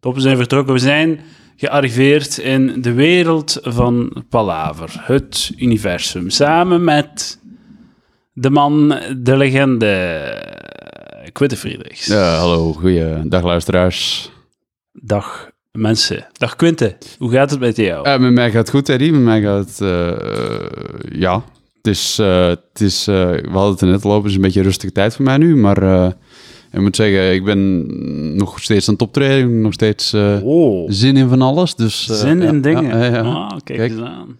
[0.00, 0.74] Toppen zijn vertrokken.
[0.74, 1.20] We zijn
[1.56, 6.30] gearriveerd in de wereld van Palaver, het universum.
[6.30, 7.40] Samen met
[8.32, 10.20] de man, de legende,
[11.32, 12.06] Quinten Friedrichs.
[12.06, 14.30] Ja, hallo, goeiedag luisteraars.
[14.92, 16.26] Dag mensen.
[16.32, 18.08] Dag Quinten, hoe gaat het met jou?
[18.08, 19.12] Uh, met mij gaat het goed, Eddie.
[19.12, 21.44] Met mij gaat het, uh, ja,
[21.76, 24.42] het is, uh, het is we hadden het er net al over, het is een
[24.42, 26.14] beetje een rustige tijd voor mij nu, maar
[26.72, 27.86] ik moet zeggen, ik ben
[28.36, 30.90] nog steeds aan het optreden, nog steeds oh.
[30.90, 31.74] zin in van alles.
[31.74, 32.98] Dus, zin in ja, dingen?
[32.98, 34.38] Ja, ja, Ah, kijk, kijk, eens aan.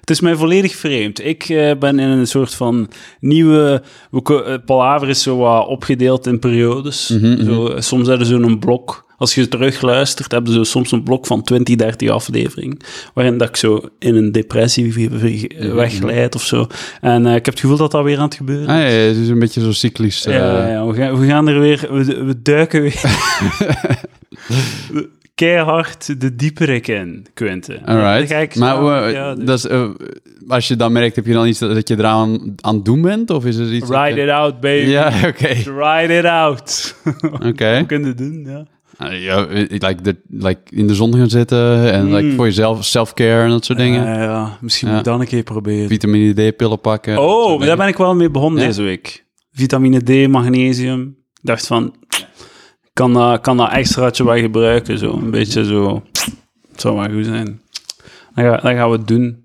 [0.00, 1.24] Het is mij volledig vreemd.
[1.24, 1.46] Ik
[1.78, 2.88] ben in een soort van
[3.20, 3.82] nieuwe...
[4.64, 7.08] Palaver is zo wat opgedeeld in periodes.
[7.08, 7.44] Mm -hmm.
[7.44, 11.26] zo, soms hebben ze zo'n blok als je terug luistert, hebben ze soms een blok
[11.26, 12.76] van 20, 30 afleveringen,
[13.14, 15.10] waarin dat ik zo in een depressie
[15.74, 16.66] wegglijd of zo.
[17.00, 18.70] En uh, ik heb het gevoel dat dat weer aan het gebeuren is.
[18.70, 20.26] Ah, ja, het is een beetje zo cyclisch.
[20.26, 20.34] Uh...
[20.34, 23.00] Ja, ja we, gaan, we gaan er weer, we, we duiken weer
[25.34, 27.84] keihard de dieperik in, Quinten.
[27.84, 28.56] Alright.
[28.56, 29.44] Maar ja, dus.
[29.44, 29.88] dat is, uh,
[30.48, 33.30] als je dan merkt, heb je dan iets dat je eraan aan het doen bent?
[33.30, 33.88] Of is er iets...
[33.88, 34.90] Ride it out, baby.
[34.90, 35.26] Ja, oké.
[35.26, 35.52] Okay.
[35.54, 36.96] Ride it out.
[37.22, 37.46] Oké.
[37.54, 37.86] Okay.
[37.86, 38.66] kunnen doen, ja.
[39.02, 42.14] Uh, ja, like, de, like in de zon gaan zitten en Mm.
[42.14, 44.04] like voor jezelf, self-care en dat soort dingen.
[44.04, 44.58] Ja, ja.
[44.60, 45.88] misschien moet ik dat een keer proberen.
[45.88, 47.14] Vitamine D-pillen pakken.
[47.14, 49.24] dat soort Oh, daar ben ik wel mee begonnen deze week.
[49.52, 51.16] Vitamine D, magnesium.
[51.32, 51.94] Ik dacht van,
[52.92, 54.98] kan dat, kan dat extraatje wel gebruiken?
[54.98, 56.02] Zo, een beetje zo.
[56.70, 57.60] Het zou wel goed zijn.
[58.34, 59.44] Dan, ga, dan gaan we het doen.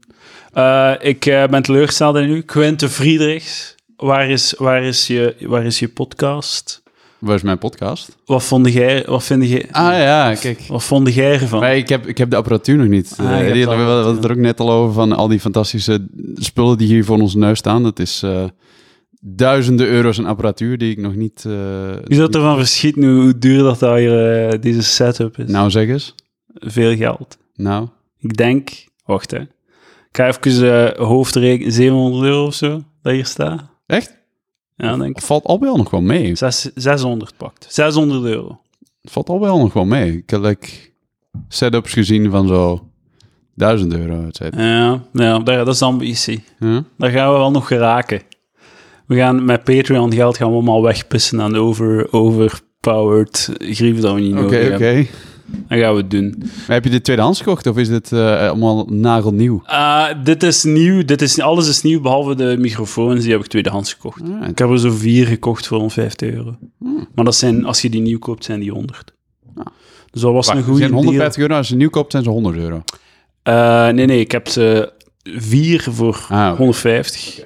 [0.53, 2.41] Eh, ik eh, ben teleurgesteld in u.
[2.41, 3.75] Quinte Friedrichs.
[3.95, 6.83] Waar is, waar, is je, waar is je podcast?
[7.19, 8.17] Waar is mijn podcast?
[8.25, 10.61] Wat vond jij, wat vind jij, Ah ja, kijk.
[10.67, 11.59] wat vond jij ervan?
[11.59, 13.15] Maar ik heb, ik heb de apparatuur nog niet.
[13.17, 16.07] Ah, die- de we hadden het er ook net al over van al die fantastische
[16.35, 17.83] spullen die hier voor ons neus staan.
[17.83, 18.43] Dat is eh,
[19.21, 21.43] duizenden euro's aan apparatuur die ik nog niet...
[21.45, 21.51] eh,
[22.03, 25.49] Je zult ervan verschieten hoe hoe duur dat daar hier, deze setup is.
[25.51, 26.15] Nou, zeg eens.
[26.53, 27.37] Veel geld.
[27.55, 27.87] Nou,
[28.19, 28.69] Ik denk,
[29.05, 29.37] wacht hè.
[29.39, 33.61] Ik ga even uh, hoofdrekenen, 700 euro of zo, dat hier staat.
[33.85, 34.17] echt?
[34.83, 35.15] Ja, denk ik.
[35.15, 36.35] Het valt al wel nog wel mee.
[36.35, 37.65] Zes- 600 pakt.
[37.69, 38.59] 600 euro.
[39.01, 40.17] Valt al wel nog wel mee.
[40.17, 40.67] Ik heb like,
[41.47, 42.87] setups gezien van zo
[43.55, 44.27] 1000 euro.
[44.55, 46.43] Ja, ja dat is ambitie.
[46.59, 46.83] Ja?
[46.97, 48.21] Daar gaan we wel nog geraken.
[49.05, 54.19] We gaan met Patreon geld gaan we allemaal wegpissen aan over, overpowered grief dat we
[54.19, 55.05] niet Oké, nodig oké.
[55.67, 56.35] Dat gaan we doen.
[56.39, 59.61] Maar heb je dit tweedehands gekocht of is dit eh, allemaal nagelnieuw?
[59.65, 61.05] Ah, dit is nieuw.
[61.05, 63.21] Dit is, alles is nieuw, behalve de microfoons.
[63.21, 64.21] Die heb ik tweedehands gekocht.
[64.21, 64.49] Alright.
[64.49, 66.55] Ik heb er zo vier gekocht voor 150 euro.
[66.77, 67.07] Hmm.
[67.15, 69.13] Maar dat zijn, als je die nieuw koopt, zijn die 100.
[69.55, 69.65] Ah.
[70.11, 71.03] Dus dat was Wacht, een goede zijn deal.
[71.03, 71.55] 150 euro.
[71.55, 72.83] Als je nieuw koopt, zijn ze 100 euro.
[73.43, 74.91] Eh, nee, nee, ik heb ze
[75.23, 76.57] vier voor Ah, oké.
[76.57, 77.45] 150.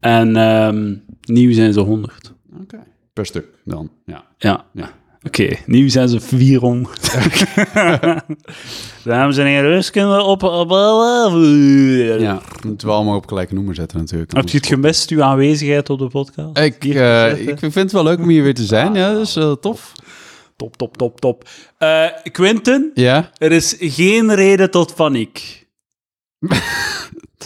[0.00, 2.32] En ehm, nieuw zijn ze 100.
[2.62, 2.78] Oké.
[3.12, 4.24] Per stuk dan, ja.
[4.38, 4.64] Ja.
[4.72, 4.90] Ja.
[5.26, 7.10] Oké, nieuw zijn ze 400.
[9.04, 10.42] Dames en heren, dus kunnen we op...
[10.42, 10.70] op
[12.20, 14.32] Ja, moeten we allemaal op gelijke noemer zetten natuurlijk.
[14.32, 16.58] Heb je het gemist, uw aanwezigheid op de podcast?
[16.58, 18.94] Ik, eh, ik vind het wel leuk om hier weer te zijn.
[18.94, 19.92] Ja, dat is eh, tof.
[20.56, 21.48] Top, top, top, top.
[21.78, 23.30] Eh, Quinten, Ja?
[23.38, 25.66] er is geen reden tot paniek.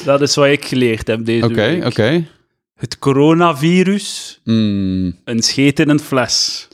[0.04, 1.84] Dat is wat ik geleerd heb deze Oké, week.
[1.84, 2.26] oké.
[2.74, 6.68] Het coronavirus, Hmm, een scheet in een fles.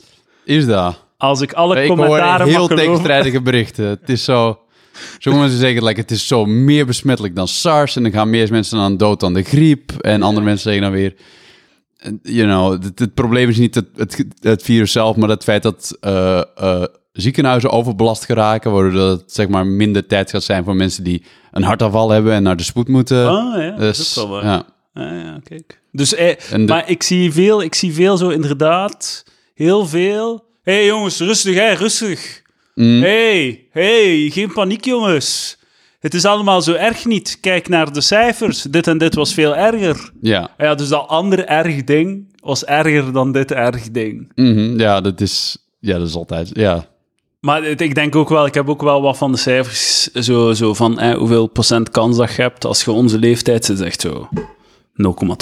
[0.47, 1.05] Is dat?
[1.17, 3.85] Als ik alle Ik hoor commentaren heel tegenstrijdige berichten.
[3.85, 4.59] Het is zo...
[5.17, 7.95] Sommige mensen zeggen, like, het is zo meer besmettelijk dan SARS...
[7.95, 9.91] en dan gaan meer mensen aan dood dan de griep.
[9.91, 11.15] En andere mensen zeggen dan weer...
[12.21, 15.15] You know, het, het probleem is niet het, het, het virus zelf...
[15.15, 18.71] maar het feit dat eh, ziekenhuizen overbelast geraken...
[18.71, 22.33] waardoor het zeg maar, minder tijd gaat zijn voor mensen die een hartaanval hebben...
[22.33, 23.27] en naar de spoed moeten.
[23.29, 24.43] Ah, ja, dat dus, is wel waar.
[24.43, 24.65] ja.
[24.93, 25.79] Ah, ja, kijk.
[25.91, 29.23] Dus, eh, de- maar ik zie, veel, ik zie veel zo inderdaad,
[29.57, 30.43] heel veel...
[30.63, 32.41] Hé hey, jongens, rustig hè, rustig.
[32.75, 33.01] Mm.
[33.01, 35.57] hey, hey, geen paniek jongens.
[35.99, 37.37] Het is allemaal zo erg niet.
[37.41, 38.61] Kijk naar de cijfers.
[38.61, 40.11] Dit en dit was veel erger.
[40.21, 40.49] Ja.
[40.57, 44.31] Ja, dus dat andere erg ding was erger dan dit erg ding.
[44.35, 45.57] Mhm, ja, dat is...
[45.79, 46.49] Ja, dat is altijd...
[46.53, 46.85] Ja,
[47.39, 50.53] Maar het- ik denk ook wel, ik heb ook wel wat van de cijfers, zo,
[50.53, 54.01] zo van eh, hoeveel procent kans dat je hebt als je onze leeftijd zit, echt
[54.01, 54.29] zo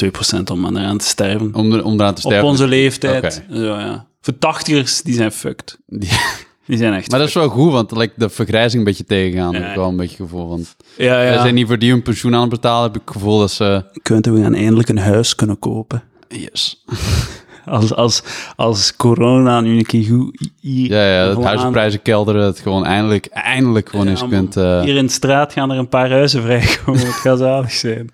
[0.04, 1.54] 0,2 procent om aan eraan te sterven.
[1.54, 2.44] om, om eraan te sterven.
[2.44, 3.44] Op onze leeftijd.
[3.54, 4.08] Zo, ja.
[4.26, 5.78] Voor tachtigers, die zijn fucked.
[5.88, 6.18] Ja.
[6.68, 9.52] Die zijn echt Maar dat is wel goed, want like, de vergrijzing een beetje tegengaan.
[9.52, 9.60] Ja.
[9.60, 10.66] heb ik wel een beetje het gevoel van.
[10.98, 11.42] Ja, ja.
[11.42, 13.84] zijn niet voor die hun pensioen aan het betalen, heb ik het gevoel dat ze...
[14.02, 16.04] Kunt we gaan eindelijk een huis kunnen kopen.
[16.28, 16.84] Yes.
[17.66, 18.24] Als, als,
[18.56, 20.90] als corona nu een keer goed hier...
[20.90, 24.58] Ja, ja, dat gewoon huizenprijzen kelderen, het gewoon eindelijk, eindelijk gewoon eens kunt...
[24.58, 27.06] eh, Hier in de straat gaan er een paar huizen vrijkomen.
[27.06, 28.12] Het gaat zalig zijn.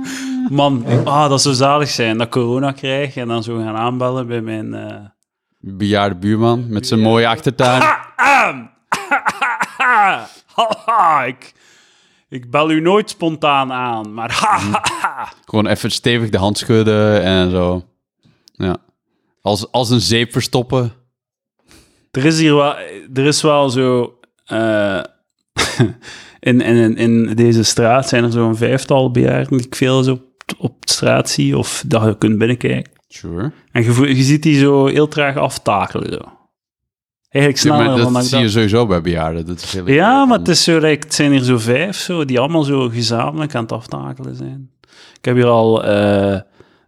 [0.50, 2.18] Man, ah, dat zou zalig zijn.
[2.18, 4.74] Dat corona krijg en dan zo gaan aanbellen bij mijn...
[4.74, 4.94] eh,
[5.60, 7.82] bejaarde buurman met zijn mooie achtertuin.
[8.16, 8.56] Ah,
[10.54, 11.52] Haha, ik,
[12.28, 14.82] ik bel u nooit spontaan aan, maar ha.
[15.48, 17.84] Gewoon even stevig de hand schudden en zo.
[18.52, 18.76] Ja.
[19.42, 20.92] Als, als een zeep verstoppen.
[22.10, 22.76] Er is hier wel,
[23.14, 24.18] er is wel zo.
[24.44, 25.02] eh,
[26.40, 30.22] in, in, in deze straat zijn er zo'n vijftal bejaarden die ik veel zo op,
[30.58, 32.92] op straat zie of dat je kunt binnenkijken.
[33.12, 33.52] Sure.
[33.72, 36.12] En je, je ziet die zo heel traag aftakelen.
[36.12, 36.18] Zo.
[37.28, 39.46] Eigenlijk Ja, sneller dan dat ik zie je sowieso bij bejaarden.
[39.46, 42.38] Dat is Ja, maar het, is zo, like, het zijn hier zo vijf zo, die
[42.38, 44.70] allemaal zo gezamenlijk aan het aftakelen zijn.
[45.18, 45.84] Ik heb hier al...
[45.84, 46.32] eh,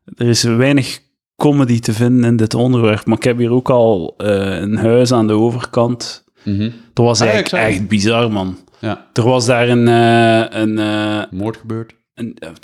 [0.05, 1.01] er is weinig
[1.37, 5.13] comedy te vinden in dit onderwerp, maar ik heb hier ook al eh, een huis
[5.13, 6.25] aan de overkant.
[6.45, 6.71] Mhm.
[6.93, 8.59] Dat was Ah, ja, eigenlijk echt bizar, man.
[8.79, 9.89] Ja, Er was daar een...
[9.89, 11.95] eh, een, moord gebeurd.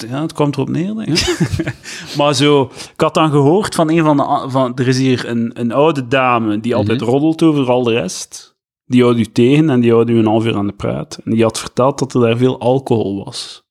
[0.08, 1.74] Ja, het kwam erop neer, denk ik.
[2.18, 2.70] maar zo...
[2.92, 4.44] Ik had dan gehoord van een van de...
[4.48, 8.56] Van, er is hier een, een oude dame die altijd roddelt over al de rest.
[8.84, 11.18] Die houdt u tegen en die houdt u een half uur aan de praat.
[11.24, 13.66] En die had verteld dat er daar veel alcohol was.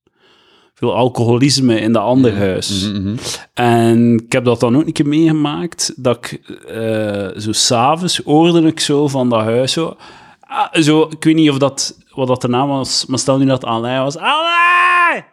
[0.74, 2.90] Veel alcoholisme in de ander huis.
[2.90, 3.16] Mhm, mhm.
[3.54, 6.32] En ik heb dat dan ook een keer meegemaakt, dat ik
[6.68, 9.96] eh, zo s'avonds hoorde ik zo van dat huis zo,
[10.40, 13.46] ah, zo, ik weet niet of dat, wat dat de naam was, maar stel nu
[13.46, 14.18] dat Alain was.
[14.18, 15.26] Alain!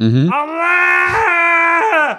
[0.00, 0.28] Mhm.
[0.28, 2.18] Alain!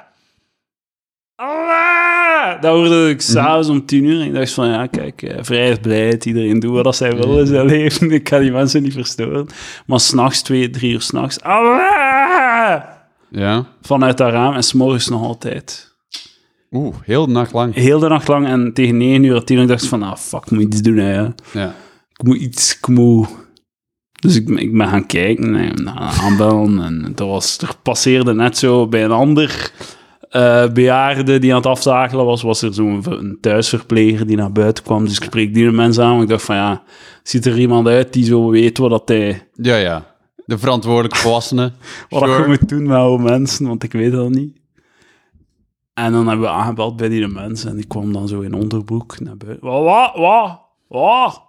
[1.35, 2.61] Alain!
[2.61, 6.25] Dat hoorde ik s'avonds om tien uur en ik dacht van, ja, kijk, eh, vrijheid,
[6.25, 9.47] iedereen doet wat hij wil in zijn leven, ik kan die mensen niet verstoren.
[9.85, 12.83] Maar s'nachts, twee, drie uur s'nachts, Alain!
[13.29, 13.65] Ja.
[13.81, 15.95] Vanuit dat raam en s'morgens nog altijd.
[16.71, 17.73] Oeh, heel de nacht lang.
[17.73, 20.43] heel de nacht lang en tegen 9 uur, 10 uur dacht ik van, ah, fuck,
[20.43, 21.21] ik moet iets doen, hè.
[21.53, 21.75] Ja.
[22.17, 23.27] Ik moet iets, ik moet...
[24.21, 28.87] Dus ik, ik ben gaan kijken en aanbellen en er, was, er passeerde net zo
[28.87, 29.71] bij een ander
[30.29, 34.83] eh bejaarde die aan het afzakelen was, was er zo'n een thuisverpleger die naar buiten
[34.83, 35.05] kwam.
[35.05, 36.83] Dus ik spreek die mensen aan, ik dacht van, ja,
[37.23, 39.47] ziet er iemand uit die zo weet wat dat hij...
[39.53, 40.15] Ja, ja.
[40.45, 41.73] De verantwoordelijke volwassenen.
[42.09, 42.41] Wat Sure.
[42.41, 44.57] je moet doen met oude mensen, want ik weet dat niet.
[45.93, 49.19] En dan hebben we aangebeld bij die mensen en die kwam dan zo in onderbroek
[49.19, 49.67] naar buiten.
[49.67, 51.41] Wat, wat, wat, wat?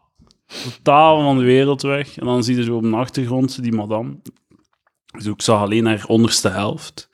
[0.75, 2.19] Totaal van de wereld weg.
[2.19, 4.17] En dan zie je zo op de achtergrond die madame.
[5.17, 7.09] Dus ik zag alleen haar onderste helft,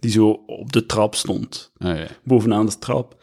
[0.00, 2.06] die zo op de trap stond, Oh, ja.
[2.24, 3.22] bovenaan de trap.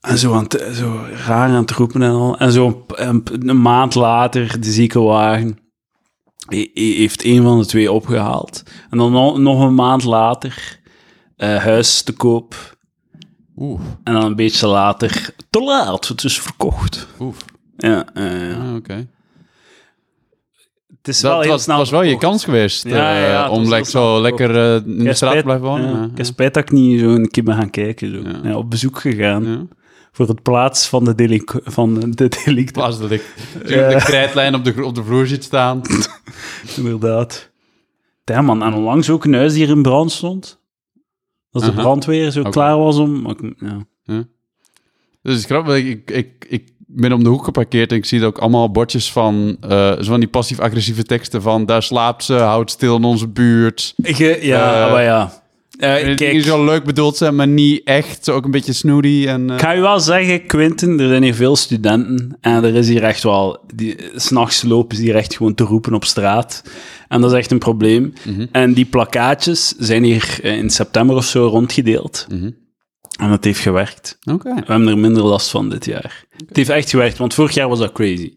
[0.00, 2.38] En zo, aan het, zo raar aan het roepen en al.
[2.38, 5.58] En zo een, een maand later, de ziekenwagen
[6.48, 8.62] he- he- heeft een van de twee opgehaald.
[8.90, 10.80] En dan no- nog een maand later,
[11.36, 12.76] eh, huis te koop.
[14.04, 17.06] En dan een beetje later, te laat, het is verkocht.
[17.20, 17.34] oeh.
[17.80, 18.56] Ja, eh, ja.
[18.56, 19.08] Ah, oké.
[20.96, 23.28] het is Dat wel heel was, snel was wel je kans geweest Ja, eh, ja,
[23.28, 24.40] ja, om like, snel zo verkocht.
[24.40, 25.90] lekker eh, in Ik de straat te blijven wonen.
[25.90, 28.10] ja, Ja, Ik heb spijt dat ik niet zo een keer ben gaan kijken.
[28.14, 28.28] Zo.
[28.28, 28.48] Ja.
[28.48, 28.56] Ja.
[28.56, 29.44] op bezoek gegaan.
[29.46, 29.66] Ja.
[30.12, 32.72] Voor het plaats van de, delinqu van de delict.
[32.72, 33.22] Plaats dat ik
[33.66, 35.80] de krijtlijn op de, op de vloer ziet staan.
[36.76, 37.50] Inderdaad.
[38.24, 38.62] Ja, man.
[38.62, 40.60] En onlangs ook een huis die hier in brand stond.
[41.50, 43.30] Dat de brandweer zo klaar was om...
[43.30, 43.86] ik- Ja.
[45.22, 48.24] Dus het is grappig, ik, ik, ik ben om de hoek geparkeerd en ik zie
[48.24, 52.70] ook allemaal bordjes van, eh, zo van die passief-agressieve teksten van daar slaapt ze, houd
[52.70, 53.94] stil in onze buurt.
[53.96, 55.32] Ik, ja, Eh, maar ja.
[55.78, 58.24] Eh, En kijk, zo leuk bedoeld zijn, maar niet echt.
[58.24, 59.48] Zo ook een beetje snoody en...
[59.50, 62.88] eh, ik ga je wel zeggen, Quinten, er zijn hier veel studenten en er is
[62.88, 63.58] hier echt wel...
[63.74, 66.62] die- S'nachts lopen ze hier echt gewoon te roepen op straat.
[67.08, 68.12] En dat is echt een probleem.
[68.26, 68.46] Mhm.
[68.52, 72.26] En die plakkaatjes zijn hier eh, in september of zo rondgedeeld.
[72.32, 72.50] Mhm.
[73.18, 74.18] En dat heeft gewerkt.
[74.20, 76.24] We hebben er minder last van dit jaar.
[76.46, 78.34] Het heeft echt gewerkt, want vorig jaar was dat crazy.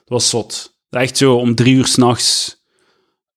[0.00, 0.76] Het was zot.
[0.90, 2.62] Echt zo om drie uur s'nachts,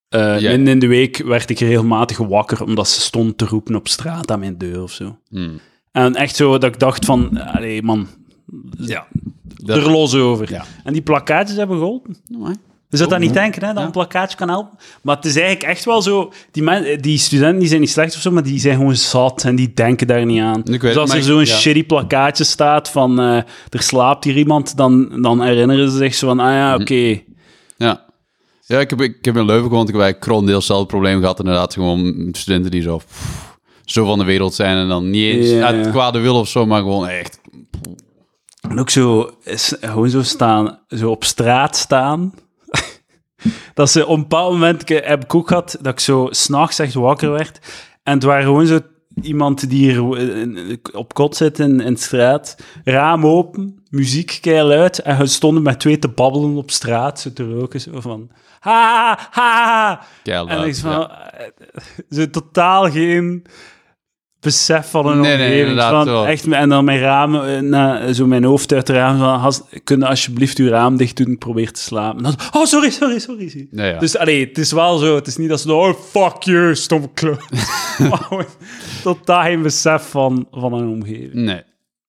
[0.09, 0.49] eh Ja.
[0.49, 4.31] midden in de week, werd ik regelmatig wakker omdat ze stond te roepen op straat
[4.31, 5.19] aan mijn deur of zo.
[5.29, 5.59] Hmm.
[5.91, 8.07] En echt zo dat ik dacht van, allee man,
[8.77, 9.07] Ja.
[9.65, 10.51] er los over.
[10.51, 10.65] Ja.
[10.83, 12.15] En die plakkaatjes hebben geholpen.
[12.27, 12.55] Mooi.
[12.89, 14.77] Je zou dat niet denken, hè, dat een plakkaatje kan helpen.
[15.01, 16.31] Maar het is eigenlijk echt wel zo...
[16.51, 19.43] Die, men, die studenten die zijn niet slecht of zo, maar die zijn gewoon zat
[19.43, 20.61] en die denken daar niet aan.
[20.63, 21.45] weet dus als er zo'n ja.
[21.45, 23.19] shitty plakkaatje staat van...
[23.19, 23.35] eh,
[23.69, 26.39] er slaapt hier iemand, dan, dan herinneren ze zich zo van...
[26.39, 26.81] Ah ja, Mhm.
[26.81, 27.19] oké.
[27.77, 28.05] Ja.
[28.65, 29.89] Ja, ik heb, ik heb in Leuven gewoond.
[29.89, 31.39] Ik heb bij Krondeels hetzelfde probleem gehad.
[31.39, 34.77] Inderdaad, gewoon studenten die zo, pff, zo van de wereld zijn.
[34.77, 35.91] En dan niet eens Ja, uit ja.
[35.91, 37.39] kwade wil of zo, maar gewoon echt.
[38.69, 39.31] En ook zo...
[39.81, 42.33] gewoon zo staan, zo op straat staan...
[43.73, 46.93] dat ze op een bepaald moment heb ik ook gehad dat ik zo s'nachts echt
[46.93, 47.59] wakker werd.
[48.03, 48.79] En het waren gewoon zo
[49.21, 54.99] iemand die hier eh, op kot zit in, in de straat, raam open, muziek keihard
[54.99, 58.29] en ze stonden met twee te babbelen op straat, zo te roken, zo van
[58.59, 60.01] ha, ha, ha.
[60.23, 61.47] Keil, En ik van, eh,
[62.09, 63.45] zo totaal geen
[64.47, 65.81] besef van een Nee, omgeving.
[65.81, 69.39] van echt, en dan mijn raam, eh, na, zo mijn hoofd uit het raam, van,
[69.39, 69.61] has,
[69.99, 72.23] alsjeblieft uw raam dicht doen, probeer te slapen.
[72.23, 73.67] Dan, oh, sorry, sorry, sorry.
[73.71, 73.99] Ja.
[73.99, 76.75] Dus allee, het is wel zo, het is niet dat ze, oh, fuck you,
[77.13, 77.39] kloot.
[78.09, 78.45] Maar gewoon
[79.03, 81.33] totaal geen besef van, van een omgeving.
[81.33, 81.61] Nee.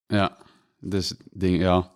[0.06, 0.36] Ja.
[0.80, 1.90] Dus ding, ja.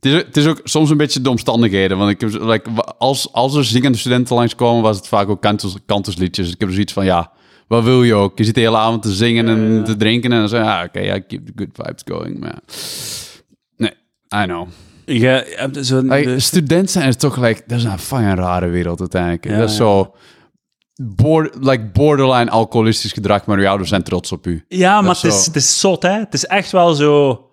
[0.00, 1.98] Het is, het is ook soms een beetje de omstandigheden.
[1.98, 5.76] Want ik heb, like, als, als er zingende studenten langskomen, was het vaak ook kantus,
[5.86, 6.52] kantusliedjes.
[6.52, 7.32] Ik heb zoiets van, ja,
[7.68, 8.38] wat wil je ook?
[8.38, 10.32] Je zit de hele avond te zingen en te drinken.
[10.32, 12.38] En dan zeg je, ja, oké, ja, keep the good vibes going.
[12.38, 12.60] Maar ja.
[13.76, 13.92] nee,
[14.42, 14.68] I know.
[15.04, 16.08] Je zo'n...
[16.08, 19.44] Like, student zijn is toch, like, dat is een fucking rare wereld uiteindelijk.
[19.44, 19.84] Ja, dat is ja.
[19.84, 20.14] zo...
[21.60, 24.64] Like borderline alcoholistisch gedrag, maar uw ouders zijn trots op u.
[24.68, 25.46] ja, maar het is zo.
[25.46, 26.18] het is zot, hè.
[26.18, 27.47] Het is echt wel zo...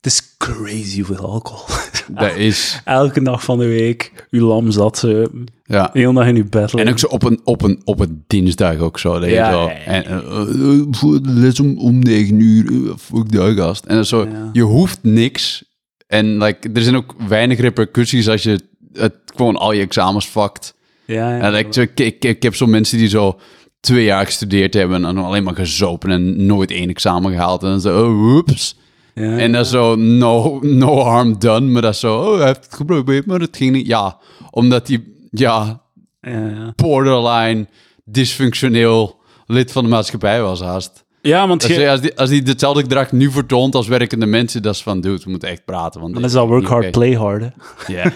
[0.00, 1.66] Het is crazy hoeveel alcohol.
[2.08, 5.30] Dat is, Elke dag van de week, uw lam zat ze
[5.64, 5.90] ja.
[5.92, 8.24] de hele dag in uw bed En ook zo op een, op een, op een
[8.26, 9.18] dinsdag ook zo.
[9.18, 9.72] Dat je Ja, zo ja.
[9.72, 13.84] En, eh, eh, voor de les om, om negen uur, eh, fuck die gast.
[13.84, 14.50] En zo, Ja.
[14.52, 15.64] je hoeft niks.
[16.06, 18.60] En like, er zijn ook weinig repercussies als je
[18.92, 20.74] het gewoon al je examens fakt.
[21.04, 21.40] Ja, ja.
[21.40, 23.40] En like, zo, ik, ik, ik heb zo mensen die zo
[23.80, 27.62] twee jaar gestudeerd hebben en alleen maar gezopen en nooit één examen gehaald.
[27.62, 28.78] En dan zo, oh, whoops.
[29.20, 31.66] Ja, En dat is zo, no, no harm done.
[31.66, 33.86] Maar dat zo, oh, hij heeft het geprobeerd, maar het ging niet.
[33.86, 34.18] Ja,
[34.50, 35.80] omdat hij, ja,
[36.20, 37.66] ja, borderline
[38.04, 41.04] dysfunctioneel lid van de maatschappij was haast.
[41.22, 44.74] Ja, want Als als die, als die hetzelfde gedrag nu vertoont als werkende mensen, dat
[44.74, 46.00] is van, dude, we moeten echt praten.
[46.00, 47.44] Want dan is dat work hard, play hard.
[47.86, 48.12] Ja.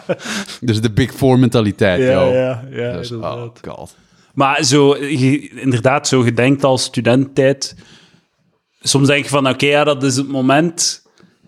[0.60, 3.96] dus de big four mentaliteit, Ja, ja, ja, Dus, oh god.
[4.34, 7.76] Maar zo, je- inderdaad, zo gedenkt als studententijd.
[8.82, 11.02] Soms denk je van, oké, ja, dat is het moment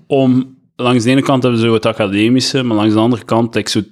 [0.06, 0.52] om...
[0.76, 3.84] Langs de ene kant hebben zo het academische, maar langs de andere kant, zo 60%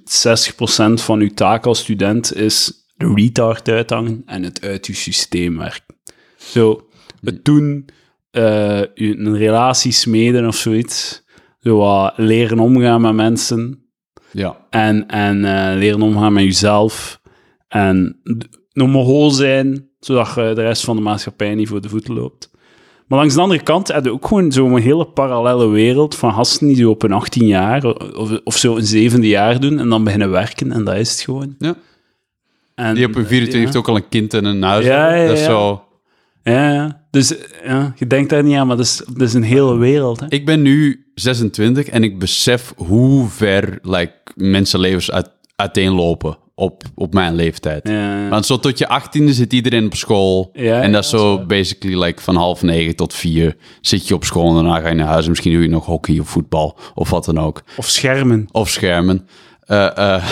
[0.93, 5.95] van je taak als student is de retard uithangen en het uit je systeem werken.
[6.37, 6.87] Zo,
[7.21, 7.89] het doen,
[8.31, 11.23] eh, een relatie smeden of zoiets.
[11.59, 13.87] Zo leren omgaan met mensen.
[14.31, 14.57] Ja.
[14.69, 17.21] En, en eh, leren omgaan met jezelf.
[17.67, 18.21] En
[18.73, 22.51] Mongool zijn, zodat je de rest van de maatschappij niet voor de voeten loopt.
[23.07, 26.67] Maar langs de andere kant heb je ook gewoon zo'n hele parallele wereld van gasten
[26.67, 27.83] die zo op een 18 jaar
[28.15, 31.21] of, of zo een zevende jaar doen en dan beginnen werken en dat is het
[31.21, 31.55] gewoon.
[31.59, 31.75] Ja.
[32.75, 34.85] En, Die op een 24 heeft ook al een kind en een huis.
[34.85, 35.49] Ja, ja, dat is ja.
[35.49, 35.83] zo...
[36.43, 37.05] Ja, ja.
[37.11, 40.19] Dus ja, je denkt daar niet aan, maar dat is, dat is een hele wereld.
[40.19, 40.25] Hè?
[40.29, 47.13] Ik ben nu 26 en ik besef hoe ver like, mensenlevens uit, uiteenlopen op, op
[47.13, 47.87] mijn leeftijd.
[47.87, 48.29] Ja.
[48.29, 50.49] Want zo tot je achttiende zit iedereen op school.
[50.53, 54.13] Ja, en dat is ja, zo basically like van half negen tot vier zit je
[54.13, 55.23] op school en daarna ga je naar huis.
[55.23, 57.63] En misschien doe je nog hockey of voetbal of wat dan ook.
[57.77, 58.47] Of schermen.
[58.51, 59.27] Of schermen.
[59.59, 60.23] Eh, eh,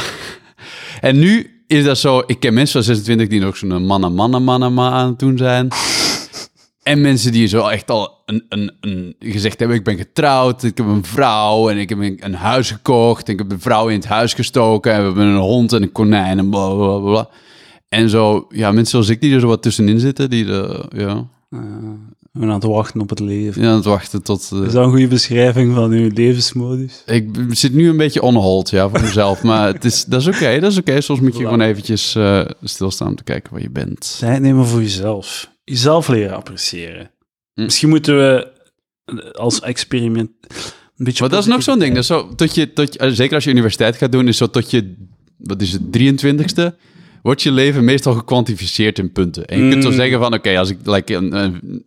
[1.02, 2.24] en nu is dat zo...
[2.26, 5.38] Ik ken mensen van 26 die nog zo'n manna, manna, manna, ma aan het doen
[5.38, 5.68] zijn.
[6.84, 9.78] En mensen die zo echt al een, een, een, gezegd hebben...
[9.78, 13.28] Ik ben getrouwd, ik heb een vrouw en ik heb een, een huis gekocht.
[13.28, 14.92] En ik heb een vrouw in het huis gestoken.
[14.92, 17.30] En we hebben een hond en een konijn en bla, bla, bla.
[17.90, 20.30] En zo, ja, mensen zoals ik die er zo wat tussenin zitten.
[20.30, 21.60] Die, de, ja, We
[22.34, 23.62] zijn aan het wachten op het leven.
[23.62, 24.50] die aan het wachten tot...
[24.54, 27.04] eh, Is dat een goede beschrijving van uw levensmodus?
[27.06, 29.44] Ik zit nu een beetje on hold, ja, voor mezelf.
[29.52, 31.02] maar het is, dat is oké, dat is oké.
[31.02, 34.16] Soms moet je gewoon eventjes eh, stilstaan om te kijken waar je bent.
[34.20, 35.51] Tijd nemen voor jezelf.
[35.64, 37.12] Jezelf leren appreciëren.
[37.54, 37.64] Hm.
[37.64, 38.52] Misschien moeten we
[39.06, 40.30] eh, als experiment
[40.98, 41.22] een beetje...
[41.22, 41.96] Maar dat is nog zo'n ding.
[41.96, 44.48] Dat zo, tot je, tot je, eh, zeker als je universiteit gaat doen, is zo
[44.50, 44.96] tot je,
[45.38, 46.76] wat is het, 23ste,
[47.22, 49.46] wordt je leven meestal gekwantificeerd in punten.
[49.46, 49.96] En je kunt zo Mm.
[49.96, 51.86] zeggen van, oké, als ik like, een, een-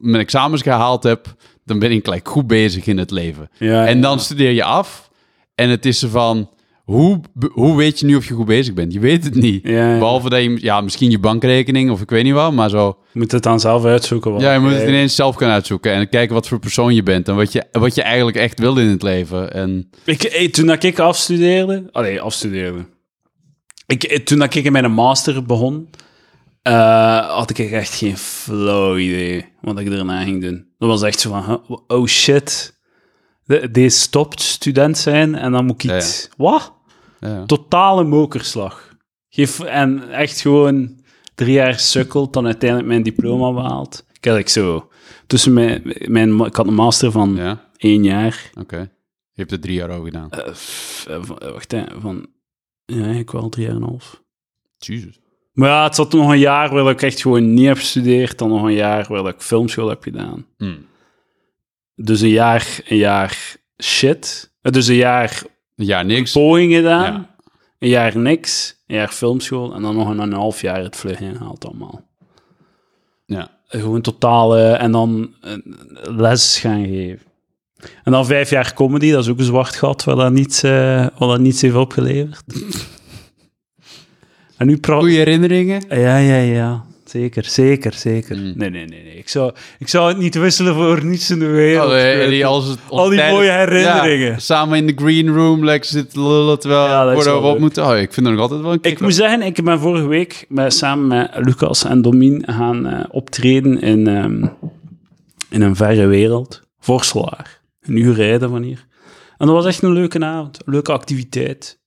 [0.00, 3.50] mijn examens gehaald heb, dan ben ik like, goed bezig in het leven.
[3.58, 4.02] Ja, En ja.
[4.02, 5.10] dan studeer je af
[5.54, 6.50] en het is van...
[6.86, 7.20] Hoe,
[7.52, 8.92] hoe weet je nu of je goed bezig bent?
[8.92, 9.66] Je weet het niet.
[9.66, 9.98] Ja, ja.
[9.98, 12.98] Behalve dat je, ja, misschien je bankrekening of ik weet niet wat, maar zo.
[13.12, 14.32] Je moet het dan zelf uitzoeken.
[14.32, 17.02] wat Ja, je moet het ineens zelf gaan uitzoeken en kijken wat voor persoon je
[17.02, 19.52] bent en wat je, wat je eigenlijk echt wil in het leven.
[19.52, 21.88] En Ik, eh, toen dat ik afstudeerde...
[21.92, 22.86] Allee, afstudeerde.
[23.86, 25.88] Ik, eh, toen dat ik in mijn master begon,
[26.62, 30.66] eh, had ik echt geen flauw idee wat ik daarna ging doen.
[30.78, 32.74] Dat was echt zo van, oh shit,
[33.44, 36.28] de- deze stopt student zijn en dan moet ik Ja, iets...
[36.36, 36.74] Wat?
[37.28, 37.44] Ja.
[37.46, 38.94] totale mokerslag.
[39.28, 41.00] Geef, en echt gewoon
[41.34, 44.06] drie jaar sukkeld, dan uiteindelijk mijn diploma behaald.
[44.12, 44.88] Ik had ik zo...
[45.26, 46.40] Tussen mijn, mijn...
[46.40, 48.50] Ik had een master van ja, één jaar.
[48.60, 48.78] oké.
[49.32, 50.30] Je hebt er drie jaar over gedaan.
[50.30, 52.26] Eh, f- eh, van- wacht, hè, van...
[52.84, 54.22] Ja, ik wel drie jaar en een half.
[54.78, 55.20] Jesus.
[55.52, 58.38] Maar ja, het zat nog een jaar waar ik echt gewoon niet heb gestudeerd.
[58.38, 60.46] Dan nog een jaar waar ik filmschool heb gedaan.
[60.56, 60.86] Hmm.
[61.94, 64.54] Dus een jaar, een jaar shit.
[64.60, 65.42] Eh, Dus een jaar
[65.76, 66.32] Ja, niks.
[66.32, 67.12] poging gedaan.
[67.12, 67.34] Ja.
[67.78, 68.76] Een jaar niks.
[68.86, 69.74] Een jaar filmschool.
[69.74, 72.04] En dan nog een, een half jaar het vlug ingehaald allemaal.
[73.26, 73.50] Ja.
[73.68, 74.70] gewoon totale...
[74.70, 75.52] En dan eh,
[76.02, 77.26] les gaan geven.
[78.04, 81.06] En dan vijf jaar comedy, dat is ook een zwart gat, waar dat niets, eh
[81.18, 82.42] wat dat niets heeft opgeleverd.
[84.58, 84.98] en nu praat...
[84.98, 85.82] Goeie herinneringen?
[85.88, 86.85] Ja, ja, ja.
[87.10, 88.36] Zeker, zeker, zeker.
[88.36, 88.52] Mm.
[88.56, 89.16] Nee, nee, nee, nee.
[89.16, 91.84] Ik zou, ik zou het niet wisselen voor niets in de wereld.
[91.88, 94.26] Allee, Ik die, als het, Al die mooie herinneringen.
[94.30, 97.42] Ja, samen in de green room lekker zitten lullen terwijl Ja, dat is voordat wel
[97.42, 97.60] we op leuk.
[97.62, 97.86] moeten.
[97.86, 99.00] Oh, ik vind het nog altijd wel een Ik kick.
[99.00, 103.80] moet zeggen, ik ben vorige week met, samen met Lucas en Domien gaan eh, optreden
[103.80, 104.44] in, ehm,
[105.50, 106.62] in een verre wereld.
[106.80, 107.60] Vorselaar.
[107.80, 108.86] Een uur rijden van hier.
[109.38, 110.58] En dat was echt een leuke avond.
[110.64, 111.78] Een leuke activiteit.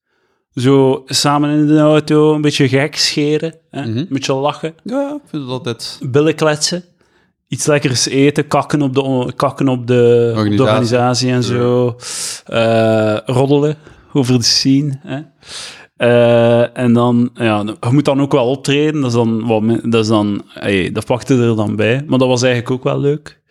[0.60, 3.56] Zo samen in de auto, een beetje gek scheren.
[3.70, 3.82] Hè?
[3.82, 3.98] Mhm.
[3.98, 4.74] Een beetje lachen.
[4.84, 6.00] Ja, ik vind het altijd...
[6.02, 6.84] billen kletsen.
[7.48, 11.32] Iets lekkers eten, kakken op de, kakken op de, op de Organisatie.
[11.32, 11.96] en zo.
[12.46, 13.76] Eh, roddelen
[14.14, 15.00] over de scene.
[15.04, 15.22] Hè.
[15.98, 19.02] Eh, en dan, ja, je moet dan ook wel optreden.
[19.02, 22.04] Dat is dan, wat, dat is dan, hey, dat pakte er dan bij.
[22.08, 23.42] Maar dat was eigenlijk ook wel leuk.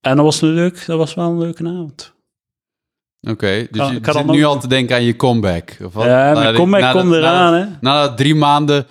[0.00, 2.14] En dat was leuk, dat was wel een leuke avond.
[3.20, 5.76] Oké, dus je zit nu al te denken aan je comeback.
[5.84, 6.04] Of wat?
[6.04, 7.64] Ja, mijn comeback komt eraan, hè.
[7.80, 8.86] Na drie maanden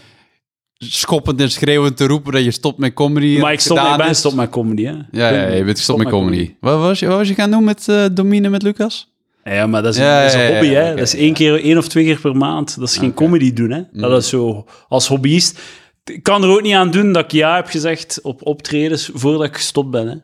[0.77, 3.39] schoppend en schreeuwend te roepen dat je stopt met comedy.
[3.39, 4.93] Maar ik, stop, ik ben gestopt met comedy, hè.
[5.11, 6.55] Ja, ja, je bent gestopt met comedy.
[6.59, 9.13] Wat was je, wat was je gaan doen met eh Domine met Lucas?
[9.43, 10.89] Ja, maar dat is, Ja, dat is een hobby, ja, hè.
[10.89, 12.79] dat is één keer, één of twee keer per maand.
[12.79, 13.07] Dat is geen.
[13.07, 13.13] Mm.
[13.13, 13.81] comedy doen, hè.
[13.91, 15.59] Dat is zo, als hobbyist...
[16.03, 19.43] Ik kan er ook niet aan doen dat ik ja heb gezegd op optredens voordat
[19.43, 20.15] ik gestopt ben, hè.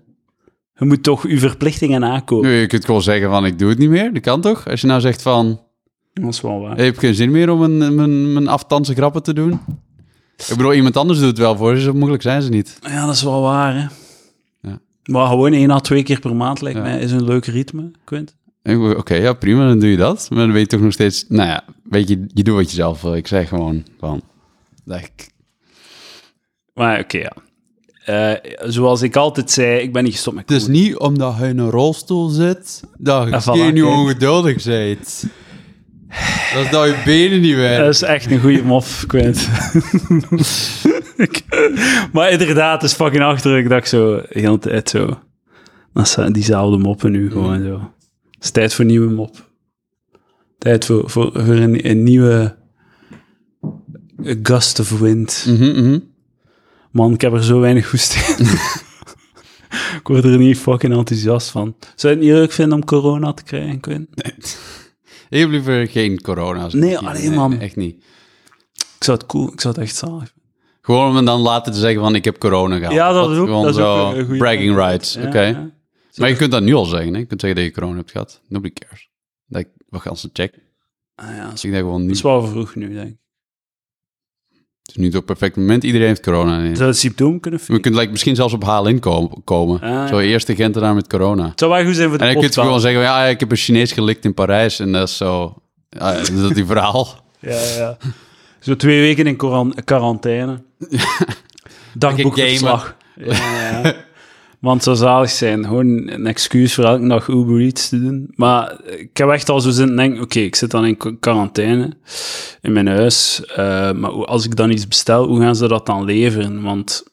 [0.82, 2.50] Je moet toch je verplichtingen nakomen.
[2.50, 4.14] Nu, je kunt gewoon zeggen van ik doe het niet meer.
[4.14, 4.68] Dat kan toch?
[4.68, 5.62] Als je nou zegt van
[6.14, 6.78] Dat is wel waar.
[6.80, 9.52] ik heb geen zin meer om mijn, mijn, mijn aftansen grappen te doen.
[10.38, 11.82] Ik bedoel, iemand anders doet het wel voor je.
[11.82, 12.78] Zo moeilijk zijn ze niet.
[12.82, 13.88] Ja, dat is wel waar, hè.
[14.70, 14.80] Ja.
[15.06, 16.84] Maar gewoon één à twee keer per maand lijkt Ja.
[16.84, 18.36] mij is een leuk ritme, Quint.
[18.98, 20.28] Oké, ja, prima, dan doe je dat.
[20.30, 21.26] Maar dan weet je toch nog steeds...
[21.28, 23.16] Nou ja, weet je, je doet wat je zelf wil.
[23.16, 24.22] Ik zeg gewoon van...
[24.86, 25.30] dat ik-
[26.74, 27.34] Maar oké, ja.
[28.06, 28.32] Eh,
[28.64, 31.58] zoals ik altijd zei, ik ben niet gestopt met Het is niet omdat je in
[31.58, 32.84] een rolstoel zit...
[32.98, 35.24] dat je Ah, voilà, geen nu ongeduldig bent.
[36.54, 37.86] Dat is dat je benen niet werken.
[37.86, 39.50] Dat is echt een goede mof, Quint.
[42.14, 45.20] Maar inderdaad, het is fucking achterlijk dat ik zo de hele tijd zo...
[45.94, 47.80] Dat zijn diezelfde moppen nu gewoon zo.
[48.32, 49.50] Het is tijd voor een nieuwe mop.
[50.58, 52.56] Tijd voor, voor, voor een, een nieuwe
[54.26, 55.46] a gust of wind.
[55.48, 56.00] Mhm.
[56.92, 58.46] Man, ik heb er zo weinig goest in.
[60.00, 61.76] ik word er niet fucking enthousiast van.
[61.96, 64.08] Zou je het niet leuk vinden om corona te krijgen, Quint?
[65.30, 66.70] Ik heb liever geen corona.
[66.70, 66.78] zo.
[66.78, 67.60] Nee, alleen, man.
[67.60, 67.96] Echt niet.
[68.74, 70.34] Ik zou het cool, ik zou het echt zalig
[70.82, 72.94] Gewoon om hem dan later te zeggen van ik heb corona gehad.
[72.94, 75.14] Ja, dat is ook, Gewoon dat is zo ook een goede bragging rights.
[75.14, 75.42] Ja, Oké.
[75.42, 75.70] ja.
[76.16, 77.14] Maar je kunt dat nu al zeggen.
[77.14, 77.20] Hè?
[77.20, 78.42] Je kunt zeggen dat je corona hebt gehad.
[78.48, 79.10] Nobody cares.
[79.48, 80.62] Like, wat gaan ze checken?
[81.16, 82.16] Ah, ja, dat Dus ik denk gewoon dat niet.
[82.16, 83.18] is wel vroeg nu, denk ik.
[84.92, 85.84] Is nu het perfecte moment.
[85.84, 86.58] Iedereen heeft corona.
[86.60, 86.76] Nee.
[86.76, 89.44] Zou het symptoom kunnen We kunnen like, misschien zelfs op HLN komen.
[89.44, 89.82] komen.
[89.82, 91.50] Ah, Zo eerste Gentenaar met corona.
[91.50, 93.40] Het zou wel goed zijn voor de En dan kun je gewoon zeggen, ja, ik
[93.40, 94.80] heb een Chinees gelikt in Parijs.
[94.80, 95.56] En dat is zo...
[95.90, 97.08] Ja, dat is die verhaal.
[97.40, 97.98] Ja, ja.
[98.60, 100.62] Zo twee weken in quaran- quarantaine.
[101.94, 102.96] Dagboekverslag.
[103.16, 103.34] Ja,
[103.84, 103.96] ja.
[104.62, 105.64] Want het zou zalig zijn.
[105.66, 108.32] Gewoon een excuus voor elke dag Uber Eats te doen.
[108.36, 111.16] Maar ik heb echt al zo zin te denken, oké, ik zit dan in qu-
[111.20, 111.98] quarantaine
[112.62, 113.46] in mijn huis.
[113.46, 116.62] eh, maar als ik dan iets bestel, hoe gaan ze dat dan leveren?
[116.62, 117.04] Want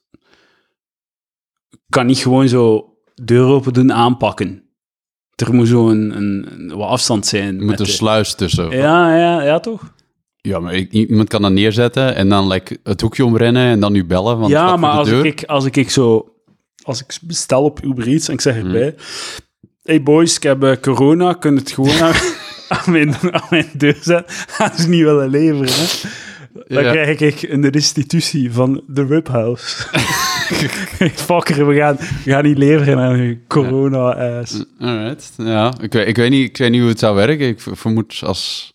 [1.70, 4.62] ik kan niet gewoon zo deur open doen, aanpakken.
[5.34, 7.46] Er moet zo een, een, een- wat afstand zijn.
[7.46, 8.70] Er met moet een de- sluis tussen.
[8.70, 9.92] Ja, ja, ja, toch?
[10.40, 13.92] Ja, maar ik- iemand kan dat neerzetten en dan like, het hoekje omrennen en dan
[13.92, 14.38] nu bellen.
[14.38, 15.24] Want ja, maar als deur.
[15.26, 16.32] ik, als ik zo...
[16.82, 18.64] Als ik bestel op Uber Eats en ik zeg Hmm.
[18.66, 18.94] erbij...
[19.82, 22.14] Hey boys, ik heb eh, corona, kun het gewoon aan,
[22.68, 24.24] aan, mijn, aan mijn deur zetten?
[24.56, 25.84] Gaan ze niet willen leveren, hè?
[26.68, 26.90] Dan Ja.
[26.90, 29.76] krijg ik een restitutie van de Rib House.
[31.14, 34.64] Fucker, we gaan, we gaan niet leveren aan corona-ass.
[34.80, 35.74] Alright, ja.
[35.80, 37.48] Ik weet, ik, weet niet, ik weet niet hoe het zou werken.
[37.48, 38.72] Ik vermoed als...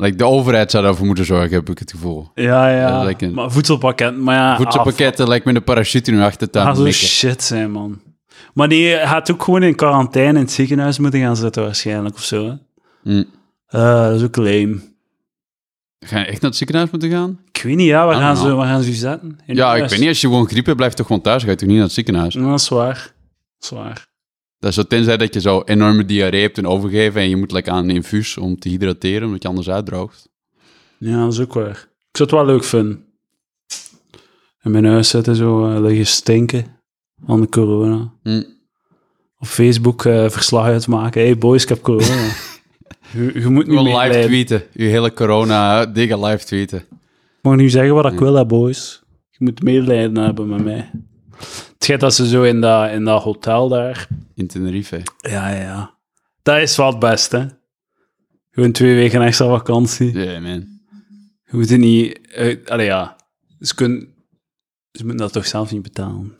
[0.00, 2.30] Like, de overheid zou daarvoor moeten zorgen, heb ik het gevoel.
[2.34, 3.14] Ja, ja.
[3.32, 4.56] Maar voedselpakket, maar ja...
[4.56, 7.00] Voedselpakketten lijkt me de parachute nu achter de Ah, tuin gaat zo mikken.
[7.06, 8.00] shit zijn, man.
[8.54, 12.22] Maar die gaat ook gewoon in quarantaine in het ziekenhuis moeten gaan zitten waarschijnlijk, of
[12.24, 12.58] zo?
[13.02, 13.22] Hm.
[13.66, 14.80] Eh, dat is ook lame.
[16.06, 17.38] Ga je echt naar het ziekenhuis moeten gaan?
[17.52, 18.48] Ik weet niet, ja, waar, Ah, gaan, nou.
[18.48, 19.38] ze, waar gaan ze u zetten?
[19.46, 20.08] In ja, ik weet niet.
[20.08, 21.42] Als je gewoon griep hebt, blijf toch gewoon thuis.
[21.42, 22.34] Ga je toch niet naar het ziekenhuis?
[22.34, 22.94] Nou, dat is waar.
[22.94, 23.12] Dat
[23.60, 24.08] is waar.
[24.60, 27.52] Dat is zo, tenzij dat je zo enorme diarree hebt en overgeven en je moet
[27.52, 30.28] like, aan een infuus om te hydrateren, omdat je anders uitdroogt.
[30.98, 31.88] Ja, dat is ook waar.
[32.10, 33.04] Ik zou het wel leuk vinden.
[34.62, 36.64] In mijn huis zitten, zo eh, liggen stinken
[37.26, 38.12] van de corona.
[38.22, 38.42] Hm.
[39.38, 41.22] Op Facebook eh, verslag uitmaken.
[41.22, 42.28] Hey boys, ik heb corona.
[43.34, 44.62] je, moet niet meer live tweeten.
[44.72, 46.78] Je hele corona-dingen live tweeten.
[46.78, 49.02] Ik mag nu zeggen wat ik wil, hè, boys.
[49.30, 50.90] Je moet medelijden hebben met mij.
[51.80, 54.08] Het schijnt dat ze zo in dat, in dat hotel daar...
[54.34, 55.02] In Tenerife.
[55.16, 55.94] Ja, ja.
[56.42, 57.46] Dat is wel het beste, hè.
[58.50, 60.18] Gewoon twee weken extra vakantie.
[60.18, 60.66] Ja, man.
[61.44, 62.18] Je moet er niet...
[62.34, 63.16] uit allee, ja.
[63.60, 64.08] Ze, kunnen,
[64.92, 66.36] ze moeten dat toch zelf niet betalen.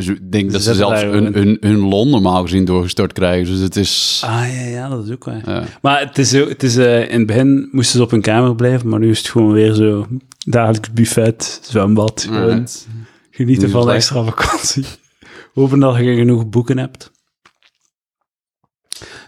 [0.00, 3.46] Zo- ik denk dat ze zelfs hun, hun, hun loon normaal gezien doorgestort krijgen.
[3.52, 4.22] Dus het is...
[4.24, 5.50] Ah, ja, ja, dat is ook waar.
[5.50, 5.64] ja.
[5.82, 8.88] Maar het is, het is eh, in het begin moesten ze op hun kamer blijven,
[8.88, 10.06] maar nu is het gewoon weer zo
[10.46, 12.28] dagelijks buffet, zwembad.
[13.36, 14.84] Genieten Niet van extra vakantie.
[15.54, 17.10] Hopen dat je genoeg boeken hebt.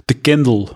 [0.04, 0.68] De Kindle.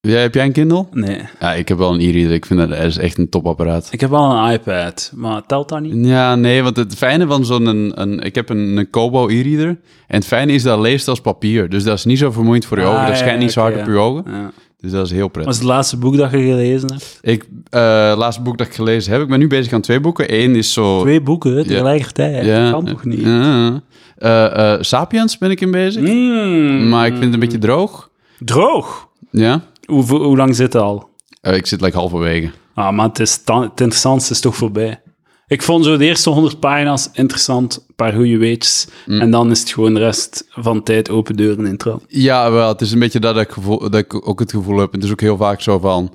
[0.00, 0.86] Ja, heb jij een Kindle?
[0.90, 1.20] Nee.
[1.40, 2.32] Ja, ik heb wel een e-reader.
[2.32, 3.88] Ik vind dat, dat is echt een topapparaat.
[3.90, 6.06] Ik heb wel een iPad, maar telt dat niet?
[6.06, 7.66] Ja, nee, want het fijne van zo'n...
[7.66, 9.68] Een, een, ik heb een, een Kobo e-reader.
[10.06, 11.68] En het fijne is dat leest als papier.
[11.68, 13.06] Dus dat is niet zo vermoeiend voor je Ah, ogen.
[13.06, 14.24] Dat ja, schijnt niet zo hard op je ogen.
[14.26, 14.52] Ja.
[14.80, 15.52] Dus dat is heel Wat prettig.
[15.52, 17.18] is het laatste boek dat je gelezen hebt?
[17.22, 20.00] Ik, eh, het laatste boek dat ik gelezen heb, ik ben nu bezig aan twee
[20.00, 20.34] boeken.
[20.34, 21.00] Eén is zo...
[21.00, 22.46] Twee boeken tegelijkertijd.
[22.46, 23.20] Dat kan toch niet?
[23.20, 23.82] Ja.
[24.16, 26.02] Eh, eh, Sapiens ben ik in bezig.
[26.02, 26.88] Mm.
[26.88, 28.10] Maar ik vind het een beetje droog.
[28.38, 29.08] Droog.
[29.30, 29.60] Ja.
[29.84, 31.08] Hoe, hoe lang zit het al?
[31.42, 32.50] Ik zit like halverwege.
[32.74, 35.00] Ah, maar het, is het interessantste is toch voorbij.
[35.50, 38.86] Ik vond zo de eerste 100 pagina's interessant, een paar goede weetjes.
[39.06, 39.20] Mm.
[39.20, 42.00] En dan is het gewoon de rest van tijd open deuren intro.
[42.08, 42.68] Ja, wel.
[42.68, 44.92] Het is een beetje dat ik, gevoel, dat ik ook het gevoel heb.
[44.92, 46.14] Het is ook heel vaak zo van...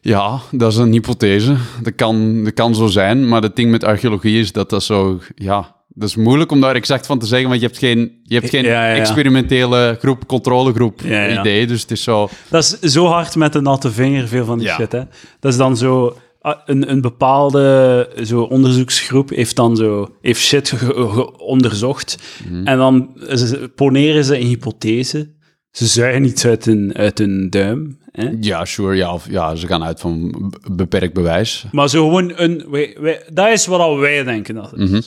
[0.00, 1.56] Ja, dat is een hypothese.
[1.82, 3.28] Dat kan, dat kan zo zijn.
[3.28, 5.20] Maar het ding met archeologie is dat dat zo...
[5.34, 7.48] Ja, dat is moeilijk om daar exact van te zeggen.
[7.48, 9.00] Want je hebt geen, je hebt geen Ja, ja, ja.
[9.00, 11.02] experimentele groep, controlegroep
[11.40, 11.66] idee.
[11.66, 12.28] Dus het is zo...
[12.48, 14.92] Dat is zo hard met de natte vinger, veel van die shit.
[14.92, 15.02] Hè.
[15.40, 16.16] Dat is dan zo...
[16.54, 22.18] ah, Een, een bepaalde zo onderzoeksgroep heeft dan zo heeft shit ge- ge- onderzocht.
[22.50, 22.66] Mhm.
[22.66, 25.36] En dan ze- poneren ze een hypothese.
[25.70, 27.98] Ze zuigen iets uit hun, uit hun duim.
[28.12, 28.30] Hè.
[28.40, 28.96] Ja, sure.
[28.96, 30.34] Ja, of, ja, ze gaan uit van
[30.72, 31.66] beperkt bewijs.
[31.72, 32.64] Maar zo gewoon een...
[32.70, 34.90] Wij, wij, dat is wat al wij denken dat het is.
[34.90, 35.00] Mhm.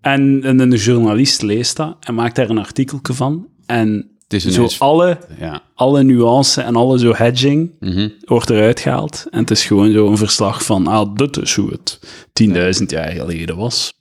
[0.00, 3.48] En, en een journalist leest dat en maakt daar een artikel van.
[3.66, 5.62] En Zo alle, Ja.
[5.74, 8.08] alle nuance en alle zo hedging Mhm.
[8.24, 9.26] wordt eruit gehaald.
[9.30, 11.98] En het is gewoon zo een verslag van, ah, dit is hoe het
[12.32, 13.92] 10.000 jaar geleden was.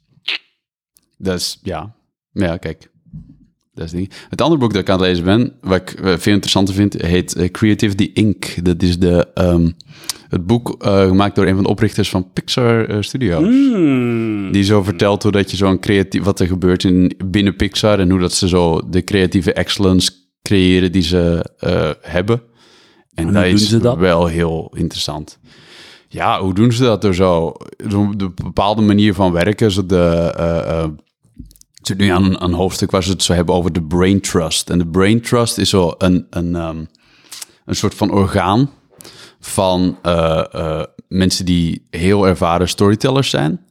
[1.17, 1.93] Dat is, ja.
[2.33, 2.89] Ja, kijk.
[3.73, 4.11] Dat is het ding.
[4.29, 7.01] Het andere boek dat ik aan het lezen ben, wat ik eh, veel interessanter vind,
[7.01, 8.65] heet eh, Creativity Inc.
[8.65, 9.69] Dat is de, ehm,
[10.29, 13.43] het boek eh, gemaakt door een van de oprichters van Pixar Studios.
[13.43, 14.51] Hmm.
[14.51, 18.09] Die zo vertelt hoe dat je zo'n creatief, wat er gebeurt in, binnen Pixar en
[18.09, 20.11] hoe dat ze zo de creatieve excellence
[20.41, 22.41] creëren die ze eh, hebben.
[23.13, 23.97] En, hoe dat doen is ze dat?
[23.97, 25.39] wel heel interessant.
[26.07, 27.01] Ja, hoe doen ze dat?
[27.01, 27.53] Door zo
[28.15, 29.71] de bepaalde manier van werken.
[29.71, 30.89] Zo de, eh, eh,
[31.81, 34.69] zit nu aan een, een hoofdstuk waar ze het zo hebben over de brain trust.
[34.69, 36.85] En de brain trust is zo een, een, ehm,
[37.65, 38.69] een soort van orgaan
[39.39, 39.97] van
[41.07, 43.65] mensen die heel ervaren storytellers zijn.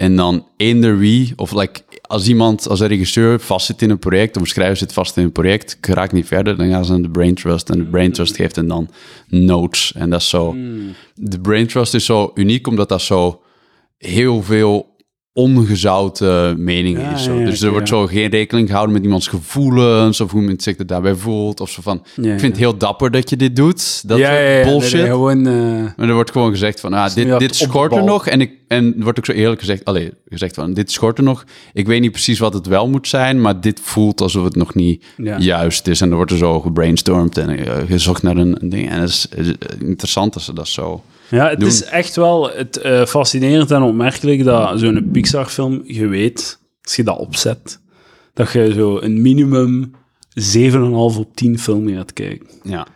[0.00, 4.36] En dan eender wie, of like, als iemand, als een regisseur vastzit in een project,
[4.36, 7.02] of een schrijver zit vast in een project, raakt niet verder, dan gaan ze naar
[7.02, 7.70] de brain trust.
[7.70, 8.90] En de brain trust geeft hen dan
[9.28, 9.92] notes.
[9.92, 10.56] En dat is zo.
[11.14, 13.42] De brain trust is zo uniek, omdat dat zo
[13.98, 14.96] heel veel
[15.32, 17.24] ongezouten mening Ja, is.
[17.24, 17.34] Zo.
[17.38, 20.78] ja, dus er wordt zo geen rekening gehouden met iemands gevoelens, of hoe men zich
[20.78, 21.60] er daarbij voelt.
[21.60, 24.08] Of zo van, ik vind het heel dapper dat je dit doet.
[24.08, 25.06] Dat nee, bullshit.
[25.06, 25.46] gewoon...
[25.46, 25.52] eh,
[25.96, 28.26] Maar er wordt gewoon gezegd van, ah, dit, dit schort er nog.
[28.26, 31.24] En, ik, en er wordt ook zo eerlijk gezegd, allee, gezegd van, dit schort er
[31.24, 31.44] nog.
[31.72, 34.74] Ik weet niet precies wat het wel moet zijn, maar dit voelt alsof het nog
[34.74, 35.04] niet
[35.38, 36.00] juist is.
[36.00, 38.90] En er wordt er zo gebrainstormd en eh, gezocht naar een, een ding.
[38.90, 41.02] En het is, is interessant dat ze dat zo...
[41.30, 41.68] Ja, het doen.
[41.68, 47.02] is echt wel het, eh, fascinerend en opmerkelijk dat zo'n Pixar-film, je weet, als je
[47.02, 47.80] dat opzet,
[48.34, 49.90] dat je zo een minimum
[50.40, 52.46] 7,5 op 10 film gaat kijken.
[52.62, 52.86] Ja,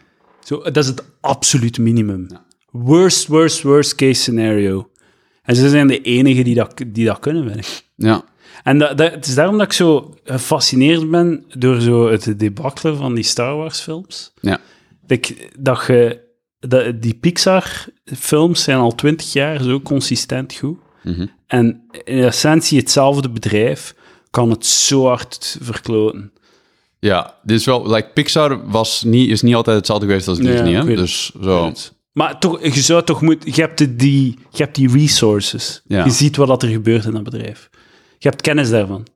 [0.44, 2.26] Zo, dat is het absoluut minimum.
[2.70, 4.88] Worst, worst, worst case scenario.
[5.42, 7.84] En ze zijn de enigen die dat, die dat kunnen, vind ik.
[7.96, 8.24] ja.
[8.62, 12.96] En dat, dat, het is daarom dat ik zo gefascineerd ben door zo het debakkelen
[12.96, 14.32] van die Star Wars-films.
[14.40, 14.60] ja.
[15.06, 16.20] Ik, dat je,
[16.60, 20.78] dat, die Pixar-films zijn al twintig jaar zo consistent goed.
[21.04, 21.26] Mhm.
[21.46, 23.94] En in essentie hetzelfde bedrijf
[24.30, 26.32] kan het zo hard verkloten.
[26.98, 30.72] Ja, dit is wel, like, Pixar was niet, is niet altijd hetzelfde geweest als Disney,
[30.72, 30.84] hè?
[30.84, 31.72] Dus zo,
[32.12, 33.50] Maar toch, je zou toch moeten...
[33.54, 35.82] Je hebt die, je hebt die resources.
[35.86, 36.04] Ja.
[36.04, 37.70] Je ziet wat er gebeurt in dat bedrijf.
[38.18, 39.06] Je hebt kennis daarvan.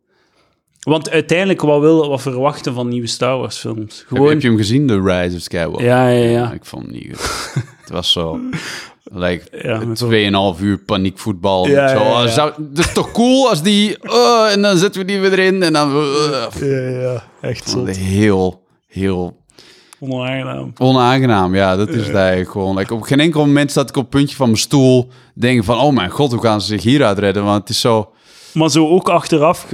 [0.81, 3.99] Want uiteindelijk, wat, wil, wat verwachten van nieuwe Star Wars films?
[3.99, 4.29] heb, Gewoon...
[4.29, 5.85] heb je hem gezien, The Rise of Skywalker?
[5.85, 6.53] ja, ja, ja.
[6.53, 7.63] Ik vond hem niet goed.
[7.81, 8.41] het was zo...
[9.13, 11.69] Like, Ja, met zo'n- 2,5 uur paniekvoetbal.
[11.69, 13.97] Ja, zo, ja, Zou, dat is toch cool als die...
[14.11, 15.97] oh, en dan zetten we die weer erin en dan...
[15.97, 19.37] uh, Ja, ja, echt het heel, heel
[20.01, 20.73] Onaangenaam.
[20.79, 21.55] onaangenaam.
[21.55, 22.77] Ja, dat is het eigenlijk gewoon.
[22.77, 25.09] Like, op geen enkel moment zat ik op het puntje van mijn stoel...
[25.35, 27.45] denken van, oh mijn god, hoe gaan ze zich hieruit redden?
[27.45, 28.11] Want het is zo...
[28.53, 29.67] Maar zo ook achteraf,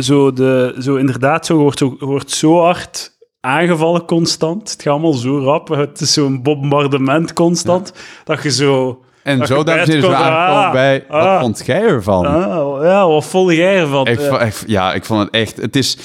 [0.00, 4.70] zo, de, zo inderdaad, zo wordt, zo, wordt zo hard aangevallen constant.
[4.70, 5.68] Het gaat allemaal zo rap.
[5.68, 7.92] Het is zo'n bombardement constant.
[8.24, 9.02] Dat je zo...
[9.22, 11.04] En zo, dames en heren, bij aangekomen ah, bij...
[11.08, 11.40] Wat ah.
[11.40, 12.26] vond jij ervan?
[12.26, 14.06] Ah, ja, wat vond jij ervan?
[14.06, 15.56] Ik, vo- ik- ja, ik vond het echt...
[15.56, 15.96] Het is...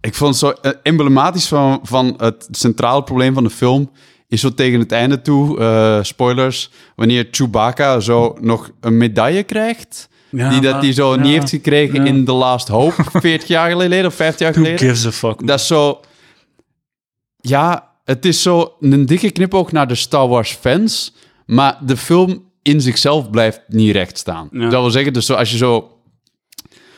[0.00, 3.90] Ik vond het zo eh, emblematisch van, van het centrale probleem van de film...
[4.28, 6.70] is zo tegen het einde toe, eh, spoilers...
[6.96, 10.08] wanneer Chewbacca zo nog een medaille krijgt...
[10.30, 12.04] Ja, die dat hij zo ja, niet heeft gekregen ja.
[12.04, 13.02] in The Last Hope...
[13.12, 14.88] 40 jaar geleden of 50 jaar Who geleden.
[14.88, 15.46] gives a fuck?
[15.46, 16.00] Dat is zo...
[17.48, 21.14] Ja, het is zo een dikke knipoog naar de Star Wars fans...
[21.46, 24.48] maar de film in zichzelf blijft niet recht staan.
[24.52, 24.68] Ja.
[24.68, 25.92] Dat wil zeggen, dus als je zo...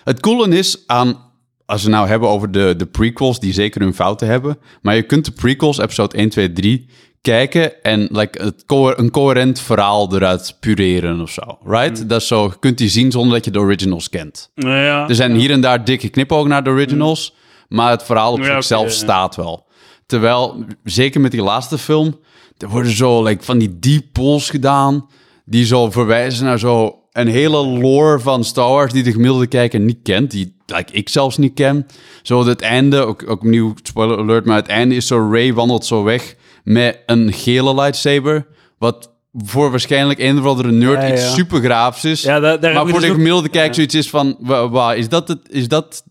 [0.05, 1.29] Het coole is aan...
[1.67, 4.59] Als we nou hebben over de, de prequels, die zeker hun fouten hebben...
[4.83, 6.87] maar je kunt de prequels, episode 1, 2, 3...
[7.21, 11.59] kijken en like, het co- een coherent verhaal eruit pureren of zo.
[11.65, 12.09] Right?
[12.09, 14.51] Dat is zo, je kunt die zien zonder dat je de originals kent.
[14.55, 15.09] ja.
[15.09, 17.35] Er zijn hier en daar dikke knipogen naar de originals,
[17.69, 19.67] maar het verhaal op Ja, zichzelf staat wel.
[20.11, 22.19] Terwijl, zeker met die laatste film,
[22.59, 25.07] er worden zo like, van die deep pulls gedaan,
[25.45, 29.81] die zo verwijzen naar zo een hele lore van Star Wars die de gemiddelde kijker
[29.81, 31.87] niet kent, die like, ik zelfs niet ken.
[32.23, 35.87] Zo het einde, ook, ook opnieuw spoiler alert, maar het einde is zo, Ray wandelt
[35.87, 38.47] zo weg met een gele lightsaber,
[38.79, 41.13] wat voor waarschijnlijk een of andere nerd Ja, ja.
[41.13, 42.23] iets super graafs is.
[42.23, 44.95] Ja, daar, daar Maar voor de dus ook- gemiddelde kijker zoiets is van, wa, wa-
[44.95, 46.05] is dat het, is dat,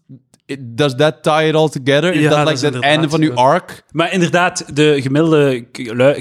[0.59, 2.13] does that tie it all together?
[2.13, 3.83] Is Ja, dat like het einde van uw arc?
[3.91, 5.65] Maar inderdaad, de gemiddelde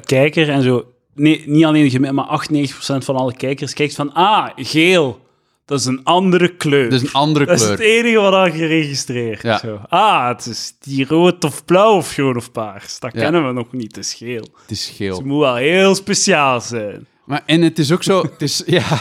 [0.00, 0.84] kijker en zo...
[1.14, 4.12] Nee, niet alleen de gemiddelde, maar 98% van alle kijkers kijkt van...
[4.12, 5.26] Ah, geel.
[5.64, 6.90] Dat is een andere kleur.
[6.90, 7.72] Dat is een andere Dat is kleur.
[7.78, 9.42] het enige wat al geregistreerd.
[9.42, 9.58] Ja.
[9.58, 9.80] Zo.
[9.88, 12.98] Ah, het is die rood of blauw of groen of paars.
[12.98, 13.20] Dat Ja.
[13.20, 14.48] kennen we nog niet, het is geel.
[14.62, 15.20] Het is Het geel.
[15.24, 17.06] moet wel heel speciaal zijn.
[17.24, 19.00] Maar, en het is ook zo, het is, ja,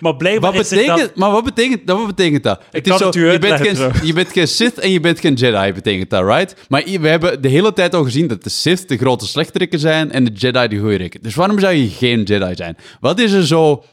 [0.00, 2.62] Maar blijkbaar wat is betekent, dan- maar wat betekent, dat, wat betekent dat?
[2.70, 5.00] het kan is zo, het u je, bent geen, je bent geen Sith en je
[5.00, 6.54] bent geen Jedi, betekent dat, right?
[6.68, 10.12] Maar we hebben de hele tijd al gezien dat de Sith de grote slechterikken zijn
[10.12, 11.22] en de Jedi de goeie rikken.
[11.22, 12.76] Dus waarom zou je geen Jedi zijn?
[13.00, 13.84] Wat is er zo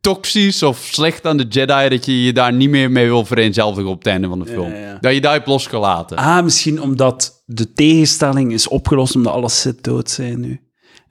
[0.00, 3.90] toxisch of slecht aan de Jedi dat je je daar niet meer mee wil vereenzelvigen
[3.90, 4.70] op het einde van de film?
[4.70, 4.98] ja, ja.
[5.00, 6.16] Dat je daar hebt losgelaten.
[6.16, 10.60] Ah, misschien omdat de tegenstelling is opgelost omdat alle Sith dood zijn nu.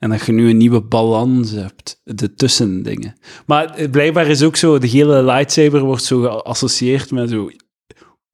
[0.02, 3.14] En dat je nu een nieuwe balans hebt, de tussendingen.
[3.46, 7.50] Maar blijkbaar is ook zo, de hele lightsaber wordt zo geassocieerd met zo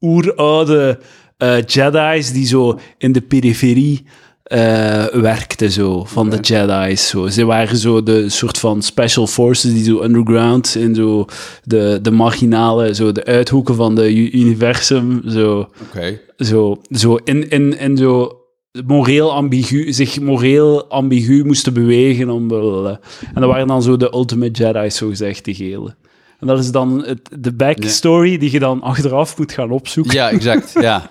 [0.01, 0.99] oeroude
[1.37, 4.05] eh Jedi's die zo in de periferie
[4.43, 7.09] eh werkten, zo, van de Jedi's.
[7.09, 7.27] Zo.
[7.29, 11.25] Ze waren zo de soort van special forces die zo underground in zo
[11.65, 16.21] de, de marginale, zo de uithoeken van de universum, zo Oké.
[16.37, 18.38] zo, zo in, in, in zo
[18.87, 22.31] moreel ambigu, zich moreel ambigu moesten bewegen.
[22.31, 23.01] Om, blablabla.
[23.35, 25.97] en dat waren dan zo de ultimate Jedi's, zo gezegd, die gele.
[26.41, 30.15] En dat is dan het, de backstory die je dan achteraf moet gaan opzoeken.
[30.15, 30.73] Ja, exact.
[30.73, 31.11] Ja.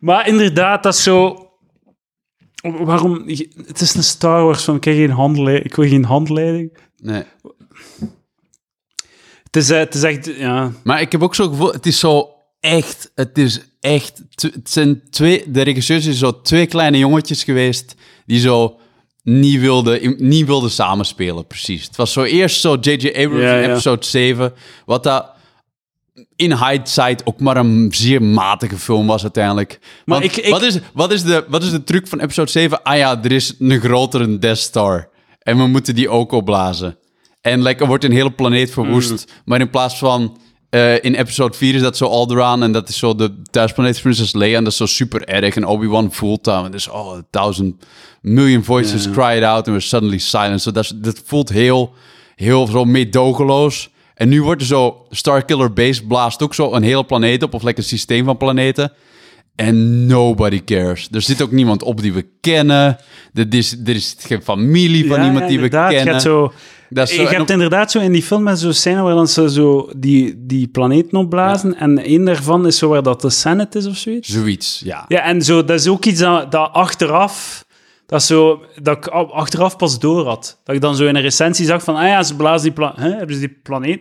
[0.00, 1.48] Maar inderdaad, dat is zo...
[2.62, 3.28] Waarom...
[3.66, 6.78] Het is een Star Wars van, ik, geen handleiding, ik wil geen handleiding.
[6.96, 7.22] Nee.
[9.44, 10.26] Het is, eh, het is echt...
[10.36, 14.70] Ja, Maar ik heb ook zo'n gevoel, het is zo echt, het is echt, het
[14.70, 17.94] zijn twee, de regisseurs zijn zo twee kleine jongetjes geweest
[18.26, 18.78] die zo
[19.22, 21.84] niet wilden, niet wilden samenspelen, precies.
[21.84, 23.06] Het was zo eerst zo J.J.
[23.08, 23.70] Abrams Ja, in ja.
[23.70, 24.52] episode 7,
[24.86, 25.30] wat dat
[26.36, 29.78] in hindsight ook maar een zeer matige film was uiteindelijk.
[30.04, 32.82] Maar ik- Wat, is, wat, is de, wat is de truc van episode 7?
[32.82, 35.08] Ah ja, er is een grotere Death Star.
[35.42, 36.98] En we moeten die ook opblazen.
[37.40, 39.10] En like, er wordt een hele planeet verwoest.
[39.10, 39.18] Mm.
[39.44, 40.38] Maar in plaats van...
[40.70, 42.62] eh, in episode 4 is dat zo Alderaan.
[42.62, 44.56] En dat is zo de thuisplaneet van Princess Leia.
[44.56, 45.56] En dat is zo super erg.
[45.56, 46.64] En Obi-Wan voelt dat.
[46.64, 47.74] En dus, oh, a thousand
[48.20, 49.56] million voices cried out.
[49.56, 50.60] And we're suddenly silent.
[50.60, 51.94] So dat, voelt heel,
[52.36, 53.90] heel zo meedogenloos.
[54.14, 55.06] En nu wordt er zo...
[55.10, 57.54] Starkiller Base blaast ook zo een hele planeet op.
[57.54, 58.92] Of like een systeem van planeten.
[59.54, 61.08] En nobody cares.
[61.12, 62.98] Er zit ook niemand op die we kennen.
[63.34, 66.20] Er is, er is geen familie van Ja, iemand ja, die we kennen.
[66.20, 66.52] zo...
[66.92, 69.50] Dat zo- je hebt inderdaad zo in die film met zo'n scène waar dan ze
[69.50, 71.76] zo die, die planeten opblazen.
[71.76, 74.28] En één daarvan is zo waar dat de Senate is of zoiets.
[74.28, 75.04] Zoiets, ja.
[75.08, 77.64] Ja, en zo, dat is ook iets dat, dat achteraf...
[78.06, 80.60] Dat, zo, dat ik achteraf pas door had.
[80.64, 81.96] Dat ik dan zo in een recensie zag van...
[81.96, 82.98] Ah ja, ze blazen die planeet...
[83.18, 84.00] Hebben ze die planeet...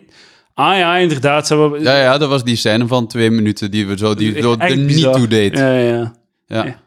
[0.54, 1.48] Ah ja, inderdaad.
[1.48, 4.42] Ze hebben, Ja, ja, dat was die scène van twee minuten die we zo, die
[4.42, 5.58] zo er niet toe deed.
[5.58, 5.72] Ja.
[5.74, 6.14] Ja, ja.
[6.48, 6.66] Ja.
[6.66, 6.80] Ja.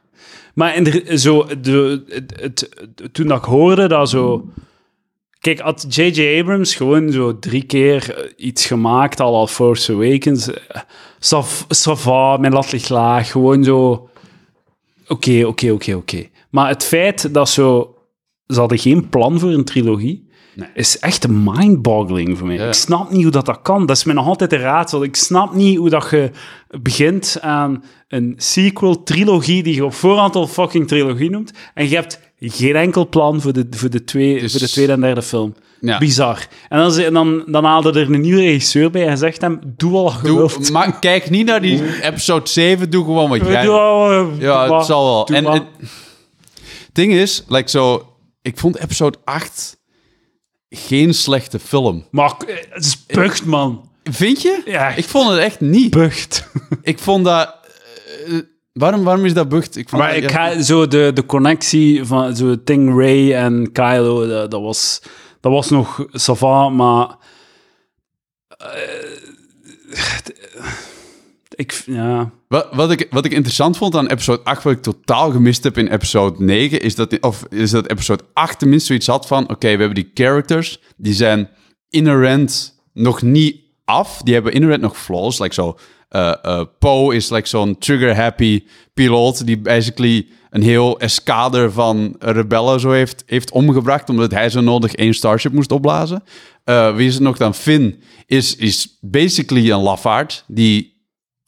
[0.54, 2.68] Maar in de, zo, de, het, het,
[3.12, 4.48] toen dat ik hoorde dat zo...
[5.42, 6.38] Kijk, had J.J.
[6.40, 12.52] Abrams gewoon zo drie keer eh, iets gemaakt, al al Force Awakens, eh, sava, mijn
[12.52, 14.08] lat ligt laag, gewoon zo...
[15.08, 16.26] Oké, oké, oké, oké.
[16.50, 17.96] Maar het feit dat zo...
[18.46, 20.30] Ze hadden geen plan voor een trilogie.
[20.54, 20.68] Nee.
[20.74, 22.56] is echt mind-boggling voor mij.
[22.56, 22.66] Ja.
[22.66, 23.86] Ik snap niet hoe dat, dat kan.
[23.86, 25.02] Dat is mij nog altijd een raadsel.
[25.02, 26.30] Ik snap niet hoe dat je
[26.80, 32.20] begint aan een sequel-trilogie die je op voorhand al fucking trilogie noemt en je hebt
[32.50, 35.54] geen enkel plan voor de, voor de, twee, Dus- voor de tweede en derde film.
[35.80, 35.98] Ja.
[35.98, 36.46] Bizar.
[36.68, 40.12] En dan, dan, dan haalde er een nieuwe regisseur bij en zegt hem, doe al
[40.22, 40.70] wilt.
[40.70, 43.62] maar kijk niet naar die episode 7, doe gewoon wat jij...
[43.66, 45.24] Eh, Ja, het zal wel.
[45.24, 45.62] Doe En het
[46.92, 48.06] ding is, like zo,
[48.42, 49.76] ik vond episode 8
[50.70, 52.04] geen slechte film.
[52.10, 53.90] Maar eh, het is bucht, man.
[54.04, 54.62] Vind je?
[54.64, 55.90] Ja, Ik vond het echt niet.
[55.90, 56.48] bucht.
[56.82, 57.54] Ik vond dat...
[58.72, 59.76] eh, waarom, waarom is dat bucht?
[59.76, 60.50] Ik vond Maar dat- ik ja.
[60.50, 65.02] ga zo de, de connectie van zo het ding Ray en Kylo, dat, dat was,
[65.40, 67.16] dat was nog savant, maar
[68.48, 69.20] eh,
[71.54, 75.30] ik, ja, Wat, wat, ik, wat ik interessant vond aan episode 8, wat ik totaal
[75.30, 79.26] gemist heb in episode 9, is dat, of is dat episode 8 tenminste zoiets had
[79.26, 81.48] van, oké, we hebben die characters, die zijn
[81.90, 85.78] inherent nog niet af, die hebben inherent nog flaws, like zo,
[86.14, 92.90] eh, Poe is like zo'n trigger-happy piloot, die basically een heel eskader van rebellen zo
[92.90, 96.22] heeft, heeft omgebracht, omdat hij zo nodig één Starship moest opblazen.
[96.64, 97.54] Eh, wie is het nog dan?
[97.54, 100.90] Finn is, is basically een lafaard, die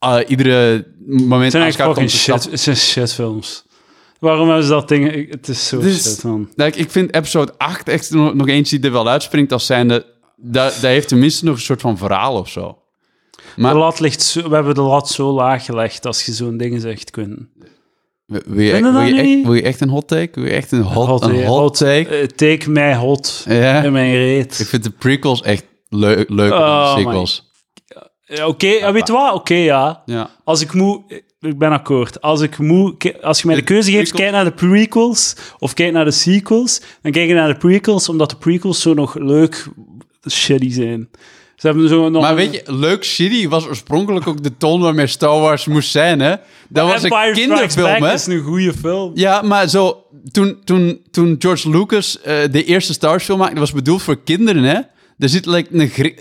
[0.05, 3.64] uh, iedere moment het zijn aanschuift om te shit, het zijn shitfilms.
[4.20, 6.48] Waarom hebben ze dat ding, ik- het is zo Dus- shit, man.
[6.55, 10.07] Like, ik vind episode 8 echt nog, nog eentje die er wel uitspringt als zijnde...
[10.37, 12.79] Dat, dat heeft tenminste nog een soort van verhaal of zo.
[13.56, 16.56] Maar De lat ligt zo, we hebben de lat zo laag gelegd als je zo'n
[16.56, 17.48] dingen zegt, Quentin.
[18.26, 20.40] wil je, wil, je echt, wil je echt een hot take?
[20.40, 22.08] Wil je echt een hot, Hot, een eh, hot, hot, take?
[22.08, 24.58] Eh, take mij hot in mijn reet.
[24.58, 27.52] Ik vind de prequels echt leu leuker dan Oh de my sequels.
[28.44, 29.34] Oké, ja, weet je wat?
[29.34, 30.02] Oké, ja.
[30.06, 30.30] Ja.
[30.44, 31.22] Als ik moet...
[31.40, 32.20] Ik ben akkoord.
[32.20, 35.92] Als, ik moet, als je mij de keuze geeft, kijk naar de prequels of kijk
[35.92, 39.68] naar de sequels, dan kijk je naar de prequels, omdat de prequels zo nog leuk
[40.30, 41.10] shitty zijn.
[41.56, 42.22] Ze hebben zo nog...
[42.22, 46.20] Maar weet je, leuk shitty was oorspronkelijk ook de toon waarmee Star Wars moest zijn,
[46.20, 46.34] hè?
[46.68, 48.12] Dat was Empire een kinderfilm, hè?
[48.12, 49.10] is een goede film.
[49.14, 53.54] Ja, maar zo, toen, toen, toen George Lucas eh, de eerste Star Wars film maakte,
[53.54, 54.80] dat was bedoeld voor kinderen, hè?
[55.18, 55.68] Er zit like,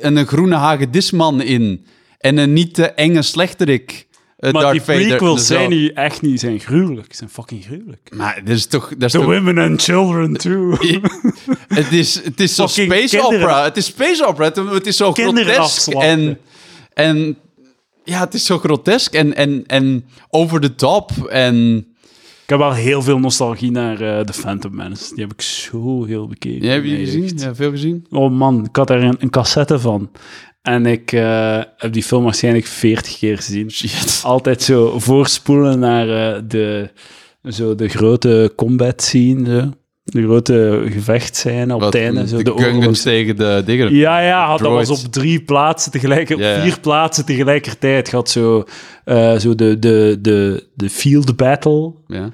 [0.02, 1.86] een, een groene hagedisman in.
[2.18, 4.08] En een niet te enge slechterik.
[4.44, 6.40] Eh, maar Darth die prequels zijn nu echt niet...
[6.40, 7.16] zijn gruwelijk.
[7.16, 8.10] zijn fucking gruwelijk.
[8.16, 8.90] Maar dat is toch...
[8.90, 10.78] Dat is The toch women and children, too.
[11.68, 13.26] het is, het is zo space kinderen.
[13.26, 13.64] opera.
[13.64, 14.46] Het is space opera.
[14.46, 15.88] Het, het is zo Kinderen grotesk.
[15.88, 16.38] En,
[16.94, 17.38] en
[18.04, 21.12] ja, het is zo grotesk en, en, en over the top.
[21.30, 21.78] En
[22.44, 25.14] Ik heb wel heel veel nostalgie naar eh The Phantom Menace.
[25.16, 26.68] Die heb ik zo heel bekeken.
[26.68, 27.38] ja, heb je gezien?
[27.38, 28.06] Ja, veel gezien?
[28.10, 30.10] Oh man, ik had daar een, een cassette van.
[30.64, 33.72] En ik eh, heb die film waarschijnlijk 40 keer gezien.
[33.72, 34.22] Shit.
[34.24, 36.90] Altijd zo voorspoelen naar eh, de,
[37.50, 39.60] zo de grote combat scene.
[39.60, 39.70] Zo.
[40.04, 42.28] De grote gevechtscène op Wat, het einde.
[42.28, 43.96] Zo de, de, tegen de dingen.
[43.96, 48.12] Ja, ja, had, dat was op drie plaatsen tegelijk, op vier plaatsen tegelijkertijd.
[48.12, 48.64] Had zo,
[49.06, 52.30] eh, zo de, de, de, de field battle Ja.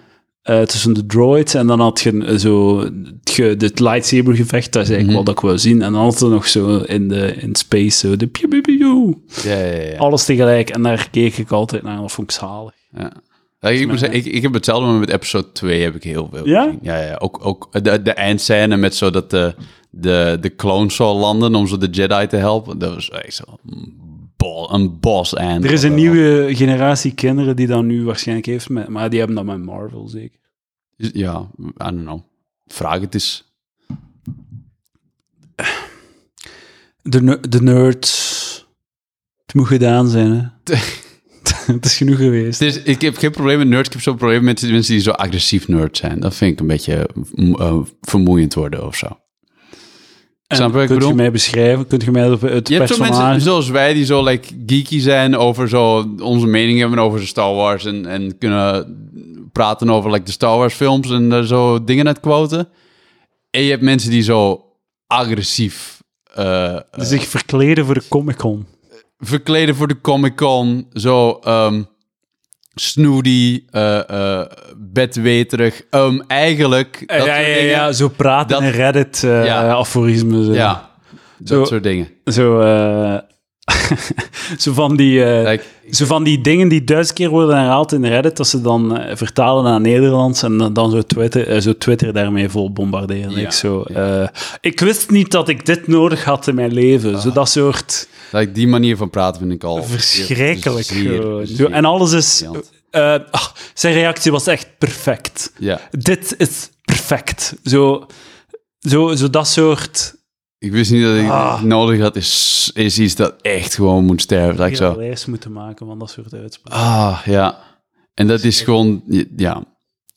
[0.50, 1.54] Eh, tussen de droids.
[1.54, 2.92] En dan had je eh, zo het,
[3.24, 4.74] ge- lightsaber gevecht.
[4.74, 5.28] Dat is eigenlijk Mhm.
[5.28, 5.82] wat ik wou zien.
[5.82, 9.16] En dan had nog zo in, de, in space zo de piu, piu, piu.
[9.44, 9.98] Ja, ja, ja.
[9.98, 10.70] alles tegelijk.
[10.70, 12.02] En daar keek ik altijd naar.
[12.02, 12.74] Dat vond ik zalig.
[12.98, 13.12] Ja.
[13.60, 16.30] Ja, ik, moet zeggen, ik, ik heb hetzelfde, maar met episode 2 heb ik heel
[16.34, 16.64] veel Ja?
[16.64, 16.80] gezien.
[16.82, 17.16] Ja, ja.
[17.20, 19.56] Ook, ook de, de eindscène met zo dat de,
[19.90, 22.78] de, de clones zou landen om zo de Jedi te helpen.
[22.80, 23.44] Dat was echt zo
[24.72, 25.64] een boss eind.
[25.64, 28.70] Er is een nieuwe generatie kinderen die dat nu waarschijnlijk heeft.
[28.70, 30.39] Met, maar die hebben dat met Marvel zeker.
[31.00, 32.22] Ja, I don't know.
[32.68, 33.54] Vraag het eens.
[37.02, 38.68] De, de nerds.
[39.46, 40.76] Het moet gedaan zijn, hè.
[41.74, 42.62] het is genoeg geweest.
[42.62, 45.12] Is, ik heb geen probleem met nerds, ik heb zo'n probleem met mensen die zo
[45.12, 46.20] agressief nerd zijn.
[46.20, 49.20] Dat vind ik een beetje mm, eh, vermoeiend worden of zo.
[50.48, 51.88] Snap je kunt mij beschrijven?
[51.88, 53.24] Kunt je mij het, het Je hebt zo personage...
[53.24, 57.54] mensen zoals wij die zo like, geeky zijn over zo onze mening hebben over Star
[57.54, 58.98] Wars en, en kunnen
[59.52, 62.68] praten over like, de Star Wars films en daar zo dingen uit quoten.
[63.50, 64.66] En je hebt mensen die zo
[65.08, 66.02] agressief
[66.34, 68.66] eh, eh, zich verkleden voor de Comic-Con.
[69.18, 71.82] verkleden voor de Comic Con, zo ehm
[72.76, 74.46] snoody, eh eh
[74.78, 75.82] bedweterig.
[75.90, 77.70] Ehm, eigenlijk dat ja, ja, dingen.
[77.70, 79.70] ja, zo praten Dat- in Reddit uh, Ja.
[79.70, 80.46] aforismen.
[80.46, 80.90] Zo, Ja,
[81.38, 82.08] dat Zo- soort dingen.
[82.26, 83.18] zo, eh,
[84.58, 88.06] zo, van die, eh, Like, zo van die dingen die duizend keer worden herhaald in
[88.06, 92.14] Reddit, dat ze dan eh, vertalen naar Nederlands en dan- zo Twitter, eh, zo Twitter
[92.14, 93.32] daarmee vol bombarderen.
[93.32, 93.84] Ja, Ik, zo,
[94.62, 97.22] ik wist niet dat ik dit nodig had in mijn leven.
[97.22, 100.86] Zo dat soort like, die manier van praten vind ik al verschrikkelijk.
[100.86, 101.46] zeer- gewoon.
[101.48, 102.44] zeer Zo, en alles is...
[102.92, 105.52] ah, zijn reactie was echt perfect.
[105.60, 107.54] Ja, dit is perfect.
[107.64, 108.06] Zo,
[108.80, 110.16] zo, zo dat soort
[110.60, 111.62] Ik wist niet dat ik Ah.
[111.64, 112.16] nodig had.
[112.16, 114.56] Is, is iets dat echt gewoon moet sterven.
[114.56, 114.84] Dat ik Ik zo...
[114.84, 116.80] zou een lijst moeten maken van dat soort uitspraken.
[116.80, 117.58] Ah, ja.
[118.14, 119.04] En dat is gewoon,
[119.38, 119.64] ja,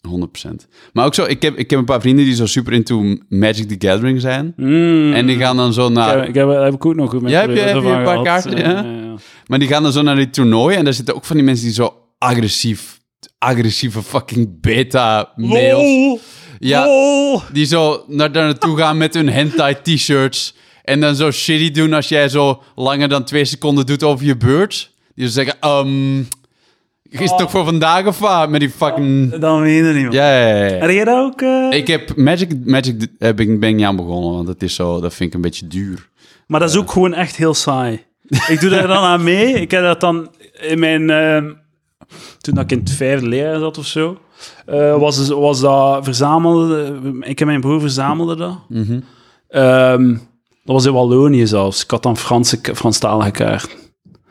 [0.09, 0.67] 100%.
[0.93, 3.69] Maar ook zo, ik heb, ik heb een paar vrienden die zo super into Magic
[3.79, 4.53] the Gathering zijn.
[4.57, 5.13] Mm.
[5.13, 7.31] En die gaan dan zo Ik naar, heb, ik heb, heb ik ook nog met
[7.31, 8.85] Ja, heb je- heb een paar kaarten, ja?
[9.47, 10.79] maar die gaan dan zo naar die toernooien.
[10.79, 13.01] En daar zitten ook van die mensen die zo agressief,
[13.39, 15.83] agressieve fucking beta mails.
[15.83, 16.21] Lol!
[16.69, 16.87] Ja,
[17.53, 20.55] die zo naar daar naartoe gaan met hun hentai t-shirts.
[20.85, 24.37] En dan zo shitty doen als jij zo langer dan twee seconden doet over je
[24.37, 24.91] beurt.
[25.15, 26.19] Die zo zeggen, ehm,
[27.09, 28.49] is het toch voor vandaag of wat?
[28.51, 29.35] Met die fucking...
[29.37, 30.13] Dan weet je niet meer.
[30.13, 30.79] Ja, ja, ja.
[30.81, 31.41] Heb jij dat ook?
[31.43, 31.69] eh?
[31.71, 35.01] Ik heb Magic, Magic heb ik, ben ik niet aan begonnen, want dat is zo,
[35.01, 36.09] dat vind ik een beetje duur.
[36.47, 38.05] Maar dat is ook gewoon echt heel saai.
[38.49, 39.53] Ik doe daar dan aan mee.
[39.53, 41.11] Ik heb dat dan in mijn...
[41.11, 41.51] ehm,
[42.41, 44.19] toen ik in het vijfde leerjaar zat of zo,
[44.67, 47.01] eh, was, was dat verzamelde...
[47.21, 48.59] Ik en mijn broer verzamelden dat.
[48.69, 49.01] Mhm.
[49.49, 50.09] Ehm,
[50.65, 51.83] dat was in Wallonië zelfs.
[51.83, 53.77] Ik had dan Franse, Franstalige kaart.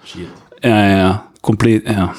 [0.05, 0.28] Shit.
[0.59, 2.14] Ja, ja, compleet, ja.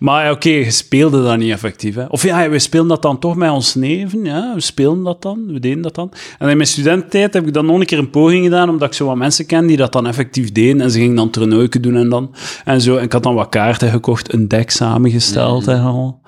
[0.00, 1.94] Maar oké, je speelde dat niet effectief.
[1.94, 2.04] Hè.
[2.04, 4.24] Of ja, we speelden dat dan toch met ons neven.
[4.24, 6.12] Ja, we speelden dat dan, we deden dat dan.
[6.38, 8.94] En in mijn studententijd heb ik dan nog een keer een poging gedaan, omdat ik
[8.94, 10.80] zo wat mensen ken die dat dan effectief deden.
[10.80, 12.34] En ze gingen dan toernooien doen en dan.
[12.64, 16.20] En zo, en ik had dan wat kaarten gekocht, een deck samengesteld en al.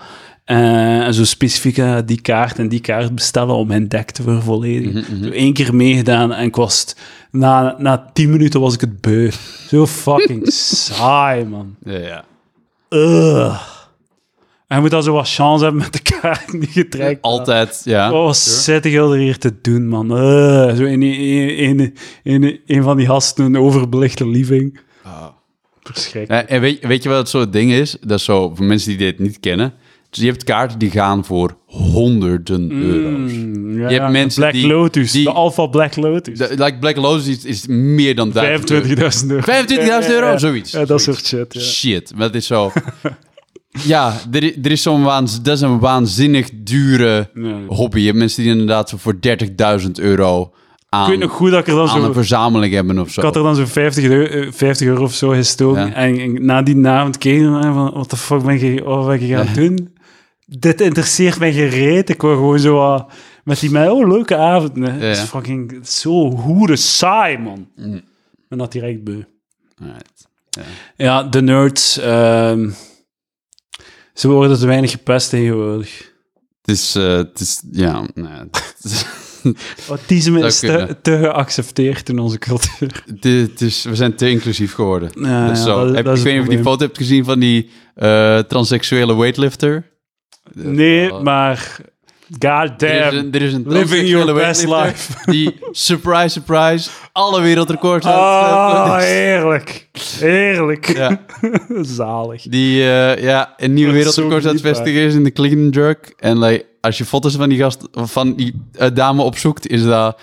[0.56, 4.22] Eh, en zo specifiek eh, die kaart en die kaart bestellen om mijn deck te
[4.22, 5.24] vervolledigen.
[5.24, 6.80] Zo één keer meegedaan en ik was...
[6.80, 6.96] het-
[7.30, 9.30] Na, na tien minuten was ik het beu.
[9.68, 11.76] Zo fucking saai, man.
[11.84, 12.24] Ja, ja.
[12.90, 13.60] Ugh.
[14.66, 17.22] En je moet dan zo wat chance hebben met de kaart die je trekt.
[17.22, 18.12] Altijd, ja.
[18.12, 20.10] Oh, wat zit ik er hier te doen, man?
[20.10, 20.76] Ugh.
[20.76, 21.94] Zo in een, een,
[22.42, 24.80] een, een van die gasten, een overbelichte living.
[25.82, 26.48] Verschrikkelijk.
[26.48, 27.96] Ja, En weet, weet je wat het soort ding is?
[28.00, 29.72] Dat is zo, voor mensen die dit niet kennen.
[30.12, 33.32] Dus je hebt kaarten die gaan voor honderden euro's.
[33.32, 36.38] Mm, ja, Je hebt mensen Black die- Lotus, die- de Alpha Black Lotus.
[36.38, 38.84] De- like Black Lotus is, is meer dan 1000 euro.
[38.84, 39.42] 25.000 euro.
[39.42, 40.70] 25.000 euro, zoiets.
[40.72, 41.60] Ja, dat soort shit, ja.
[41.60, 42.72] Shit, maar het is zo...
[43.92, 47.30] ja, er, er is zo'n waanz- dat is een waanzinnig dure
[47.66, 47.98] hobby.
[48.00, 49.14] Je hebt mensen die inderdaad zo voor
[49.84, 50.52] 30.000 euro
[50.88, 52.06] aan, Ik weet nog goed dat ik er dan aan zo...
[52.06, 53.20] een verzameling hebben of zo.
[53.20, 55.86] Ik had er dan zo'n 50 euro, eh, 50 euro of zo gestoken.
[55.86, 55.92] Ja.
[55.94, 59.26] En, en na die avond keek ik van, wat de fuck ben je, wat ben
[59.26, 59.88] je gaan doen?
[60.58, 62.08] Dit interesseert mij gereed.
[62.08, 63.12] Ik wou gewoon zo wat
[63.44, 64.76] met die mij, oh, leuke avond.
[64.86, 65.24] Het is Ja.
[65.24, 67.68] fucking zo hoede saai, man.
[68.48, 69.22] En dat direct beu.
[70.96, 72.70] Ja, de nerds, ehm,
[74.14, 76.12] ze worden te weinig gepest tegenwoordig.
[76.62, 79.04] Het is, eh, het is, ja, nee, het is-
[79.88, 83.02] Autisme is te, te geaccepteerd in onze cultuur.
[83.06, 85.10] het is, is- we zijn te inclusief geworden.
[85.14, 85.86] Ja, Dat is ja, zo.
[85.86, 87.70] dat- Heb- dat is ik weet niet of je die foto hebt gezien van die
[87.94, 89.90] eh transseksuele weightlifter.
[90.54, 91.22] Nee, Oh.
[91.22, 91.76] maar...
[92.40, 93.16] God Er is damn.
[93.16, 98.14] een, er is een Living your best weightlifter Die, surprise, surprise, alle wereldrecords het-
[99.04, 99.88] heerlijk.
[100.18, 100.96] Heerlijk.
[100.96, 101.20] Ja,
[101.82, 102.42] Zalig.
[102.42, 106.14] die eh, ja, een zo wereldrecord aan het vestigen is in de clean jerk.
[106.18, 110.20] En like, als je foto's van die gast, van die eh, dame opzoekt, is dat...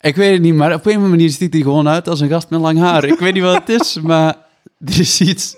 [0.00, 2.20] Ik weet het niet, maar op een of andere manier ziet hij gewoon uit als
[2.20, 3.04] een gast met lang haar.
[3.04, 4.36] Ik weet niet wat het is, maar
[4.84, 5.56] er is iets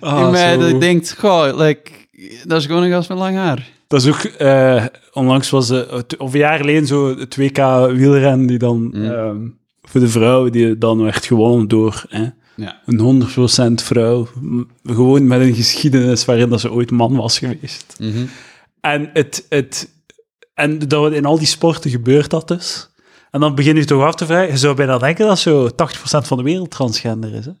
[0.00, 0.60] Ah, in mij zo.
[0.60, 1.90] dat ik denk, goh, like,
[2.44, 3.68] dat is gewoon een gast met lang haar.
[3.86, 4.22] Dat is ook...
[4.24, 5.66] eh, onlangs was...
[6.06, 7.56] t- of een jaar geleden zo het WK
[7.96, 8.82] wielrennen die dan...
[8.82, 9.04] Mm.
[9.10, 9.36] ehm,
[9.82, 12.80] voor de vrouw die dan werd gewonnen door hè, Ja.
[12.86, 13.24] een
[13.80, 14.28] 100% vrouw.
[14.84, 17.96] Gewoon met een geschiedenis waarin dat ze ooit man was geweest.
[17.98, 18.24] Mhm.
[18.80, 19.88] En, het, het,
[20.54, 22.90] en dat in al die sporten gebeurt dat dus.
[23.30, 25.72] En dan begin je toch af te vragen, je zou bijna denken dat zo 80%
[26.02, 27.44] van de wereld transgender is.
[27.44, 27.52] Hè?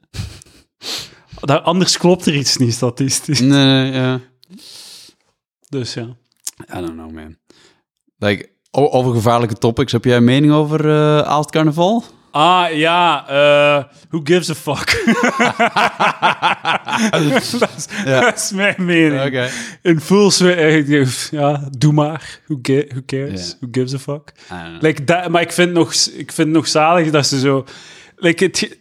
[1.40, 3.40] Dat, anders klopt er iets niet statistisch.
[3.40, 4.20] Nee, ja.
[5.68, 6.16] Dus ja.
[6.76, 7.36] I don't know, man.
[8.18, 12.04] Like, over gevaarlijke topics, heb jij een mening over eh Aalst Carnaval?
[12.30, 13.24] Ah, ja.
[14.08, 15.02] who gives a fuck?
[17.10, 17.54] dat, is,
[18.04, 18.20] Ja.
[18.20, 19.22] dat is mijn mening.
[19.24, 19.48] Oké.
[19.82, 22.40] In full swing, ja, doe maar.
[22.46, 23.56] Who, who cares?
[23.60, 24.32] Who gives a fuck?
[24.80, 27.64] Like dat, maar ik vind, nog, ik vind nog zalig dat ze zo...
[28.16, 28.78] Like het,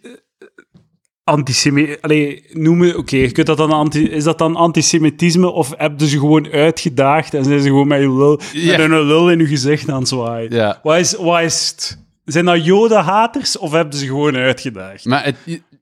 [1.25, 1.97] ge- antisemi...
[2.01, 2.97] Allee, noemen...
[2.97, 6.51] Oké, je kunt dat dan anti, is dat dan antisemitisme of heb je ze gewoon
[6.51, 9.99] uitgedaagd en zijn ze gewoon met, je lul, met een lul in je gezicht aan
[9.99, 10.53] het zwaaien?
[10.53, 10.79] Ja.
[10.83, 11.99] Wat is, wat is het?
[12.25, 15.05] Zijn dat jodenhaters of hebben ze gewoon uitgedaagd?
[15.05, 15.35] Maar het,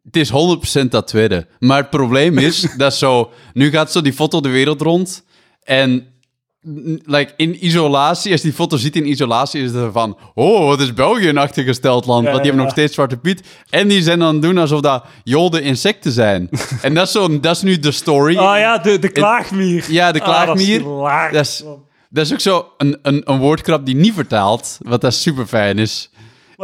[0.03, 0.31] het is
[0.83, 1.47] 100% dat tweede.
[1.59, 3.31] Maar het probleem is dat zo...
[3.53, 5.25] Nu gaat zo die foto de wereld rond.
[5.63, 6.07] En
[7.05, 10.17] like, in isolatie, als die foto ziet in isolatie, is het van...
[10.33, 12.23] Oh, wat is België een achtergesteld land?
[12.25, 12.57] Ja, want die ja.
[12.57, 13.43] hebben nog steeds Zwarte Piet.
[13.69, 16.49] En die zijn dan doen alsof dat joden insecten zijn.
[16.81, 18.37] en dat is, zo, dat is nu de story.
[18.37, 19.85] Ah ja, de, de klaagmier.
[19.87, 20.79] Ja, de Ah, dat is klaagmier.
[20.79, 21.63] hilarisch, Dat is-.
[22.11, 25.77] Dat is ook zo een, een, een woordkrap die niet vertaalt, wat dat super fijn
[25.77, 26.09] is.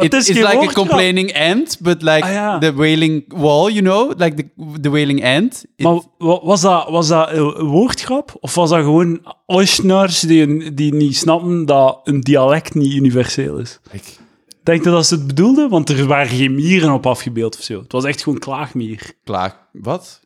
[0.04, 2.58] It- het is it's like a complaining ant, but like Ah, ja.
[2.58, 4.12] the wailing wall, you know?
[4.18, 5.64] Like the, the wailing ant.
[5.76, 8.36] It- Maar wa- was dat, was dat een woordgrap?
[8.40, 13.78] Of was dat gewoon Oostenaars die, die niet snappen dat een dialect niet universeel is?
[13.92, 14.18] Ik-
[14.62, 15.68] Denk je dat ze het bedoelden?
[15.68, 17.78] Want er waren geen mieren op afgebeeld of zo.
[17.82, 19.12] Het was echt gewoon klaagmier.
[19.24, 19.56] Klaar.
[19.72, 20.20] Wat?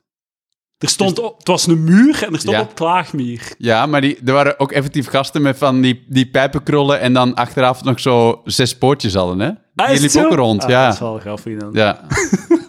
[0.80, 2.62] Er stond op, het was een muur en er stond Ja.
[2.62, 3.52] op klaagmier.
[3.58, 7.34] Ja, maar die, er waren ook effectief gasten met van die, die pijpenkrullen en dan
[7.34, 9.50] achteraf nog zo zes poortjes hadden, hè?
[9.84, 10.84] Ah, die ook rond, Ah, ja.
[10.84, 11.70] Dat is wel grappig dan.
[11.72, 12.06] Ja.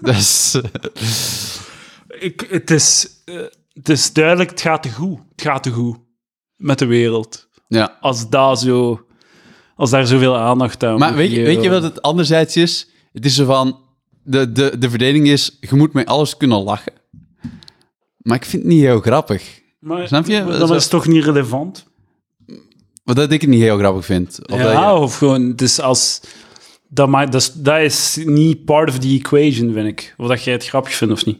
[0.01, 0.55] dat is...
[2.19, 3.35] Ik, het, is, eh,
[3.73, 5.19] het is duidelijk, het gaat te goed.
[5.31, 5.97] Het gaat te goed
[6.55, 7.47] met de wereld.
[7.67, 7.97] ja.
[8.01, 9.05] Als, daar zo,
[9.75, 12.89] als daar zoveel aandacht aan Maar weet je, weet je wat het anderzijds is?
[13.13, 13.79] Het is zo van...
[14.23, 16.93] De, de, de verdeling is, je moet met alles kunnen lachen.
[18.21, 19.61] Maar ik vind het niet heel grappig.
[19.79, 20.65] Maar, Snap je?
[20.67, 21.85] Zo- is toch niet relevant?
[23.03, 24.39] Wat dat ik het niet heel grappig vind.
[24.51, 26.21] Of dat ja, je- of gewoon, dus als...
[26.93, 30.13] Dat, maakt, dat, is, dat is niet part of the equation, vind ik.
[30.17, 31.39] Of dat jij het grappig vindt of niet.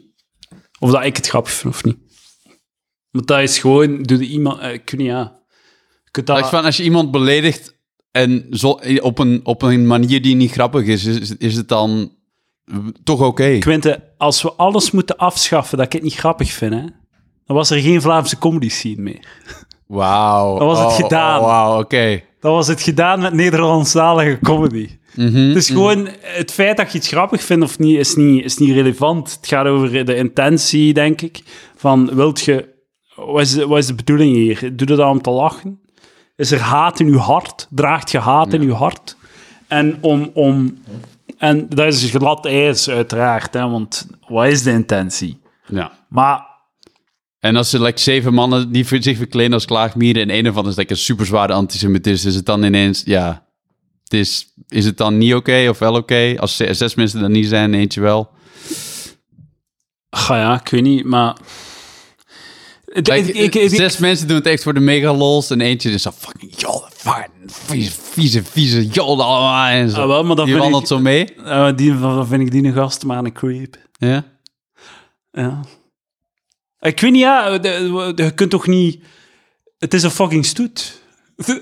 [0.78, 1.96] Of dat ik het grappig vind of niet.
[3.10, 4.60] Want dat is gewoon, doe de iemand...
[4.60, 5.40] eh, Ik weet niet, ja.
[6.04, 7.78] Je kunt dat, van, als je iemand beledigt
[8.10, 8.70] en zo,
[9.00, 12.16] op, een, op een manier die niet grappig is, is, is het dan
[13.04, 13.58] toch oké?
[13.58, 16.84] Quinte, als we alles moeten afschaffen dat ik het niet grappig vind, hè,
[17.46, 19.26] dan was er geen Vlaamse comedy scene meer.
[19.86, 20.58] Wauw.
[20.58, 21.40] Dan was het Oh, gedaan.
[21.40, 22.22] oh, Wauw, oké.
[22.40, 24.88] Dan was het gedaan met Nederlandstalige comedy.
[25.16, 28.44] Mhm, Het is gewoon, het feit dat je iets grappig vindt of niet, is niet,
[28.44, 29.32] is niet relevant.
[29.40, 31.42] Het gaat over de intentie, denk ik.
[31.76, 32.68] Van, wilt je,
[33.16, 34.58] wat is, de- wat is de bedoeling hier?
[34.60, 35.80] Doe je dat om te lachen?
[36.36, 37.66] Is er haat in je hart?
[37.70, 39.16] Draagt je haat in je hart?
[39.68, 40.78] En om, om,
[41.42, 45.40] en dat is glad ijs, uiteraard, hè, want wat is de intentie?
[45.66, 45.92] Ja.
[46.08, 46.46] Maar
[47.40, 50.76] En als er like, zeven mannen die zich verkleden als klaagmieren en een ervan is
[50.76, 53.46] like, een super zware antisemitist, is het dan ineens, ja,
[54.02, 56.34] het is, is het dan niet oké of wel oké?
[56.38, 58.30] Als ze- zes mensen er niet zijn, eentje wel.
[60.10, 61.36] Ga ja, ik weet niet, maar...
[62.92, 65.90] Het- Like, ik- ik- ik- zes mensen doen het echt voor de megalols en eentje
[65.90, 66.88] is zo fucking jolle,
[67.46, 69.68] vieze, vieze, vieze jolle.
[69.70, 70.00] En zo.
[70.00, 71.34] Ah, wel, maar dan die wandelt zo mee.
[71.34, 73.76] eh, die, dan vind ik die een gast maar een creep.
[73.98, 74.24] Ja.
[75.32, 75.60] Ja.
[76.80, 77.58] Ik weet niet, ja,
[78.14, 79.02] je kunt toch niet...
[79.78, 81.00] Het is een fucking stoet.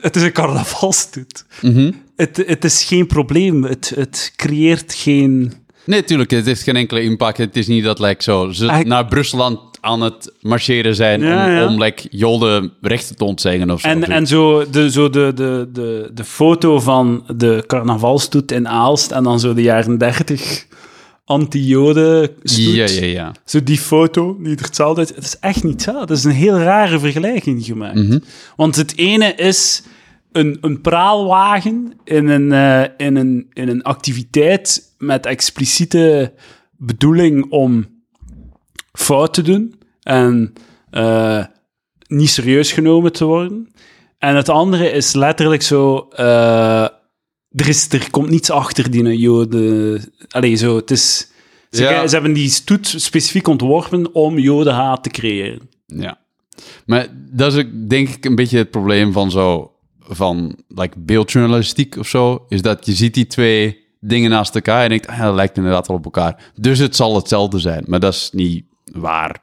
[0.00, 1.44] Het is een carnavalstoet.
[1.62, 1.92] Mhm.
[2.16, 3.64] Het, het is geen probleem.
[3.64, 5.52] Het, het creëert geen...
[5.84, 7.38] Nee, tuurlijk, het heeft geen enkele impact.
[7.38, 11.50] Het is niet dat like, zo, ze naar Brussel aan, het marcheren zijn Ja, om,
[11.50, 11.66] ja.
[11.66, 13.88] om like, Jolde rechten te ontzeggen of zo.
[13.88, 19.10] En, en zo, de, zo de, de, de, de foto van de carnavalstoet in Aalst
[19.10, 20.66] en dan zo de jaren dertig
[21.24, 22.74] anti-joden stoet.
[22.74, 23.32] ja, ja, ja.
[23.44, 25.14] Zo die foto, die er hetzelfde uit...
[25.14, 26.00] Het is echt niet zo.
[26.00, 27.94] Het is een heel rare vergelijking gemaakt.
[27.94, 28.18] Mhm.
[28.56, 29.82] Want het ene is
[30.32, 36.32] een, een praalwagen in een, eh, in, een, in een activiteit met expliciete
[36.76, 37.89] bedoeling om
[38.92, 40.52] fout te doen en
[40.90, 41.44] eh,
[42.06, 43.72] niet serieus genomen te worden.
[44.18, 46.08] En het andere is letterlijk zo...
[46.12, 46.82] eh,
[47.50, 50.02] er, is, er komt niets achter die joden...
[50.28, 51.28] Allee, zo, het is...
[51.70, 52.06] Ze, Ja.
[52.06, 55.68] ze hebben die stoet specifiek ontworpen om jodenhaat te creëren.
[55.86, 56.18] Ja.
[56.86, 59.72] Maar dat is ook, denk ik een beetje het probleem van zo
[60.12, 64.88] van like beeldjournalistiek of zo, is dat je ziet die twee dingen naast elkaar en
[64.88, 66.52] denkt, ah, dat lijkt inderdaad wel op elkaar.
[66.54, 69.40] Dus het zal hetzelfde zijn, maar dat is niet waar.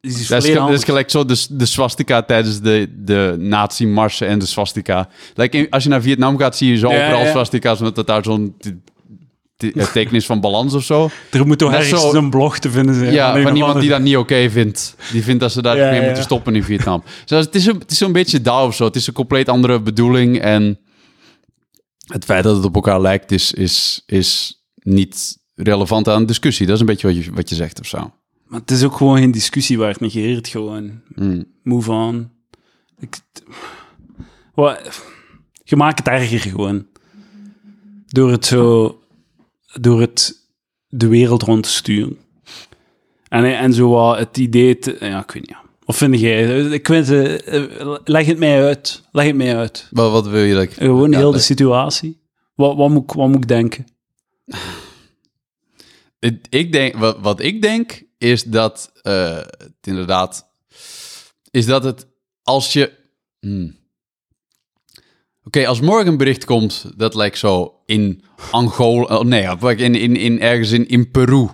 [0.00, 4.46] Is Dat is, dat gelijk zo de, de swastika tijdens de, de nazi-marsen en de
[4.46, 5.08] swastika.
[5.34, 7.30] Like, in- als je naar Vietnam gaat, zie je zo Ja, overal ja.
[7.30, 8.72] swastika's, omdat dat daar zo'n t-
[9.56, 11.10] t- een teken is van balans of zo.
[11.30, 13.12] Er moet toch ergens zo- een blog te vinden zijn.
[13.12, 14.96] Ja, van iemand die dat niet oké vindt.
[15.12, 16.04] Die vindt dat ze daar Ja, mee ja.
[16.06, 17.02] moeten stoppen in Vietnam.
[17.24, 18.84] Dus het is, een, het is zo'n beetje daar of zo.
[18.84, 20.40] Het is een compleet andere bedoeling.
[20.40, 20.78] En
[22.06, 26.66] het feit dat het op elkaar lijkt, is, is, is niet relevant aan de discussie.
[26.66, 28.12] Dat is een beetje wat je, wat je zegt of zo.
[28.48, 30.00] Maar het is ook gewoon geen discussie waard.
[30.00, 31.00] Negeert gewoon.
[31.14, 31.44] Mm.
[31.62, 32.30] Move on.
[32.98, 33.16] Ik,
[34.54, 35.00] wat,
[35.64, 36.86] je maakt het erger gewoon.
[38.06, 38.98] Door het zo...
[39.80, 40.46] Door het
[40.88, 42.16] de wereld rond te sturen.
[43.28, 44.96] En, en zo wat het idee te...
[45.00, 45.50] Ja, ik weet niet.
[45.50, 45.62] ja.
[45.84, 46.60] Of vind jij...
[46.60, 49.02] Ik weet, eh, eh, leg het mij uit.
[49.12, 49.88] Leg het mij uit.
[49.90, 50.72] Wat, wat wil je dat ik...
[50.72, 52.20] Gewoon Ja, heel de dat- situatie.
[52.54, 53.84] Wat, wat, moet, ik- wat moet ik denken?
[56.20, 60.46] Het- ik denk, wat, wat ik denk, is dat eh, het inderdaad...
[61.50, 62.06] Is dat het
[62.42, 62.92] als je...
[63.40, 63.76] hmm.
[65.44, 69.18] Oké, als morgen een bericht komt dat lijkt zo in Angola...
[69.18, 71.48] oh, nee, in, in, in, ergens in, in Peru...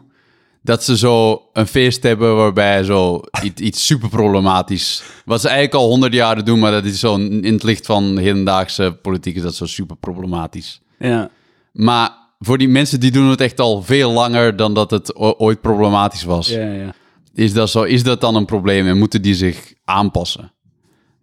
[0.63, 5.03] Dat ze zo een feest hebben waarbij zo iets, iets super problematisch...
[5.25, 8.19] Wat ze eigenlijk al honderd jaren doen, maar dat is zo in het licht van
[8.19, 10.81] hedendaagse politiek is dat zo super problematisch.
[10.99, 11.31] Ja.
[11.73, 15.61] Maar voor die mensen die doen het echt al veel langer dan dat het ooit
[15.61, 16.49] problematisch was.
[16.49, 16.95] Ja, ja.
[17.35, 20.53] Is, dat zo, is dat dan een probleem en moeten die zich aanpassen?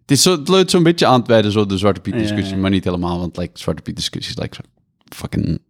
[0.00, 2.54] Het, is zo, het leunt zo'n beetje aan bij de, zo de Zwarte Piet discussie,
[2.54, 4.62] Ja, maar niet helemaal, want like, Zwarte Piet discussies like, zo
[5.16, 5.60] fucking...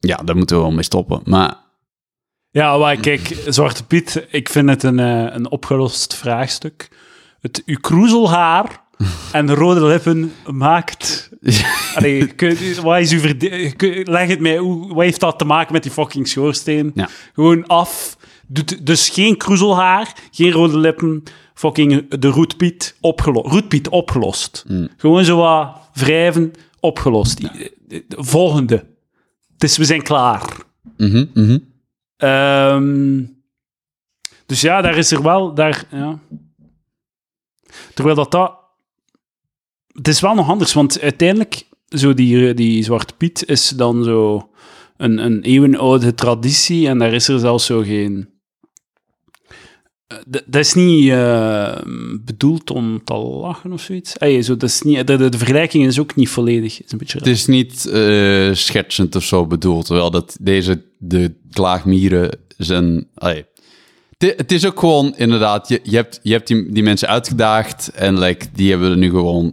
[0.00, 1.20] Ja, daar moeten we wel mee stoppen.
[1.24, 1.56] Maar
[2.50, 6.88] Ja, maar kijk, Zwarte Piet, ik vind het een, eh, een opgelost vraagstuk.
[7.40, 8.84] Het, uw kroezelhaar
[9.32, 11.29] en rode lippen maakt...
[11.94, 13.34] Allee, kun- wat is uw
[13.76, 16.90] kun- leg het mij, hoe, wat heeft dat te maken met die fucking schoorsteen?
[16.94, 17.08] Ja.
[17.34, 18.16] Gewoon af.
[18.82, 21.22] Dus geen kroezelhaar, geen rode lippen,
[21.54, 24.64] fucking de roetpiet, opgelo roetpiet opgelost.
[24.96, 27.40] Gewoon zo wat wrijven, opgelost.
[28.08, 28.86] Volgende.
[29.58, 30.56] Is, we zijn klaar.
[30.96, 31.58] mhm, mhm.
[32.16, 33.22] Ehm,
[34.46, 35.54] dus ja, daar is er wel...
[35.54, 36.18] Daar, ja.
[37.94, 38.58] Terwijl dat dat...
[39.92, 44.50] Het is wel nog anders, want uiteindelijk, zo die, die Zwarte Piet is dan zo
[44.96, 48.28] een, een eeuwenoude traditie en daar is er zelfs zo geen...
[50.06, 50.16] Eh,
[50.46, 51.78] Dat is niet eh,
[52.24, 54.16] bedoeld om te lachen of zoiets.
[54.16, 56.84] Ey, zo, dat is niet, de, de, vergelijking is ook niet volledig.
[56.84, 61.34] is een beetje Het is niet eh schertsend of zo bedoeld, terwijl dat deze, de
[61.50, 63.08] klaagmieren zijn...
[63.14, 63.44] allee.
[64.26, 68.18] Het- is ook gewoon, inderdaad, je, je hebt, je hebt die, die mensen uitgedaagd en
[68.18, 69.52] like, die hebben er nu gewoon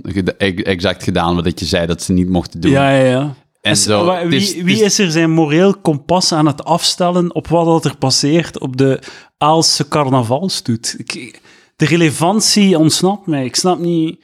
[0.63, 2.71] exact gedaan wat je zei dat ze niet mochten doen.
[2.71, 3.35] Ja, ja, ja.
[3.61, 7.65] en Is- zo, wie, wie is- er zijn moreel kompas aan het afstellen op wat
[7.65, 8.99] dat er passeert op de
[9.37, 10.95] Aalse carnavalstoet?
[10.97, 11.41] Ik,
[11.75, 13.45] de relevantie ontsnapt mij.
[13.45, 14.19] Ik snap niet...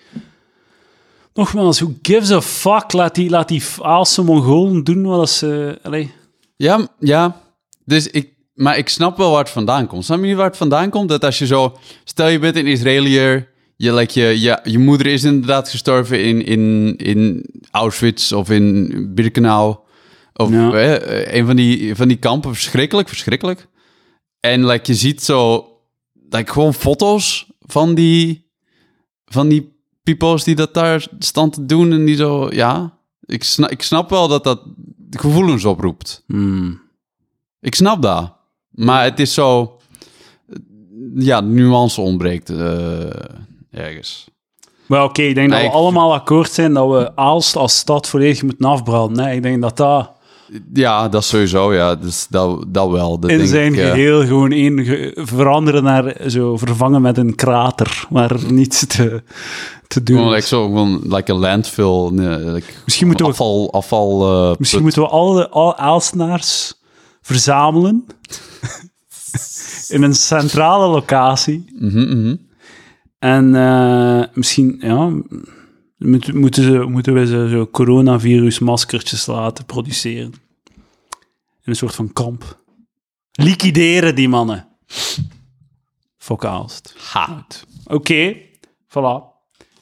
[1.33, 2.91] Nogmaals, who gives a fuck?
[2.93, 5.79] Laat die, laat die Aalse Mongolen doen wat ze...
[5.83, 6.11] Allee.
[6.55, 7.41] Ja, ja.
[7.85, 10.05] Dus ik, maar ik snap wel waar het vandaan komt.
[10.05, 11.09] Snap je niet waar het vandaan komt?
[11.09, 11.77] Dat als je zo...
[12.03, 16.45] Stel je bent een Israëliër, je, like, je, je, je moeder is inderdaad gestorven in,
[16.45, 19.77] in, in Auschwitz of in Birkenau.
[20.33, 20.71] Of Ja.
[20.73, 22.53] eh, een van die, van die kampen.
[22.53, 23.67] Verschrikkelijk, verschrikkelijk.
[24.39, 25.67] En like, je ziet zo...
[26.29, 28.51] Like, gewoon foto's van die...
[29.25, 29.71] Van die
[30.03, 31.91] people's die dat daar staan te doen.
[31.91, 32.49] En die zo...
[32.51, 34.61] Ja, ik snap, ik snap wel dat dat
[35.09, 36.23] gevoelens oproept.
[36.27, 36.81] Hmm.
[37.59, 38.41] Ik snap dat.
[38.73, 39.77] Maar het is zo...
[41.15, 43.09] Ja, de nuance ontbreekt eh,
[43.71, 44.27] ergens.
[44.85, 48.07] Maar oké, ik denk dat we ik- allemaal akkoord zijn dat we Aalst als stad
[48.07, 49.23] volledig moeten afbranden.
[49.25, 50.11] Nee, ik denk dat dat
[50.73, 51.95] Ja, dat sowieso, ja.
[51.95, 53.19] Dus dat, dat wel.
[53.19, 57.35] Dat in zijn ik, eh, geheel gewoon één ge- veranderen naar zo vervangen met een
[57.35, 59.23] krater waar niets te,
[59.87, 60.35] te doen Gewoon is.
[60.35, 62.09] like zo, gewoon like een landfill.
[62.11, 66.73] nee, like Misschien moeten we- afval, afval eh, Misschien moeten we alle, alle Aalstenaars
[67.21, 68.05] verzamelen
[69.87, 71.65] in een centrale locatie.
[71.79, 72.35] Mhm, mhm.
[73.19, 75.09] En eh, misschien, ja,
[75.97, 80.33] moet- moeten, ze, moeten we ze zo coronavirus-maskertjes laten produceren.
[81.63, 82.61] In een soort van kamp.
[83.31, 84.67] Liquideren die mannen.
[86.17, 86.95] Fok Aalst.
[87.11, 87.47] Ha.
[87.85, 88.35] Oké,
[88.87, 89.31] voilà.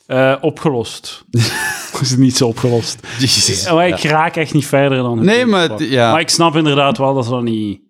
[0.05, 1.23] Eh, opgelost.
[2.01, 3.07] is het niet zo opgelost.
[3.19, 3.63] Jezus.
[3.63, 6.11] Ja, maar ik raak echt niet verder dan het Nee, maar ja.
[6.11, 7.81] Maar ik snap inderdaad wel dat dat niet...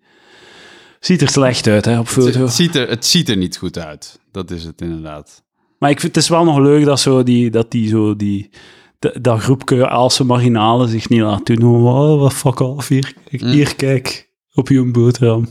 [1.04, 2.40] Ziet er slecht uit, hè, op foto.
[2.40, 4.20] Het ziet, er, het ziet er niet goed uit.
[4.32, 5.42] Dat is het inderdaad.
[5.78, 8.50] Maar ik vind het is wel nog leuk dat, zo die, dat die zo die...
[8.98, 11.62] de- dat groepje Aalse marginalen zich niet laat doen.
[11.86, 13.48] Oh, wat fuck off, hier, Mm.
[13.48, 15.48] hier kijk, op je boterham.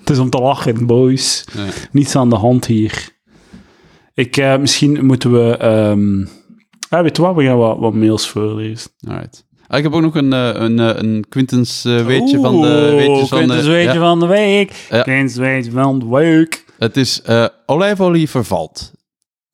[0.00, 1.44] het is om te lachen, boys.
[1.92, 3.08] Niets aan de hand hier.
[4.14, 5.56] Ik, eh, misschien moeten we...
[5.56, 6.24] ehm
[6.88, 8.90] ah, weet je wat, we gaan wat, wat mails voorlezen.
[9.08, 9.46] Alright.
[9.72, 12.92] Ah, ik heb ook nog een, eh, een, eh, een Quintens eh, weetje van de...
[12.96, 13.98] Weetjes van de weetje ja.
[13.98, 14.86] van de week.
[14.90, 15.02] Ja.
[15.02, 16.64] Quintus weetje van de week.
[16.78, 18.92] Het is eh, olijfolie vervalt.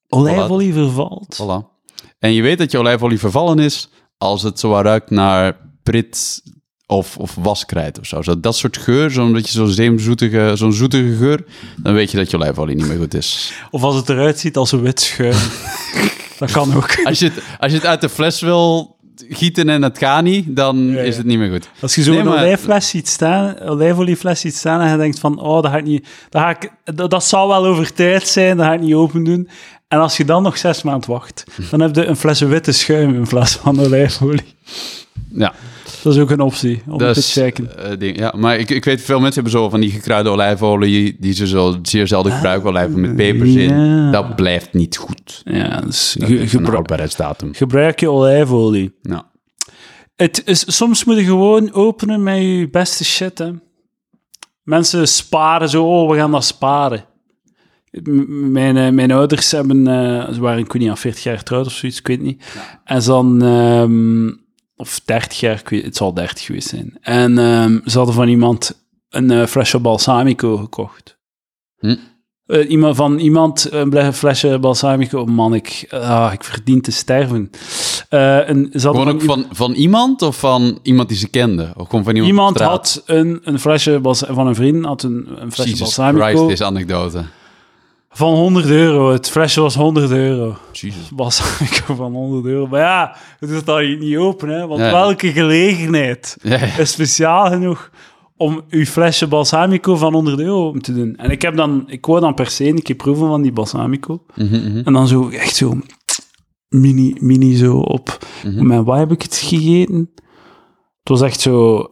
[0.09, 1.39] Olijfolie vervalt.
[1.43, 1.79] Voilà.
[2.19, 6.43] En je weet dat je olijfolie vervallen is als het zo ruikt naar prit
[6.87, 8.23] of, of waskrijt of zo.
[8.23, 8.41] zo.
[8.41, 11.45] Dat soort geur, zo'n beetje zo'n zeemzoetige, zo'n zoetige geur,
[11.77, 13.53] dan weet je dat je olijfolie niet meer goed is.
[13.71, 15.37] Of als het eruit ziet als een wit schuim.
[16.39, 17.05] dat kan ook.
[17.05, 18.97] Als je het, als je het uit de fles wil
[19.29, 21.01] gieten en het gaat niet, dan ja.
[21.01, 21.69] is het niet meer goed.
[21.81, 25.41] Als je zo'n Nee, maar- olijfles ziet staan, olijfoliefles ziet staan en je denkt van,
[25.41, 28.57] oh, dat ga ik niet, dat, ga ik, dat, dat zal wel over tijd zijn,
[28.57, 29.49] dat ga ik niet open doen.
[29.89, 33.15] En als je dan nog zes maanden wacht, dan heb je een fles witte schuim
[33.15, 34.55] in plaats van olijfolie.
[35.33, 35.55] Ja,
[36.03, 37.79] Dat is ook een optie om te checken.
[37.91, 38.35] eh, ding, ja.
[38.37, 41.79] Maar ik, ik weet, veel mensen hebben zo van die gekruide olijfolie, die ze zo
[41.83, 44.13] zeer zelden gebruiken, olijfolie met pepers in.
[44.13, 45.43] Dat blijft niet goed.
[45.45, 46.47] Ja, dus Dat ge-
[47.53, 48.95] gebruik je olijfolie.
[49.03, 49.23] Nou,
[50.17, 53.51] Het is, soms moet je gewoon openen met je beste shit, hè.
[54.63, 57.05] Mensen sparen zo, oh, we gaan dat sparen.
[57.91, 61.39] M- Mijn, eh, mijn ouders hebben, eh, ze waren, ik weet niet, aan 40 jaar
[61.39, 62.45] getrouwd of zoiets, ik weet niet.
[62.85, 63.43] En dan,
[64.79, 66.99] of 30 jaar, ik weet, het zal 30 geweest zijn.
[67.01, 71.19] En ehm, ze hadden van iemand een eh, flesje balsamico gekocht.
[71.79, 71.97] Hm.
[72.47, 75.25] Eh, iemand van iemand een ble- flesje balsamico.
[75.25, 77.51] Man, ik, ah, ik verdien te sterven.
[78.09, 81.73] Eh, een, ze hadden Gewoon ook van, van iemand of van iemand die ze kende?
[81.77, 85.53] Of gewoon van iemand, Iemand had een, een flesje van een vriend had een, een
[85.53, 87.25] flesje Jesus balsamico Christ, deze anekdote.
[88.19, 89.11] Van 100 euro.
[89.13, 90.57] Het flesje was 100 euro.
[90.73, 91.09] Jesus.
[91.15, 92.67] Balsamico van 100 euro.
[92.67, 94.67] Maar ja, het doet dat niet open, hè?
[94.67, 94.91] Want Ja.
[94.91, 97.91] welke gelegenheid Ja, is speciaal genoeg
[98.37, 101.17] om uw flesje balsamico van 100 euro open te doen?
[101.17, 104.23] En ik heb dan, ik wou dan per se een keer proeven van die balsamico.
[104.35, 104.81] Mhm, mhm.
[104.85, 105.79] En dan zo, echt zo,
[106.69, 108.19] mini, mini zo op.
[108.45, 110.11] Met wat heb ik het gegeten?
[110.99, 111.89] Het was echt zo,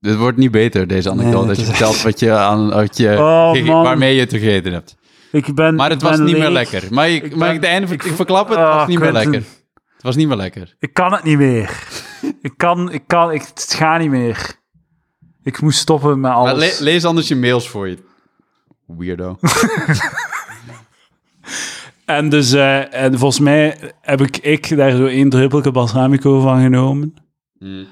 [0.00, 1.36] Dit wordt niet beter, deze anekdote.
[1.38, 4.72] Nee, dat je is vertelt wat je aan, wat je, Oh, waarmee je het gegeten
[4.72, 4.96] hebt.
[5.32, 6.84] Ik ben Maar het was niet meer lekker.
[6.90, 8.58] Maar ik, ben- ik de einde ik, verklap het?
[8.58, 9.34] Het Ah, was niet meer lekker.
[9.94, 10.76] Het was niet meer lekker.
[10.78, 11.82] Ik kan het niet meer.
[12.42, 14.56] ik kan, ik kan, ik, het gaat niet meer.
[15.42, 16.78] Ik moest stoppen met Maar alles.
[16.78, 17.98] le- lees anders je mails voor je.
[18.86, 19.36] Weirdo.
[22.04, 26.62] En dus, eh, en volgens mij heb ik, ik daar zo één druppelke balsamico van
[26.62, 27.14] genomen.
[27.58, 27.86] Mm.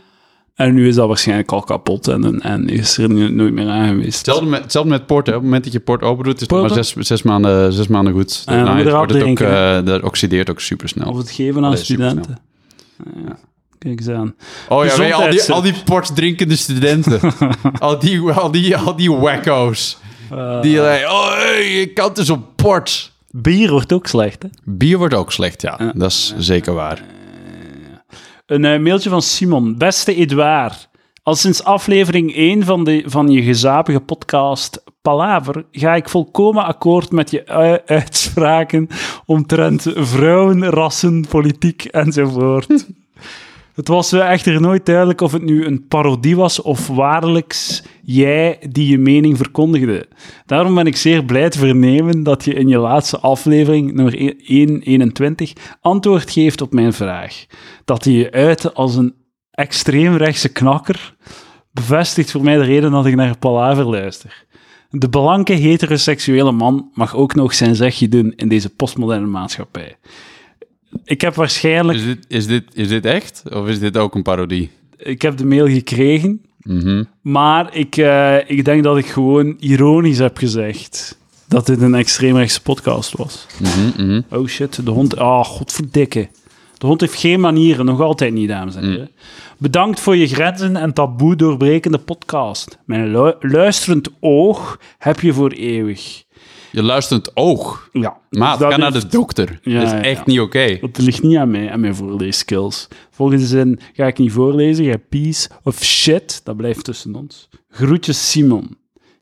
[0.57, 3.89] En nu is dat waarschijnlijk al kapot en, en is er nu- nooit meer aan
[3.89, 4.17] geweest.
[4.17, 5.27] Hetzelfde met, hetzelfde met port.
[5.27, 5.33] Hè.
[5.33, 7.87] Op het moment dat je port open doet, is het maar zes, zes, maanden, zes
[7.89, 8.47] maanden goed.
[8.47, 11.09] dan Daarna eraf wordt het ook, eh, dat oxideert ook super snel.
[11.11, 12.39] Of het geven aan Allee, studenten.
[13.27, 13.37] Ja.
[13.79, 14.35] Kijk eens aan.
[14.69, 17.21] Oh ja, je, al, die, al die port drinkende studenten.
[17.79, 19.99] al, die, al, die, al die wacko's.
[20.31, 23.13] Eh, Die, like, oh hey, je kan dus op port.
[23.31, 24.49] bier wordt ook slecht, hè?
[24.65, 25.93] Bier wordt ook slecht, ja.
[25.95, 27.03] Dat is zeker waar.
[28.47, 29.79] Een eh, mailtje van Simon.
[29.79, 30.89] Beste Edouard,
[31.23, 37.11] al sinds aflevering 1 van, de, van je gezapige podcast Palaver ga ik volkomen akkoord
[37.11, 38.89] met je ui- uitspraken
[39.25, 42.67] omtrent vrouwen, rassen, politiek enzovoort.
[43.77, 48.89] Het was echter nooit duidelijk of het nu een parodie was of waarlijks jij die
[48.89, 50.09] je mening verkondigde.
[50.47, 55.53] Daarom ben ik zeer blij te vernemen dat je in je laatste aflevering, nummer 121,
[55.81, 57.47] antwoord geeft op mijn vraag.
[57.85, 59.15] Dat je je uitte als een
[59.51, 61.17] extreemrechtse knakker
[61.73, 64.45] bevestigt voor mij de reden dat ik naar Palaver luister.
[64.91, 69.97] De blanke heteroseksuele man mag ook nog zijn zegje doen in deze postmoderne maatschappij.
[71.05, 71.99] Ik heb waarschijnlijk...
[71.99, 73.43] Is dit, is, dit, is dit echt?
[73.53, 74.71] Of is dit ook een parodie?
[74.97, 77.05] Ik heb de mail gekregen, Mhm.
[77.23, 81.19] maar ik, eh, ik denk dat ik gewoon ironisch heb gezegd
[81.49, 83.47] dat dit een extreemrechtse podcast was.
[83.63, 84.21] Mhm, mhm.
[84.31, 85.17] Oh shit, de hond...
[85.17, 86.29] Ah, godverdikke.
[86.79, 89.11] De hond heeft geen manieren, nog altijd niet, dames en heren.
[89.59, 92.79] Bedankt voor je grenzen en taboe doorbrekende podcast.
[92.85, 96.25] Mijn lu- luisterend oog heb je voor eeuwig.
[96.77, 97.89] Je luistert oog.
[97.93, 98.17] Ja.
[98.31, 99.59] Dus ga naar de dokter.
[99.63, 100.23] Ja, dat is ja, echt ja.
[100.27, 100.79] niet oké.
[100.81, 102.89] Dat ligt niet aan mij en mijn voorleeskills.
[103.11, 104.85] Volgende zin ga ik niet voorlezen.
[104.85, 106.41] Jij piece of shit.
[106.45, 107.49] Dat blijft tussen ons.
[107.69, 108.77] Groetjes Simon.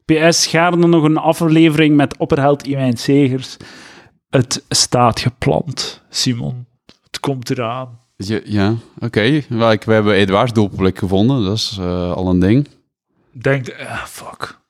[0.05, 3.57] PS, gaarne nog een aflevering met opperheld Iwijn Segers.
[4.31, 6.67] Het staat gepland, Simon.
[7.03, 7.99] Het komt eraan.
[8.17, 9.43] Je- Ja, oké.
[9.49, 11.45] We hebben Edouards doelpubliek gevonden.
[11.45, 12.69] Dat is eh, al een ding.
[13.33, 14.63] Denkt, ah, fuck.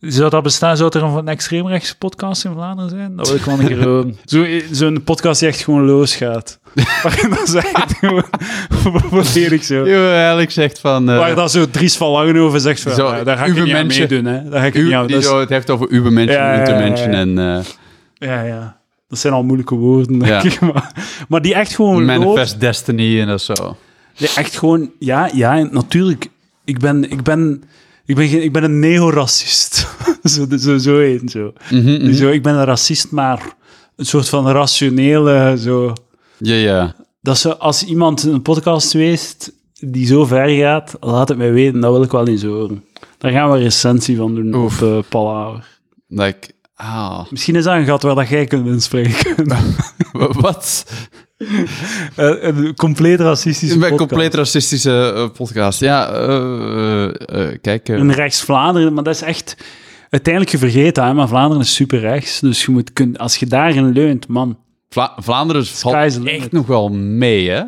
[0.00, 0.76] Zou dat bestaan?
[0.76, 3.16] Zou er een extreemrechtse podcast in Vlaanderen zijn?
[3.16, 4.16] Dat wil ik wel een keer horen.
[4.24, 6.58] Zo- Zo'n podcast die echt gewoon losgaat.
[6.74, 8.24] Maar dan zeg ik het gewoon
[9.24, 9.86] volledig zo.
[9.86, 11.10] Je eigenlijk zegt van...
[11.10, 13.60] eh, Waar dat zo Dries van Langenhoven zegt van, Zo, ja, daar ga ik niet
[13.62, 14.24] aan mensen- meedoen.
[14.32, 14.48] Hè.
[14.48, 15.06] Daar ga ik u- niet aan.
[15.06, 17.64] die zo, het heeft over ubermenschen, Ja, intermenschen en eh,
[18.28, 18.78] ja, ja.
[19.08, 20.42] Dat zijn al moeilijke woorden, denk Ja.
[20.42, 20.60] ik.
[20.72, 20.92] Maar,
[21.28, 23.76] maar die echt gewoon los- manifest destiny en dat zo.
[24.16, 24.90] die echt gewoon...
[24.98, 26.28] Ja, ja, natuurlijk.
[26.64, 27.62] Ik ben, ik ben,
[28.10, 29.86] ik ben, geen- ik ben een neoracist.
[30.32, 31.52] zo, zo, zo zo.
[31.70, 32.12] Mhm, mhm.
[32.12, 32.28] zo.
[32.28, 33.54] Ik ben een racist, maar
[33.96, 35.56] een soort van rationele...
[35.58, 35.92] Zo.
[36.38, 36.94] Ja, ja.
[37.20, 41.80] Dat ze, als iemand een podcast weest die zo ver gaat, laat het mij weten.
[41.80, 42.84] Dat wil ik wel eens horen.
[43.18, 44.82] Daar gaan we een recensie van doen Oef.
[44.82, 45.78] op uh, Palaver.
[46.08, 47.20] Like, ah.
[47.30, 49.48] Misschien is dat een gat waar dat jij kunt inspreken.
[50.40, 50.84] Wat?
[52.16, 53.96] Eh, een compleet racistische podcast.
[53.96, 55.80] compleet racistische eh, podcast.
[55.80, 57.88] Ja, eh, kijk.
[57.88, 59.56] Een rechts-Vlaanderen, maar dat is echt...
[60.10, 62.40] Uiteindelijk, je vergeet dat, hè, maar Vlaanderen is super rechts.
[62.40, 64.58] Dus je moet kun, als je daarin leunt, man...
[64.88, 67.62] Vla- Vlaanderen valt echt nog wel mee, hè?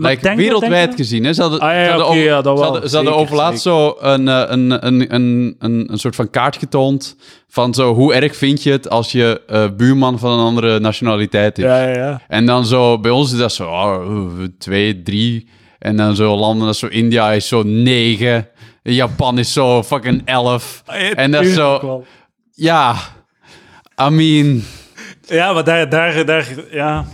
[0.00, 1.32] Like, wereldwijd gezien, hè?
[1.32, 2.72] Ze hadden, Ah, ja, ze hadden over, ja, dat ze wel.
[2.72, 6.30] hadden, ze hadden Zeker, overlaatst zo een, eh, een, een, een, een, een soort van
[6.30, 7.16] kaart getoond
[7.48, 11.58] van zo, hoe erg vind je het als je eh, buurman van een andere nationaliteit
[11.58, 11.64] is?
[11.64, 12.20] Ja, ja, ja.
[12.28, 15.48] En dan zo, bij ons is dat zo, oh, twee, drie.
[15.78, 18.48] En dan zo landen als zo, India is zo negen.
[18.82, 20.82] Japan is zo fucking elf.
[21.14, 22.04] En dat is zo,
[22.54, 22.94] ja,
[24.06, 24.62] I mean,
[25.26, 27.04] Ja, maar daar, daar, daar, ja...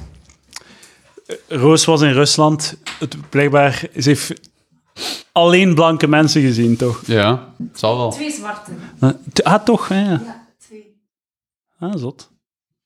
[1.49, 2.77] Roos was in Rusland.
[2.99, 4.33] Het, blijkbaar, ze heeft
[5.33, 7.03] alleen blanke mensen gezien, toch?
[7.07, 8.11] Ja, het zal wel.
[8.11, 8.71] Twee zwarte.
[9.01, 9.09] Eh,
[9.43, 10.01] Ah, toch, ja.
[10.01, 10.97] Ja, twee.
[11.79, 12.33] Ah, zot.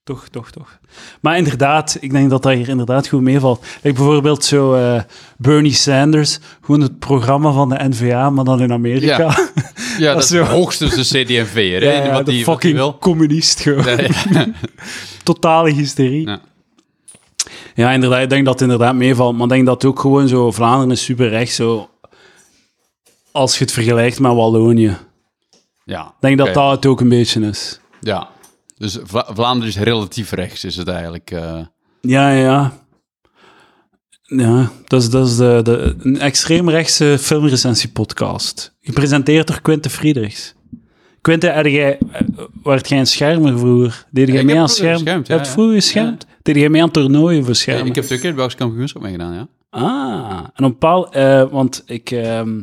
[0.04, 0.78] Toch, toch, toch.
[1.20, 3.64] Maar inderdaad, ik denk dat dat hier inderdaad goed meevalt.
[3.82, 5.02] Like bijvoorbeeld zo eh,
[5.36, 9.16] Bernie Sanders, gewoon het programma van de NVA, maar dan in Amerika.
[9.18, 9.36] Ja.
[9.98, 10.42] Ja, dat is zo.
[10.42, 12.04] hoogstens de CD&V, Ja, hè?
[12.06, 12.98] ja, wat de die, wat fucking die wil.
[12.98, 13.84] communist gewoon.
[14.30, 14.46] Ja,
[15.22, 16.38] Totale hysterie.
[17.82, 17.88] Ja.
[17.88, 17.92] Ja.
[17.94, 19.34] inderdaad, ik denk dat het inderdaad meevalt.
[19.36, 21.90] Maar ik denk dat ook gewoon zo, Vlaanderen is super recht, zo,
[23.32, 24.96] als je het vergelijkt met Wallonië.
[25.84, 26.06] ja.
[26.06, 27.80] Ik denk dat dat het ook een beetje is.
[28.00, 28.28] Ja.
[28.76, 31.30] Dus Vla- Vlaanderen is relatief rechts, is het eigenlijk.
[31.30, 31.60] eh.
[32.00, 32.72] Ja, ja.
[34.22, 38.74] Ja, dat is, dat is de, de, een extreemrechtse filmrecensie-podcast.
[38.80, 40.54] Gepresenteerd door Quinte Friedrichs.
[41.20, 42.20] Quinte, had jij, eh,
[42.62, 44.06] werd jij een schermer vroeger?
[44.10, 44.92] Deed jij ik mee aan scherm?
[44.92, 45.54] geschermd, Je ja, hebt ja.
[45.54, 46.26] vroeger geschermd?
[46.48, 47.86] Deed jij mee aan toernooien voor schermen?
[47.86, 49.48] ik heb keer het Belgisch kampioenschap meegedaan, ja.
[49.70, 51.14] Ah, en op een bepaald...
[51.14, 52.10] eh, want ik...
[52.10, 52.60] ehm,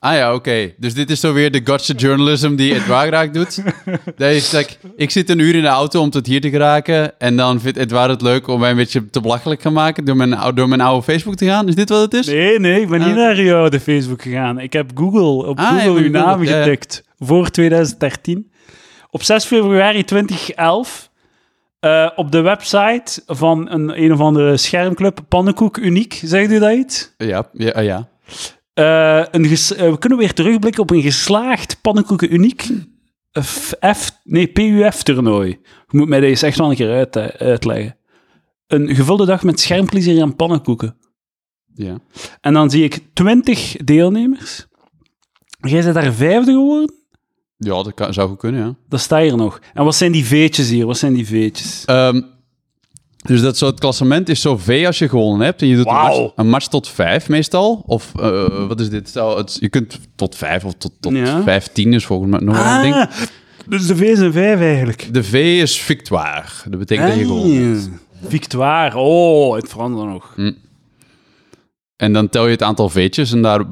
[0.00, 0.72] Ah ja, oké.
[0.76, 3.62] Dus dit is zo weer de gotcha journalism die Edouard graag doet.
[4.16, 7.18] Dat is, like, ik zit een uur in de auto om tot hier te geraken.
[7.18, 10.16] En dan vindt Edouard het leuk om mij een beetje te belachelijk te maken door
[10.16, 11.68] mijn, door mijn oude Facebook te gaan.
[11.68, 12.26] Is dit wat het is?
[12.26, 13.14] Nee, nee, ik ben niet Ah.
[13.14, 14.58] naar jouw de Facebook gegaan.
[14.58, 16.62] Ik heb Google, op Ah, Google uw naam gegoogeld, ja, ja.
[16.62, 17.02] getikt.
[17.18, 18.50] Voor 2013.
[19.10, 21.07] Op 6 februari 2011.
[21.80, 26.72] Eh, op de website van een, een of andere schermclub, Pannenkoek Uniek, zegt u dat
[26.72, 27.14] iets?
[27.16, 28.08] Ja, ja, ah, ja.
[28.74, 32.68] Eh, een eh, we kunnen weer terugblikken op een geslaagd Pannenkoeken Uniek
[33.42, 35.48] F, F- nee, PUF-toernooi.
[35.88, 37.96] Je moet mij deze echt wel een keer uit, eh, uitleggen.
[38.66, 40.96] Een gevulde dag met schermplezier en pannenkoeken.
[41.74, 41.98] ja.
[42.40, 44.66] En dan zie ik 20 deelnemers.
[45.60, 46.94] Jij bent daar vijfde geworden?
[47.58, 48.74] Ja, dat kan, zou goed kunnen, ja.
[48.88, 49.60] Dat staat hier nog.
[49.74, 50.86] En wat zijn die veetjes hier?
[50.86, 51.82] Wat zijn die veetjes?
[51.84, 52.20] Ehm,
[53.26, 55.62] dus dat zo, het klassement is zo V als je gewonnen hebt.
[55.62, 57.82] En je doet een match, een match tot vijf meestal.
[57.86, 59.08] Of eh, wat is dit?
[59.10, 61.42] Zo, het, je kunt tot vijf of tot, tot Ja.
[61.42, 62.94] vijftien is volgens mij nog wel een ding.
[62.94, 63.10] Ah,
[63.66, 65.08] dus de V zijn vijf eigenlijk.
[65.14, 65.32] De V
[65.62, 66.46] is victoire.
[66.70, 67.88] Dat betekent dat je gewonnen hebt.
[68.22, 68.96] Ah, Victoire.
[68.98, 70.34] Oh, het verandert nog.
[71.96, 73.64] En dan tel je het aantal V'tjes en daar,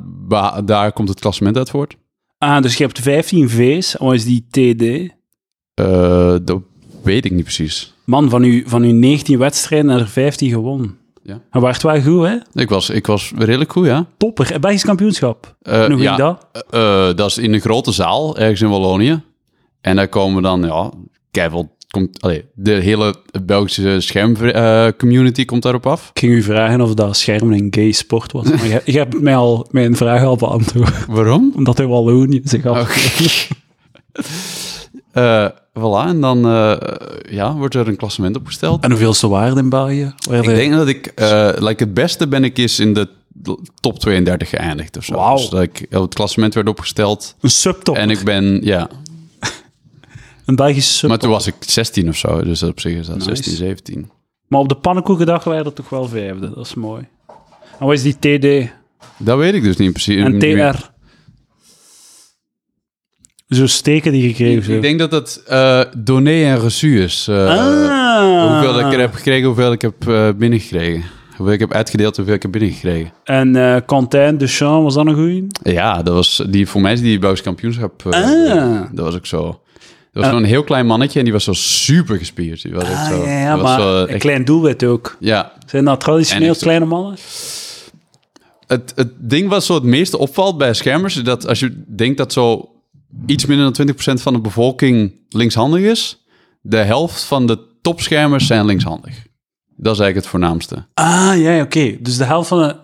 [0.65, 1.97] daar komt het klassement uit voort.
[2.39, 3.95] Ah, dus je hebt 15 V's.
[3.99, 5.15] Wat is die TD?
[5.75, 6.61] Eh, dat
[7.03, 7.95] weet ik niet precies.
[8.05, 10.99] Man, van uw, van uw 19 wedstrijden er 15 gewonnen.
[11.23, 11.41] Ja.
[11.51, 12.37] En waart wel goed, hè?
[12.61, 14.07] Ik was, ik was redelijk goed, ja.
[14.17, 14.53] Topper.
[14.53, 15.57] En Belgisch kampioenschap.
[15.63, 16.47] Eh, hoe ja, ging dat?
[16.71, 19.23] eh, dat is in een grote zaal, ergens in Wallonië.
[19.81, 20.91] En daar komen dan, ja,
[21.31, 26.11] keiveel, komt, allee, de hele Belgische schermcommunity komt daarop af.
[26.15, 28.45] Ik ging u vragen of dat schermen een gay sport was.
[28.51, 31.07] Maar je, je hebt mij al mijn vraag al beantwoord.
[31.07, 31.53] Waarom?
[31.57, 32.89] Omdat hij Wallonië zich af.
[35.13, 35.47] Eh
[35.79, 36.77] voilà, en dan eh,
[37.31, 38.83] ja, wordt er een klassement opgesteld.
[38.85, 40.13] En hoeveelste waarde in België?
[40.31, 43.09] Ik de- denk dat ik, eh like het beste ben ik is in de
[43.81, 45.15] top 32 geëindigd of zo.
[45.15, 45.37] Wauw.
[45.37, 47.97] Dus dat ik, het klassement werd opgesteld Een subtop.
[47.97, 48.89] en ik ben, ja,
[50.47, 51.09] Een Belgische subtop.
[51.09, 53.29] maar toen was ik 16 of zo, dus op zich is dat Nice.
[53.29, 54.11] 16, 17.
[54.49, 56.55] Maar op de pannenkoekendag waren er toch wel vijfde.
[56.55, 57.07] Dat is mooi.
[57.79, 58.71] En wat is die TD?
[59.19, 60.23] Dat weet ik dus niet precies.
[60.25, 60.39] En.
[60.39, 60.77] TR?
[63.49, 64.57] Zo steken die gekregen.
[64.59, 64.73] Ik, zo.
[64.73, 67.27] ik denk dat het eh donné en reçu is.
[67.29, 68.51] eh, ah.
[68.53, 71.05] Hoeveel ik er heb gekregen, hoeveel ik heb eh, binnengekregen.
[71.37, 73.13] Hoeveel ik heb uitgedeeld, hoeveel ik heb binnengekregen.
[73.25, 75.47] En eh Quentin Duchamp, was dat een goeie?
[75.63, 78.03] Ja, dat was die, voor mij is die Belgisch kampioenschap.
[78.11, 78.83] Ah.
[78.93, 79.61] Dat was ook zo.
[80.17, 80.39] Dat was Ah.
[80.41, 82.63] zo'n heel klein mannetje en die was zo super gespierd.
[82.63, 85.17] Die was echt Ah, zo, ja, ja dat was maar zo een klein doelwit ook.
[85.21, 87.17] ja, Zijn dat traditioneel kleine mannen?
[88.67, 91.17] het, het ding wat zo het meeste opvalt bij schermers...
[91.17, 92.71] is dat als je denkt dat zo
[93.27, 93.87] iets minder dan
[94.19, 96.25] 20% van de bevolking linkshandig is...
[96.61, 99.15] de helft van de topschermers zijn linkshandig.
[99.77, 100.87] Dat is eigenlijk het voornaamste.
[100.95, 101.97] Ah, ja, oké.
[102.01, 102.77] Dus de helft van de...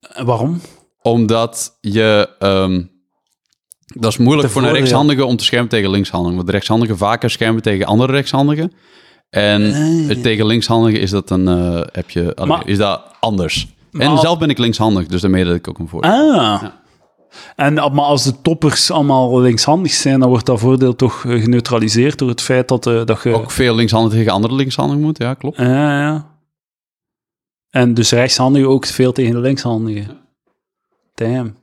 [0.00, 0.60] Eh, Waarom?
[1.02, 2.28] Omdat je...
[2.38, 2.82] ehm,
[3.94, 6.34] dat is moeilijk voor een rechtshandige om te schermen tegen linkshandigen.
[6.34, 8.72] Want de rechtshandigen vaker schermen tegen andere rechtshandigen.
[9.30, 9.72] En
[10.10, 10.22] Ah.
[10.22, 11.48] tegen linkshandigen is dat een...
[11.48, 13.74] eh, heb je, Maar- is dat anders.
[13.92, 16.10] en zelf ben ik linkshandig, dus daarmee dat ik ook een voordeel.
[16.10, 16.62] Ah.
[17.56, 21.40] En, eh, maar als de toppers allemaal linkshandig zijn, dan wordt dat voordeel toch eh,
[21.42, 23.34] geneutraliseerd door het feit dat, eh, dat je...
[23.34, 25.56] Ook veel linkshandigen tegen andere linkshandigen moet, ja, klopt.
[25.56, 26.34] Ja, ja.
[27.70, 30.18] En dus rechtshandigen ook veel tegen de linkshandigen.
[31.14, 31.56] Damn.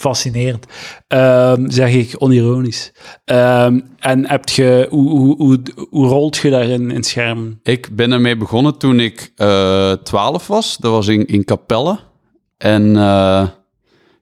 [0.00, 0.66] Fascinerend.
[1.08, 2.92] Ehm, zeg ik onironisch.
[3.24, 7.60] Ehm, en heb je, hoe, hoe, hoe, hoe rolt je daarin in schermen?
[7.62, 10.76] Ik ben ermee begonnen toen ik eh 12 was.
[10.76, 11.98] Dat was in, in Capelle.
[12.58, 13.42] En eh,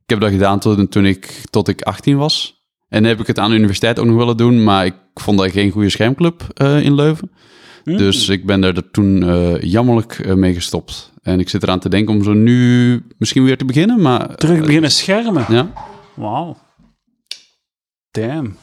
[0.02, 2.64] ik heb dat gedaan toen, toen ik, tot ik 18 was.
[2.88, 5.50] En heb ik het aan de universiteit ook nog willen doen, maar ik vond dat
[5.50, 7.30] geen goede schermclub eh, in Leuven.
[7.96, 11.12] Dus ik ben er toen eh, jammerlijk eh, mee gestopt.
[11.22, 14.34] En ik zit eraan te denken om zo nu misschien weer te beginnen, maar...
[14.36, 15.44] Terug beginnen schermen.
[15.48, 15.72] Ja.
[16.14, 16.56] Wauw.
[18.10, 18.56] Damn.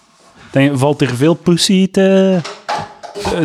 [0.51, 2.39] Denk, valt er veel pussy te,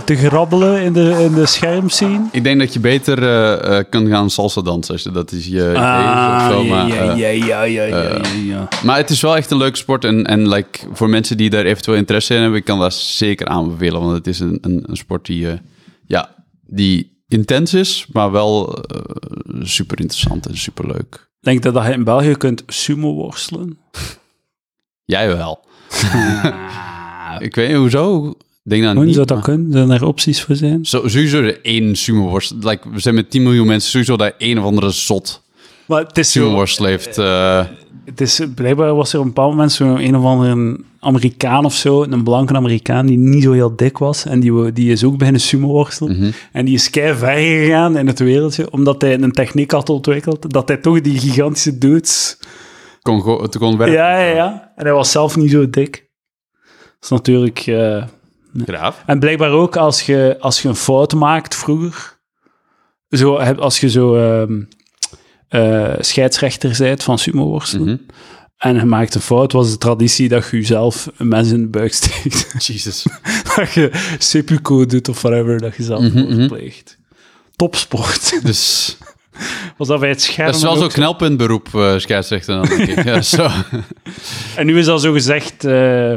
[0.05, 2.21] te, grabbelen in de, in de schermscene?
[2.33, 5.47] Ik denk dat je beter eh, eh, kan gaan salsa dansen als je dat is
[5.47, 5.73] je idee.
[5.73, 9.77] Maar, ja, eh, ja, ja, ja, ja, ja, maar het is wel echt een leuke
[9.77, 10.05] sport.
[10.05, 13.47] En, en like, voor mensen die daar eventueel interesse in hebben, ik kan dat zeker
[13.47, 14.01] aanbevelen.
[14.01, 15.59] Want het is een, een, een sport die, eh,
[16.11, 16.35] ja,
[16.67, 19.01] die intens is, maar wel eh,
[19.63, 21.31] super interessant en super leuk.
[21.41, 23.79] Denk dat je in België kunt sumo worstelen?
[25.05, 25.65] Jij wel.
[27.39, 28.35] Ik weet niet hoezo.
[28.63, 29.15] Denk Hoe niet.
[29.15, 29.73] zou dat maar- kunnen?
[29.73, 30.85] Zijn er opties voor zijn?
[30.85, 32.53] Zo, sowieso er één sumo-worst.
[32.61, 33.91] Like, we zijn met 10 miljoen mensen.
[33.91, 35.43] Sowieso daar één of andere zot
[35.87, 36.41] Maar het is zo...
[36.41, 37.19] sumo-worst heeft.
[37.19, 37.65] eh,
[38.05, 41.75] Het is, blijkbaar was er op een bepaald moment zo'n een of andere Amerikaan of
[41.75, 44.25] zo, een blanke Amerikaan die niet zo heel dik was.
[44.25, 46.17] En die, die is ook beginnen sumo worstelen.
[46.19, 46.31] Mhm.
[46.53, 50.53] En die is kei ver gegaan in het wereldje, omdat hij een techniek had ontwikkeld,
[50.53, 52.39] dat hij toch die gigantische dudes...
[53.03, 53.23] kon,
[53.59, 53.97] kon werken.
[53.97, 54.73] Ja, ja, ja.
[54.77, 56.09] En hij was zelf niet zo dik.
[56.63, 57.59] Dat is natuurlijk...
[57.59, 58.05] eh,
[58.65, 59.03] Graaf.
[59.07, 62.19] En blijkbaar ook als je, als je een fout maakt vroeger,
[63.09, 64.63] zo, als je zo ehm,
[65.51, 67.97] eh, scheidsrechter bent van sumo worstelen, Mhm.
[68.57, 71.69] en je maakt een fout, was de traditie dat je jezelf een mes in de
[71.69, 72.53] buik steekt.
[72.67, 73.07] Jesus.
[73.57, 76.47] dat je seppuku doet of whatever, dat je zelf Mhm, mhm.
[76.49, 76.99] pleegt.
[77.57, 78.39] Topsport.
[78.45, 78.97] Dus
[79.77, 80.97] Was dat bij het scherm dat is wel ook zo'n zo?
[80.97, 82.55] knelpuntberoep, eh scheidsrechter.
[82.55, 83.05] Dan, denk ik.
[83.15, 83.49] ja, zo.
[84.57, 86.15] En nu is dat zo gezegd, eh,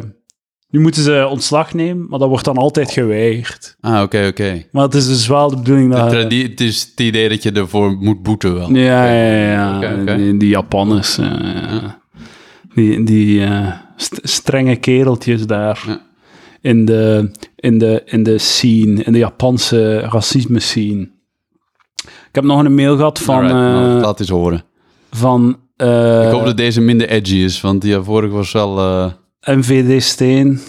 [0.73, 3.75] nu moeten ze ontslag nemen, maar dat wordt dan altijd geweigerd.
[3.81, 4.63] Ah, oké, oké.
[4.71, 6.09] Maar het is dus wel de bedoeling dat...
[6.09, 8.71] tradi- Het is het idee dat je ervoor moet boeten wel.
[8.75, 10.15] Ja, ja, ja.
[10.15, 11.19] Die, die Japanners.
[12.75, 15.83] Die, die eh, st- strenge kereltjes daar.
[15.87, 16.01] Ja.
[16.61, 21.09] In, de, in, de, in de scene, in de Japanse racisme scene.
[22.03, 23.35] Ik heb nog een mail gehad van...
[23.51, 24.63] Alright, eh, laat eens horen.
[25.11, 28.79] van eh, Ik hoop dat deze minder edgy is, want die vorige was wel...
[29.45, 30.59] MVD Steen.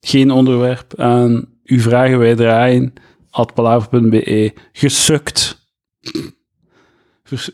[0.00, 2.92] Geen onderwerp aan uw vragen wij draaien.
[3.30, 4.52] at palaver.be.
[4.72, 5.66] Gesukt.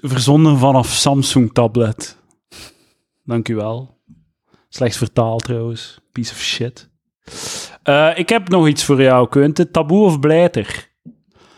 [0.02, 2.16] Verzonden vanaf Samsung tablet.
[3.24, 3.98] Dank u wel.
[4.68, 6.00] Slecht vertaald trouwens.
[6.12, 6.90] Piece of shit.
[7.82, 9.70] Eh, ik heb nog iets voor jou, Quinte.
[9.70, 10.90] Taboe of blijter?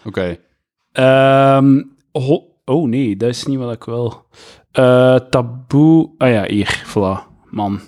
[0.05, 0.39] Oké.
[0.93, 1.83] Ehm,
[2.65, 4.27] oh nee, dat is niet wat ik wil.
[4.73, 6.11] Eh, taboe.
[6.19, 7.81] Ah ja, hier, voilà, man.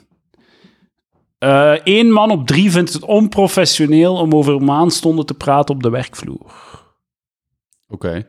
[1.85, 6.53] Eén man op drie vindt het onprofessioneel om over maanstonden te praten op de werkvloer.
[7.89, 8.27] Oké.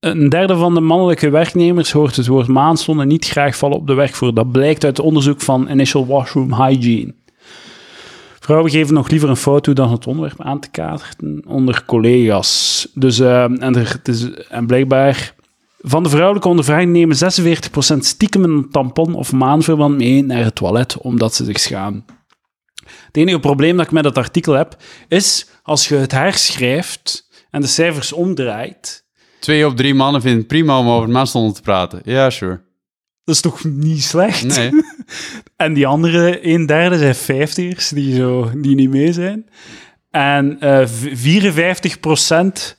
[0.00, 3.94] Een derde van de mannelijke werknemers hoort het woord maanstonden niet graag vallen op de
[3.94, 4.34] werkvloer.
[4.34, 7.14] Dat blijkt uit onderzoek van Initial Washroom Hygiene.
[8.40, 12.88] Vrouwen geven nog liever een foto dan het onderwerp aan te kaarten onder collega's.
[12.94, 15.34] Dus, eh, en, er, het is, en blijkbaar,
[15.78, 20.98] van de vrouwelijke ondervraging nemen 46% stiekem een tampon of maanverband mee naar het toilet,
[20.98, 22.04] omdat ze zich schamen.
[23.06, 24.76] Het enige probleem dat ik met dat artikel heb,
[25.08, 29.06] is als je het herschrijft en de cijfers omdraait,
[29.40, 32.00] Twee op drie mannen vinden het prima om over maanstonden te praten.
[32.04, 32.60] Ja, sure.
[33.24, 34.56] dat is toch niet slecht?
[34.56, 34.70] Nee.
[35.56, 39.48] En die andere een derde zijn vijftigers die, zo, die niet mee zijn.
[40.10, 42.77] En eh, v- 54%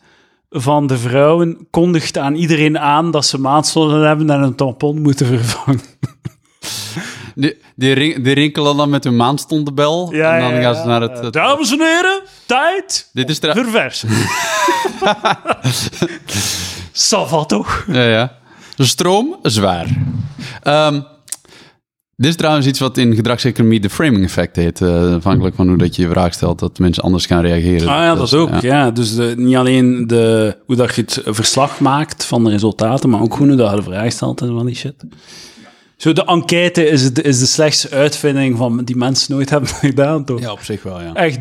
[0.49, 5.25] van de vrouwen kondigt aan iedereen aan dat ze maandstonden hebben en een tampon moeten
[5.25, 5.81] vervangen.
[7.35, 10.11] Die, die, rin- die rinkelen dan met hun maanstondebel.
[10.11, 11.19] en dan gaan ze naar het...
[11.19, 14.09] het- Dames en heren, tijd dit is verversen.
[16.91, 17.83] Sava toch?
[17.87, 18.31] Ja, ja.
[18.75, 19.85] De stroom, zwaar.
[20.63, 21.01] Ehm,
[22.19, 24.81] dit is trouwens iets wat in gedragseconomie de framing effect heet.
[24.81, 27.87] eh, afhankelijk van hoe dat je je vraag stelt, dat mensen anders gaan reageren.
[27.87, 28.49] Ah ja, dat Dus, ook.
[28.49, 28.59] ja.
[28.61, 28.91] Ja.
[28.91, 33.21] Dus de, niet alleen de, hoe dat je het verslag maakt van de resultaten, maar
[33.21, 34.93] ook hoe dat je de vraag stelt en van die shit.
[35.97, 40.25] Zo, de enquête is, het, is de slechtste uitvinding van die mensen nooit hebben gedaan,
[40.25, 40.39] toch?
[40.39, 41.13] Ja, op zich wel, ja.
[41.13, 41.39] Echt,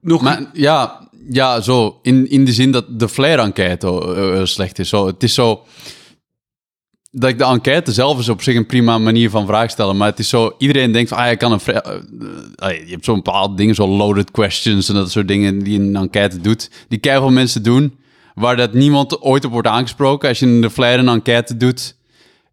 [0.00, 0.22] nog...
[0.22, 4.88] Maar ja, ja zo, in, in de zin dat de Flair-enquête eh, slecht is.
[4.88, 5.62] Zo, het is zo...
[7.16, 9.96] Dat ik de enquête zelf is op zich een prima manier van vraag stellen.
[9.96, 11.60] Maar het is zo, iedereen denkt van, ah, je kan een...
[11.60, 11.94] vra- eh,
[12.56, 15.96] eh, je hebt zo'n bepaalde dingen, zo loaded questions en dat soort dingen die een
[15.96, 16.70] enquête doet.
[16.88, 17.96] Die keihard mensen doen,
[18.34, 20.28] waar dat niemand ooit op wordt aangesproken.
[20.28, 21.96] Als je in de Flair een enquête doet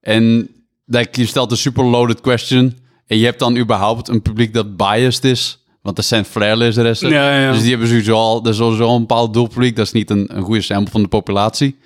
[0.02, 0.50] en
[0.86, 4.78] dat je stelt een super loaded question en je hebt dan überhaupt een publiek dat
[4.78, 7.10] biased is, want dat zijn Flair-lezeressen.
[7.10, 7.52] Ja, ja.
[7.52, 9.76] Dus die hebben sowieso al, dat is sowieso een bepaald doelpubliek.
[9.76, 11.78] Dat is niet een, een goede sample van de populatie.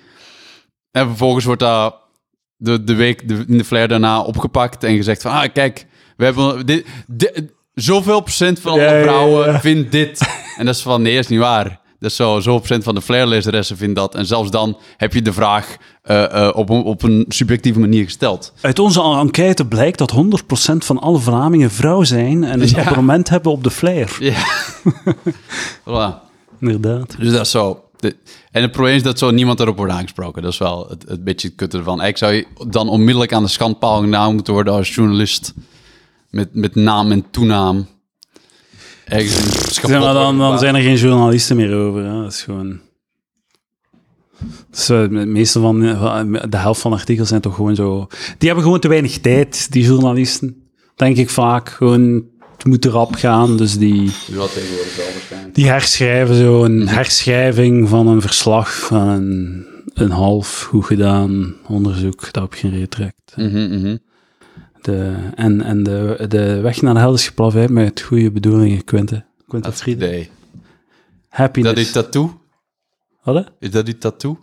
[0.90, 1.94] En vervolgens wordt dat
[2.56, 5.86] de, de week de, in de Flair daarna opgepakt en gezegd van, ah, kijk,
[6.16, 7.42] we hebben dit, dit-
[7.74, 9.02] zoveel procent van alle Ja, ja, ja.
[9.02, 10.28] vrouwen vindt dit.
[10.56, 11.80] En dat is van, nee, is niet waar.
[11.98, 14.14] Dus zo, zoveel procent van de Flair-lezeressen vindt dat.
[14.14, 18.04] En zelfs dan heb je de vraag eh, eh, op, een, op een subjectieve manier
[18.04, 18.52] gesteld.
[18.60, 20.16] Uit onze enquête blijkt dat 100%
[20.76, 22.84] van alle Vlamingen vrouw zijn en een Ja.
[22.84, 24.16] abonnement hebben op de flyer.
[24.20, 24.36] Ja.
[25.88, 26.24] voilà.
[26.60, 27.16] Inderdaad.
[27.18, 27.84] Dus dat is zo.
[27.98, 28.16] De-
[28.50, 30.42] en het probleem is dat zo niemand erop wordt aangesproken.
[30.42, 32.02] Dat is wel het, het beetje het kutte ervan.
[32.02, 35.54] Ik zou je dan onmiddellijk aan de schandpaal genomen moeten worden als journalist.
[36.30, 37.86] Met, met naam en toenaam.
[39.04, 42.04] Ergens maar dan, zijn er geen journalisten meer over.
[42.04, 42.22] Hè.
[42.22, 42.80] Dat is gewoon...
[44.70, 45.80] Dus, eh, meeste van
[46.50, 48.06] de helft van de artikels zijn toch gewoon zo...
[48.38, 50.68] Die hebben gewoon te weinig tijd, die journalisten.
[50.96, 51.68] Denk ik vaak.
[51.68, 52.24] Gewoon,
[52.66, 54.10] moet rap gaan, dus die...
[54.26, 54.46] Ja.
[55.52, 62.32] Die herschrijven zo een herschrijving van een verslag van een, een half goed gedaan onderzoek
[62.32, 63.36] dat op geen reet trekt.
[63.36, 63.96] Mhm, mhm.
[64.80, 69.24] De, en en de, de weg naar de hel is geplaveid met goede bedoelingen, Quinte.
[69.46, 70.08] Quinte Frieden.
[70.08, 70.30] idee.
[71.28, 71.74] Happiness.
[71.74, 72.40] Dat is tattoo?
[73.22, 73.52] Wat?
[73.58, 74.38] Is dat die tattoo?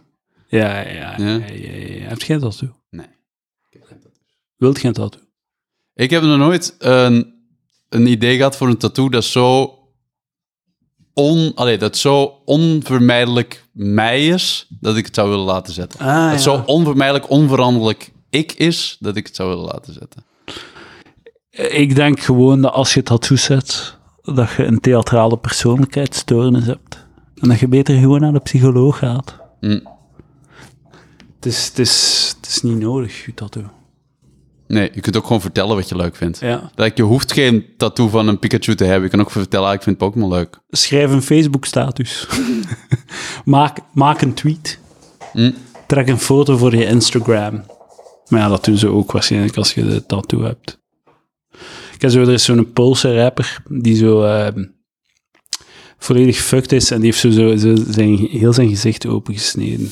[0.48, 1.14] Ja, ja, ja.
[1.18, 1.26] Ja?
[1.26, 2.08] ja, ja, ja.
[2.08, 2.70] Heb je geen tattoo?
[2.90, 3.06] Nee.
[4.58, 5.22] Wilt geen tattoo?
[5.94, 7.33] Ik heb nog nooit een,
[7.94, 9.78] een idee gehad voor een tattoo dat zo,
[11.14, 16.00] on, allee, dat zo onvermijdelijk mij is, dat ik het zou willen laten zetten.
[16.00, 20.24] Ah, dat zo onvermijdelijk, onveranderlijk ik is, dat ik het zou willen laten zetten.
[21.78, 27.06] Ik denk gewoon dat als je tattoo zet, dat je een theatrale persoonlijkheidsstoornis hebt.
[27.36, 29.38] En dat je beter gewoon naar de psycholoog gaat.
[29.60, 29.80] Hm.
[31.36, 33.64] Het is, het is, het is niet nodig, je tattoo.
[34.68, 36.40] Nee, je kunt ook gewoon vertellen wat je leuk vindt.
[36.40, 36.72] Ja.
[36.76, 39.04] Like, je hoeft geen tattoo van een Pikachu te hebben.
[39.04, 40.60] Je kan ook vertellen, ah, ik vind Pokémon leuk.
[40.70, 42.28] Schrijf een Facebook-status.
[43.46, 44.80] maak, maak een tweet.
[45.32, 45.52] Hm.
[45.88, 47.64] Trek een foto voor je Instagram.
[48.28, 50.82] Maar ja, dat doen ze ook waarschijnlijk als je de tattoo hebt.
[51.94, 54.66] Ik heb zo, er is zo'n Poolse rapper die zo ehm,
[55.98, 59.92] volledig fucked is en die heeft zo, zo, zo zijn, heel zijn gezicht opengesneden.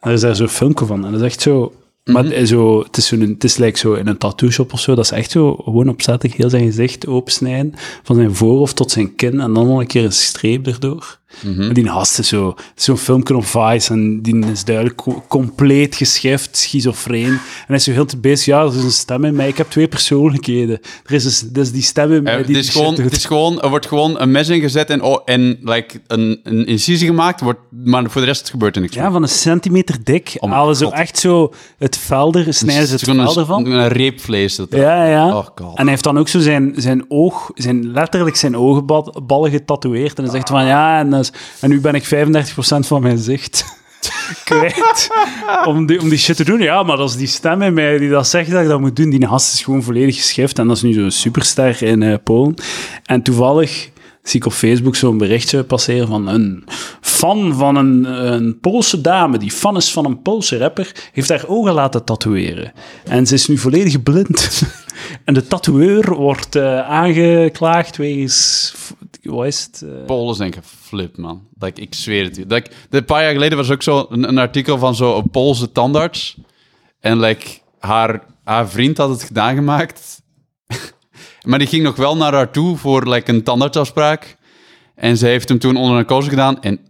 [0.00, 1.72] En er is daar zo'n filmpje van en dat is echt zo...
[2.04, 4.72] Maar het is, zo, het, is zo'n, het is like zo in een tattoo shop
[4.72, 8.76] of zo, dat is echt zo gewoon opzettelijk heel zijn gezicht opensnijden, van zijn voorhoofd
[8.76, 11.19] tot zijn kin en dan nog een keer een streep erdoor.
[11.42, 15.94] En die gast is zo, zo'n filmpje op Vice en die is duidelijk co- compleet
[15.96, 17.24] geschift, schizofreen.
[17.30, 19.56] En hij is zo heel te bezig, ja, er is een stem in mij, ik
[19.56, 20.78] heb twee persoonlijkheden.
[21.06, 23.24] Er is, dus, dus die stem in mij Eh, die het, is gewoon, het is
[23.24, 27.40] gewoon, er wordt gewoon een mes ingezet en, oh, en like, een, een incisie gemaakt,
[27.40, 30.36] wordt, maar voor de rest gebeurt er niks Ja, van een centimeter dik.
[30.38, 33.66] Oh halen ze echt zo het velder, snijden ze het gewoon velder van.
[33.66, 34.56] een reepvlees.
[34.56, 35.26] Dat Ja, ja.
[35.36, 35.76] Oh, God.
[35.76, 40.18] En hij heeft dan ook zo zijn, zijn oog, zijn, letterlijk zijn oogballen getatoeëerd.
[40.18, 41.19] En hij zegt van, ja, en, dat
[41.60, 42.08] en nu ben ik 35%
[42.78, 43.64] van mijn zicht
[44.44, 45.10] kwijt
[45.64, 46.60] om die, om die shit te doen.
[46.60, 49.10] Ja, maar dat is die stem mij die dat zegt dat ik dat moet doen.
[49.10, 50.58] Die gast is gewoon volledig geschift.
[50.58, 52.54] En dat is nu zo'n superster in eh, Polen.
[53.04, 53.90] En toevallig
[54.22, 56.64] zie ik op Facebook zo'n berichtje passeren van een
[57.20, 61.44] fan van een, een Poolse dame, die fan is van een Poolse rapper, heeft haar
[61.46, 62.72] ogen laten tatoeëren.
[63.04, 64.62] En ze is nu volledig blind.
[65.24, 68.74] en de tatoeëur wordt eh, aangeklaagd wegens...
[69.22, 69.82] Wat is het?
[69.82, 71.42] eh, Polen zijn geflipt, man.
[71.58, 72.44] Like, ik zweer het je.
[72.48, 76.36] Like, een paar jaar geleden was ook zo een, artikel van zo'n Poolse tandarts.
[77.00, 77.46] En like,
[77.78, 80.22] haar, haar vriend had het gedaan gemaakt.
[81.48, 84.36] maar die ging nog wel naar haar toe voor like, een tandartsafspraak.
[84.94, 86.88] En ze heeft hem toen onder een narcose gedaan en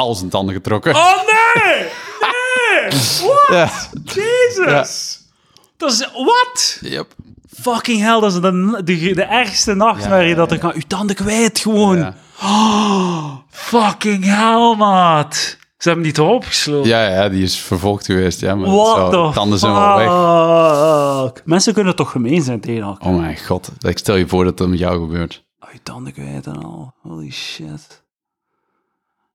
[0.00, 0.94] al zijn tanden getrokken.
[0.94, 1.86] Oh nee!
[2.20, 2.90] Nee!
[3.26, 3.48] What?
[3.50, 3.70] Ja.
[4.04, 5.20] Jezus!
[5.76, 6.08] Dat is...
[6.12, 6.78] Wat?
[6.80, 7.06] Yep.
[7.60, 10.72] Fucking hell, dat is de, de, de ergste nachtmerrie Ja, dat er kan...
[10.74, 12.14] Uw tanden kwijt gewoon.
[12.42, 15.58] Oh, fucking hell, maat.
[15.78, 16.90] Ze hebben die toch opgesloten?
[16.90, 18.40] Ja, ja, die is vervolgd geweest.
[18.40, 21.32] Ja, maar What zo, the tanden zijn wel weg.
[21.44, 23.08] Mensen kunnen toch gemeen zijn tegen elkaar?
[23.08, 23.72] Oh mijn god.
[23.80, 25.44] Ik stel je voor dat dat met jou gebeurt.
[25.60, 26.94] Oh, je tanden kwijt en al.
[27.02, 27.99] Holy shit.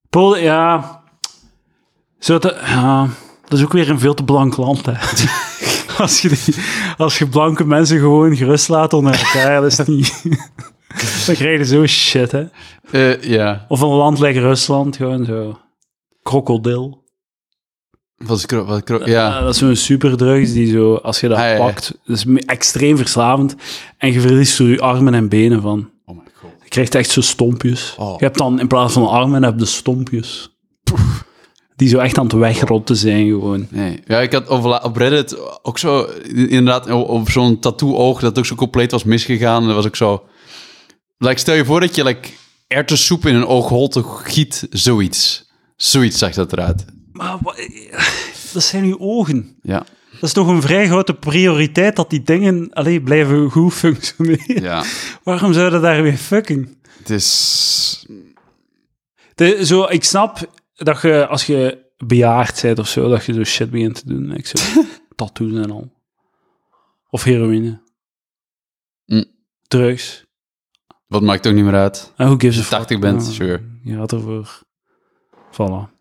[0.10, 1.02] Polen, ja...
[2.20, 3.08] Zo te, ja...
[3.48, 4.94] Dat is ook weer een veel te blank land, hè.
[6.04, 6.56] als, je die-
[6.98, 10.24] als je blanke mensen gewoon gerust laat onder elkaar, dat is niet...
[11.26, 12.46] dan krijg je zo shit, hè.
[12.92, 13.66] Eh, ja.
[13.68, 15.60] Of een land like Rusland, gewoon zo...
[16.24, 17.04] Krokodil.
[18.18, 19.28] Was was ik er- Ja.
[19.28, 19.40] ja.
[19.42, 21.58] dat is zo'n superdrugs die zo, als je dat Ah, ja, ja.
[21.58, 23.56] pakt, dat is extreem verslavend.
[23.98, 25.90] En je verliest er je armen en benen van.
[26.66, 27.94] Je krijgt echt zo stompjes.
[27.98, 28.18] Oh.
[28.20, 30.50] Je hebt dan in plaats van armen, heb je stompjes.
[31.76, 33.68] Die zo echt aan het wegrotten zijn gewoon.
[33.70, 34.00] Nee.
[34.08, 38.56] Ja, ik had op, op Reddit ook zo, inderdaad, op, zo'n tattoo-oog dat ook zo
[38.56, 39.62] compleet was misgegaan.
[39.62, 40.24] En dat was ook zo...
[41.18, 42.30] Like, stel je voor dat je like,
[42.68, 45.50] erwtensoep in een oogholte giet, zoiets.
[45.76, 46.86] Zoiets zag dat eruit.
[47.12, 47.56] Maar wa-
[48.54, 49.58] dat zijn uw ogen.
[49.62, 49.86] Ja.
[50.20, 54.62] Dat is toch een vrij grote prioriteit dat die dingen alleen blijven goed functioneren.
[54.62, 54.84] Ja.
[55.24, 56.78] Waarom zouden daar weer fucking?
[56.98, 58.06] Het is...
[59.36, 63.44] De, zo, ik snap dat je, als je bejaard bent of zo, dat je zo
[63.44, 64.36] shit begint te doen.
[64.36, 64.82] Ik zo,
[65.16, 65.94] tattoos en al.
[67.10, 67.82] Of heroïne.
[69.06, 69.26] Mm.
[69.68, 70.26] Drugs.
[71.08, 72.14] Wat maakt ook niet meer uit.
[72.16, 72.78] En hoe gives a fuck?
[72.78, 73.62] 80 bent, Ja, sure.
[73.84, 74.62] Je gaat ervoor.
[75.52, 75.95] Voilà.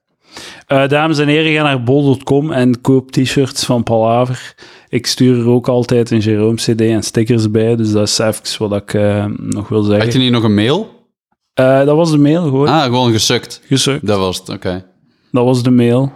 [0.66, 4.54] Eh, dames en heren, ga naar bol.com en koop t-shirts van Palaver.
[4.88, 8.68] Ik stuur er ook altijd een Jerome CD en stickers bij, dus dat is even
[8.68, 10.04] wat ik eh, nog wil zeggen.
[10.04, 11.08] Had je niet nog een mail?
[11.54, 12.68] Eh, dat was de mail, gewoon.
[12.68, 13.60] Ah, gewoon gesukt.
[13.64, 14.06] Gesukt.
[14.06, 14.84] Dat was het, oké.
[15.30, 16.12] Dat was de mail.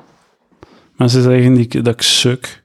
[0.97, 2.65] Mensen zeggen die, dat ik suk.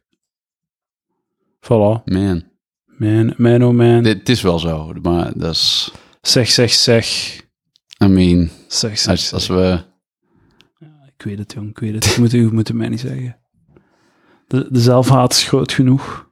[1.62, 2.04] Voilà.
[2.06, 2.44] Man.
[2.86, 4.04] Man, man oh man.
[4.04, 5.92] Dit is wel zo, maar dat is...
[6.22, 7.36] Zeg, zeg, zeg.
[8.04, 9.34] I mean, Zeg, zeg, als, zeg.
[9.34, 9.80] als we...
[11.24, 12.14] Ik weet het, jong, ik weet het.
[12.14, 13.38] Je moet, u moet het mij niet zeggen.
[14.48, 16.30] De, de zelfhaat is groot genoeg.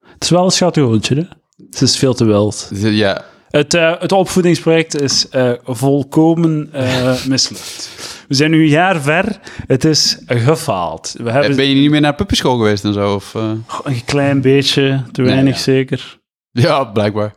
[0.00, 1.22] Het is wel een schattenroontje, hè?
[1.64, 2.70] Het is veel te wild.
[2.74, 7.90] Ja, Het, eh, het opvoedingsproject is eh, volkomen eh, mislukt.
[8.28, 9.40] We zijn nu een jaar ver.
[9.66, 11.14] Het is gefaald.
[11.18, 13.14] We hebben ben je niet meer naar puppyschool geweest en zo?
[13.14, 15.62] Of, een klein beetje, te Nee, weinig ja.
[15.62, 16.20] zeker.
[16.50, 17.34] Ja, blijkbaar.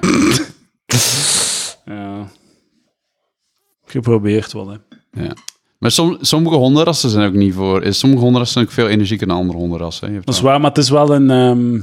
[1.84, 2.28] Ja.
[3.84, 4.76] Geprobeerd wel, hè.
[5.22, 5.32] Ja.
[5.82, 7.82] Maar som, sommige hondenrassen zijn ook niet voor...
[7.88, 10.14] Sommige hondenrassen zijn ook veel energieker dan andere hondenrassen.
[10.24, 11.30] Dat is waar, maar het is wel een...
[11.30, 11.80] ehm,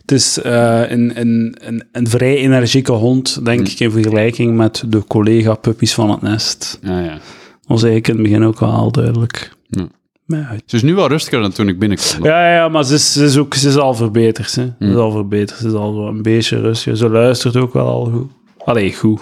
[0.00, 3.72] het is eh, een, een, een, een vrij energieke hond, denk Hm.
[3.72, 6.78] ik, in vergelijking met de collega-puppies van het nest.
[6.82, 7.12] Ja, ja.
[7.12, 7.20] Dat
[7.66, 9.56] was eigenlijk in het begin ook wel al duidelijk.
[9.66, 9.86] Ja.
[10.24, 12.24] Maar Ze is nu wel rustiger dan toen ik binnenkwam.
[12.24, 14.54] Ja, ja, maar ze is, ze is ook ze is al verbeterd.
[14.54, 14.62] Hè.
[14.64, 14.96] Ze is Hm.
[14.98, 15.58] al verbeterd.
[15.60, 16.96] Ze is al een beetje rustiger.
[16.98, 18.30] Ze luistert ook wel al goed.
[18.64, 19.20] Allee, goed.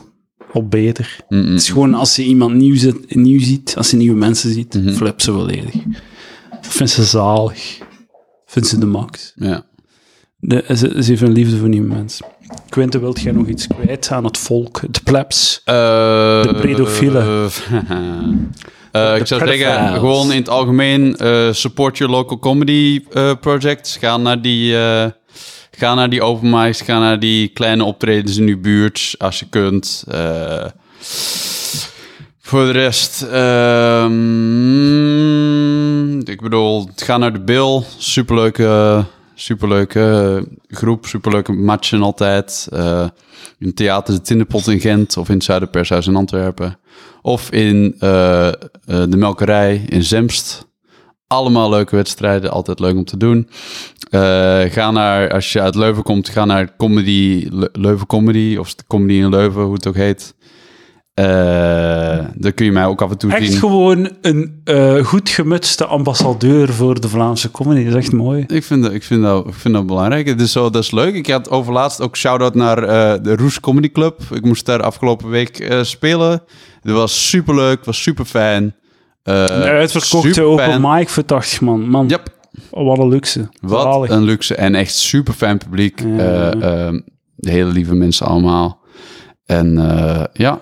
[0.56, 1.16] Al beter.
[1.28, 1.44] Mm, mm.
[1.52, 4.74] Het is gewoon als ze iemand nieuw, zit, nieuw ziet, als ze nieuwe mensen ziet,
[4.74, 4.92] Mhm.
[4.92, 5.74] flip ze volledig.
[6.60, 7.78] Vindt ze zalig.
[8.46, 9.32] Vindt ze de max.
[9.36, 9.64] Ja.
[10.38, 12.26] De, ze, ze heeft een liefde voor nieuwe mensen.
[12.68, 15.60] Quinte, wilt jij nog iets kwijt aan het volk, de plebs?
[15.64, 15.74] Eh,
[16.42, 17.22] De pedofielen.
[18.92, 19.58] eh, ik zou pedophiles.
[19.58, 23.96] zeggen, gewoon in het algemeen, eh, support your local comedy eh, projects.
[23.96, 24.74] Ga naar die,
[25.76, 30.04] ga naar die open ga naar die kleine optredens in uw buurt, als je kunt.
[30.08, 30.66] Eh,
[32.40, 34.10] voor de rest, ehm,
[36.18, 37.82] ik bedoel, ga naar de Bill.
[37.98, 39.04] Superleuke,
[39.34, 42.68] superleuke groep, superleuke matchen altijd.
[42.72, 43.06] Eh,
[43.58, 46.78] in theater De Tinderpot in Gent of in het Zuiderpershuis in Antwerpen.
[47.22, 48.52] Of in eh,
[48.84, 50.66] de Melkerij in Zemst.
[51.26, 53.48] Allemaal leuke wedstrijden, altijd leuk om te doen.
[54.10, 54.20] Eh,
[54.72, 59.12] ga naar, als je uit Leuven komt, ga naar Comedy, Le- Leuven Comedy, of Comedy
[59.18, 60.34] in Leuven, hoe het ook heet.
[61.14, 61.24] Eh
[62.34, 63.58] daar kun je mij ook af en toe Echt zien.
[63.58, 67.84] gewoon een eh, goed gemutste ambassadeur voor de Vlaamse comedy.
[67.84, 68.44] Dat is echt mooi.
[68.46, 70.26] Ik vind, dat, ik, vind dat, ik vind dat belangrijk.
[70.26, 71.14] Het is zo, dat is leuk.
[71.14, 72.80] Ik had overlaatst ook shout-out naar
[73.22, 74.20] de Roes Comedy Club.
[74.34, 76.42] Ik moest daar afgelopen week spelen.
[76.80, 78.74] Het was superleuk, het was super fijn.
[79.26, 81.88] Een uitverkochte open mic voor 80 man.
[81.88, 82.28] Man, Yep.
[82.70, 83.48] wat een luxe.
[83.60, 84.10] Wat Zalig.
[84.10, 86.00] een luxe en echt super fijn publiek.
[86.00, 86.50] Ja.
[86.52, 86.94] Eh, eh,
[87.36, 88.80] de hele lieve mensen allemaal.
[89.46, 90.60] En eh, ja,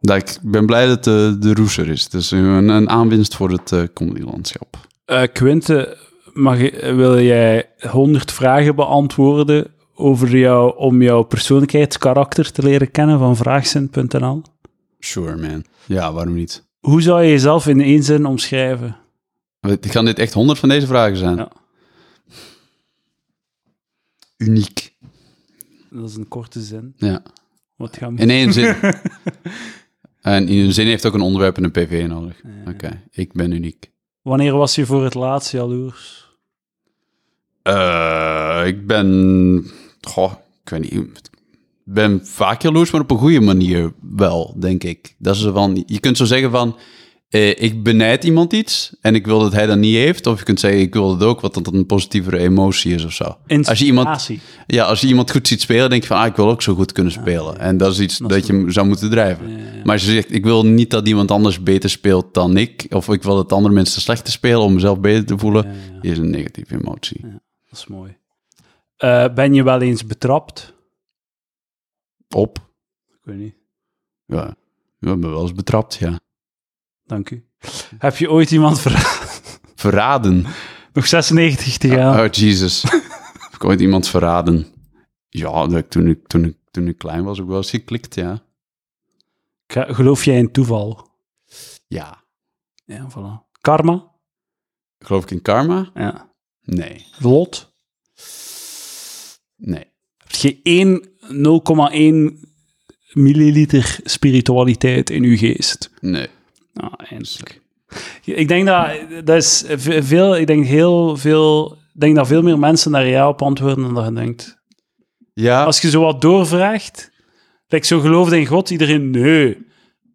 [0.00, 2.04] dat ik ben blij dat de, de Roes er is.
[2.04, 4.76] Het is een, een aanwinst voor het eh comedylandschap.
[5.04, 5.96] Eh, Quinte,
[6.32, 13.36] mag, wil jij 100 vragen beantwoorden over jou, om jouw persoonlijkheidskarakter te leren kennen van
[13.36, 14.42] vraagzin.nl?
[14.98, 15.64] Sure, man.
[15.86, 16.68] Ja, waarom niet?
[16.80, 18.96] Hoe zou je jezelf in één zin omschrijven?
[19.80, 21.36] Gaan dit echt honderd van deze vragen zijn?
[21.36, 21.52] Ja.
[24.36, 24.94] Uniek.
[25.90, 26.94] Dat is een korte zin.
[26.96, 27.22] Ja.
[27.76, 28.22] Wat gaan we...
[28.22, 28.74] In één zin.
[30.20, 32.40] en in een zin heeft ook een onderwerp en een PV nodig.
[32.66, 33.90] Oké, ik ben uniek.
[34.22, 36.28] Wanneer was je voor het laatst jaloers?
[37.62, 39.66] Eh, ik ben...
[40.00, 40.32] Goh,
[40.64, 41.30] ik weet niet.
[41.92, 45.14] Ben vaak jaloers, maar op een goede manier wel, denk ik.
[45.18, 45.82] Dat is van...
[45.86, 46.76] Je kunt zo zeggen van...
[47.28, 50.26] eh, ik benijd iemand iets en ik wil dat hij dat niet heeft.
[50.26, 53.12] Of je kunt zeggen, ik wil het ook, wat dat een positievere emotie is of
[53.12, 53.36] zo.
[53.62, 54.28] Als je iemand.
[54.66, 56.74] Ja, als je iemand goed ziet spelen, denk je van, ah, ik wil ook zo
[56.74, 57.58] goed kunnen spelen.
[57.58, 59.54] En dat is iets dat, je zou moeten drijven.
[59.84, 63.08] Maar als je zegt, ik wil niet dat iemand anders beter speelt dan ik, of
[63.08, 65.66] ik wil dat andere mensen slechter spelen om mezelf beter te voelen,
[66.00, 67.20] is een negatieve emotie.
[67.70, 68.16] Dat is mooi.
[68.96, 70.78] Eh, ben je wel eens betrapt?
[72.34, 72.58] Op.
[73.08, 73.54] Ik weet niet.
[74.26, 74.56] Ja, ik
[74.98, 76.20] ben wel eens betrapt, ja.
[77.04, 77.44] Dank u.
[77.98, 79.28] Heb je ooit iemand verraden?
[79.74, 80.46] Verraden.
[80.92, 82.20] Nog 96 te gaan.
[82.20, 82.82] Oh, Jesus.
[82.82, 84.66] Heb ik ooit iemand verraden?
[85.28, 88.14] Ja, dat ik toen, ik, toen, ik, toen ik klein was ook wel eens geklikt,
[88.14, 88.42] ja.
[89.66, 91.10] Geloof jij in toeval?
[91.86, 92.24] Ja.
[92.84, 93.50] Ja, voilà.
[93.60, 94.10] Karma?
[94.98, 95.90] Geloof ik in karma?
[95.94, 96.32] Ja.
[96.60, 97.06] Nee.
[97.18, 97.72] Lot?
[99.56, 99.84] Nee.
[100.16, 102.48] Heb je één 0,1
[103.12, 105.90] milliliter spiritualiteit in uw geest.
[106.00, 106.26] Nee.
[106.72, 107.60] Nou, eindelijk.
[108.24, 108.86] Ik denk dat,
[109.24, 113.06] dat is ve- veel, ik denk heel veel, ik denk dat veel meer mensen daar
[113.06, 114.58] ja op antwoorden dan dat je denkt.
[115.34, 117.10] Ja, Als je zo wat doorvraagt,
[117.68, 119.56] like zo geloofde in God, iedereen nee.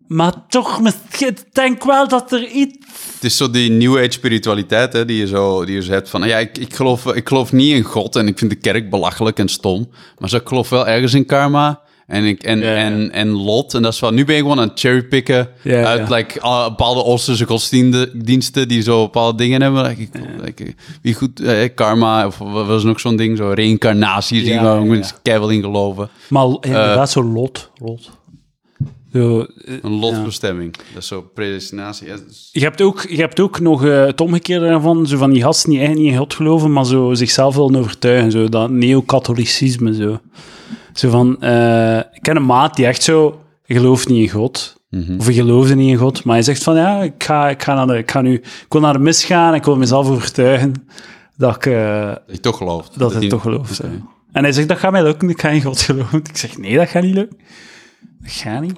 [0.07, 0.79] Maar toch,
[1.17, 2.77] ik denk wel dat er iets...
[3.13, 6.09] het is zo die New Age spiritualiteit hè, die, je zo, die je zo hebt
[6.09, 6.27] van...
[6.27, 9.39] Ja, ik, ik, geloof, ik geloof niet in God en ik vind de kerk belachelijk
[9.39, 9.89] en stom.
[10.17, 13.73] Maar zo, ik geloof wel ergens in karma en, ik, en, en, en lot.
[13.73, 14.11] En dat is wel...
[14.11, 19.03] Nu ben ik gewoon aan het cherrypicken uit like, alle bepaalde Oosterse godsdiensten die zo
[19.03, 19.83] bepaalde dingen hebben.
[19.83, 20.09] Like, ik,
[20.41, 21.39] like, wie goed...
[21.39, 23.37] eh, karma, of wat was nog zo'n ding?
[23.37, 25.17] Zo reïncarnatie, Ja, waar mensen
[25.51, 26.09] in geloven.
[26.29, 28.09] Maar inderdaad, zo lot, lot.
[29.15, 30.75] Zo, eh, Een lotbestemming.
[30.93, 32.07] Dat is zo predestinatie.
[32.07, 35.17] Ja, dat is- Je hebt ook, je hebt ook nog eh, het omgekeerde daarvan, zo
[35.17, 38.49] van die gasten die eigenlijk niet in God geloven, maar zo zichzelf willen overtuigen, zo
[38.49, 40.19] dat neokatholicisme, zo.
[40.93, 44.75] Zo van, eh, ik ken een maat die echt zo, gelooft niet in God,
[45.17, 47.73] of hij geloofde niet in God, maar hij zegt van, ja, ik ga, ik ga,
[47.73, 50.73] naar de, ik ga nu, ik wil naar de mis gaan, ik wil mezelf overtuigen
[51.37, 52.99] dat ik, eh, Dat je toch gelooft.
[52.99, 53.79] dat hij die- toch gelooft.
[54.31, 56.19] En hij zegt, dat gaat mij lukken, ik ga in God geloven.
[56.29, 57.37] Ik zeg, nee, dat gaat niet lukken.
[58.21, 58.73] Dat gaat niet.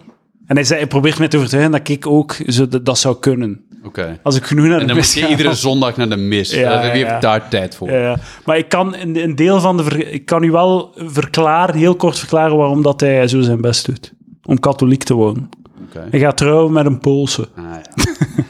[0.47, 3.19] En hij, zei, hij probeert mij te overtuigen dat ik ook zo, dat, dat zou
[3.19, 3.61] kunnen.
[3.83, 4.19] Oké.
[4.23, 6.51] Als ik genoeg naar de En dan mis moet je iedere zondag naar de mis.
[6.51, 7.07] Ja, Ja, Wie ja.
[7.09, 7.91] heeft daar tijd voor?
[7.91, 8.17] Ja, ja.
[8.45, 9.83] Maar ik kan een, een deel van de...
[9.83, 13.85] ver- ik kan u wel verklaren, heel kort verklaren waarom dat hij zo zijn best
[13.85, 14.13] doet.
[14.43, 15.49] Om katholiek te worden.
[15.87, 16.07] Oké.
[16.09, 17.47] Hij gaat trouwen met een Poolse.
[17.55, 18.13] Ah, ja.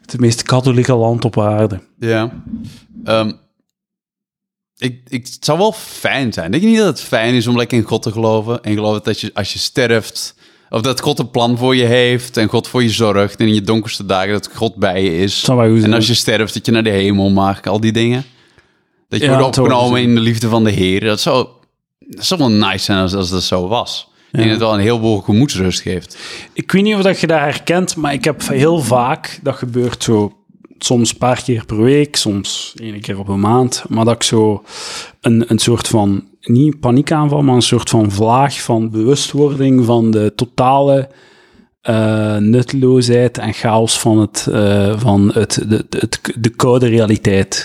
[0.00, 1.80] Het meest katholieke land op aarde.
[1.98, 2.30] Ja.
[3.04, 3.32] Ehm,
[4.80, 6.50] ik, ik, het zou wel fijn zijn.
[6.50, 8.62] Denk je niet dat het fijn is om lekker in God te geloven?
[8.62, 10.34] En geloof dat je, als je sterft,
[10.70, 13.40] of dat God een plan voor je heeft en God voor je zorgt.
[13.40, 15.42] En in je donkerste dagen dat God bij je is.
[15.84, 18.24] En als je sterft, dat je naar de hemel mag, al die dingen.
[19.08, 21.00] Dat je Ja, wordt opgenomen in de liefde van de Heer.
[21.00, 21.46] Dat zou,
[21.98, 24.08] dat zou wel nice zijn als, als dat zo was.
[24.30, 26.18] Denk dat het wel een heleboel gemoedsrust geeft.
[26.52, 30.02] Ik weet niet of dat je dat herkent, maar ik heb heel vaak, dat gebeurt
[30.02, 30.39] zo
[30.84, 34.22] soms een paar keer per week, soms één keer op een maand, maar dat ik
[34.22, 34.62] zo
[35.20, 40.32] een, een soort van, niet paniekaanval, maar een soort van vlaag van bewustwording van de
[40.36, 41.08] totale
[41.80, 47.64] eh, nutteloosheid en chaos van, het, eh, van het, de, het, de koude realiteit.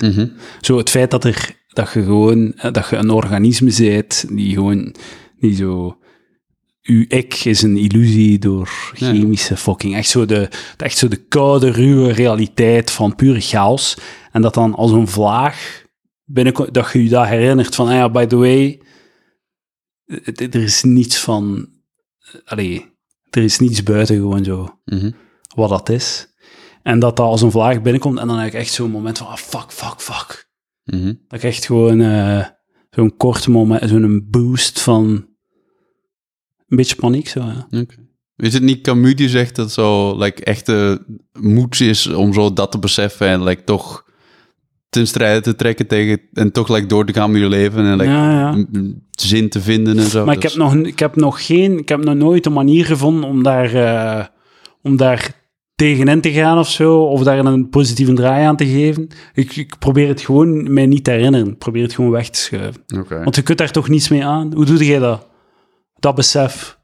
[0.62, 4.54] Zo het feit dat, er, dat je gewoon, eh, dat je een organisme bent die
[4.54, 4.96] gewoon,
[5.40, 5.98] die zo
[6.88, 9.96] uw ik is een illusie door chemische fucking.
[9.96, 13.98] Echt zo, de, echt zo de koude, ruwe realiteit van pure chaos.
[14.32, 15.84] En dat dan als een vlaag
[16.24, 18.82] binnenkomt, dat je je dat herinnert van, ah ja, by the way,
[20.36, 21.70] er is niets van,
[22.46, 22.86] allee,
[23.30, 25.12] er is niets buiten gewoon zo, Mhm.
[25.56, 26.28] wat dat is.
[26.84, 29.28] En dat dat als een vlaag binnenkomt en dan heb ik echt zo'n moment van,
[29.28, 30.50] ah, fuck, fuck, fuck.
[30.84, 31.14] Mhm.
[31.28, 32.46] Dat ik echt gewoon eh,
[32.90, 35.28] zo'n kort moment, zo'n boost van
[36.68, 37.80] een beetje paniek zo, ja.
[37.80, 37.96] Oké.
[38.36, 41.06] Is het niet Camus die zegt dat zo like, echte
[41.40, 44.06] moed is om zo dat te beseffen en like, toch
[44.90, 47.98] ten strijde te trekken tegen en toch like, door te gaan met je leven en
[47.98, 48.66] like, ja, ja.
[49.12, 50.26] zin te vinden en zo.
[50.26, 53.30] Maar ik heb, nog, ik heb nog geen, ik heb nog nooit een manier gevonden
[53.30, 54.26] om daar, eh,
[54.82, 55.44] om daar
[55.76, 59.08] tegenin te gaan of zo, of daar een positieve draai aan te geven.
[59.34, 61.48] Ik, ik probeer het gewoon mij niet te herinneren.
[61.48, 62.84] Ik probeer het gewoon weg te schuiven.
[63.10, 64.54] Want je kunt daar toch niets mee aan?
[64.54, 65.28] Hoe doe jij dat?
[66.06, 66.78] Dat besef.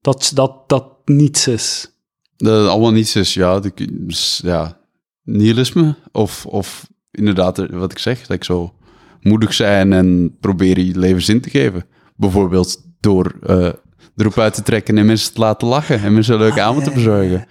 [0.00, 1.92] Dat dat, dat niets is.
[2.36, 4.78] Dat het allemaal niets is, ja, de- s- ja
[5.22, 8.74] nihilisme of, of inderdaad eh, wat ik zeg, like zo
[9.20, 11.84] moedig zijn en proberen je leven zin te geven.
[12.16, 13.68] Bijvoorbeeld door eh,
[14.16, 16.90] erop uit te trekken en mensen te laten lachen en mensen een leuke avond te
[16.90, 17.46] bezorgen.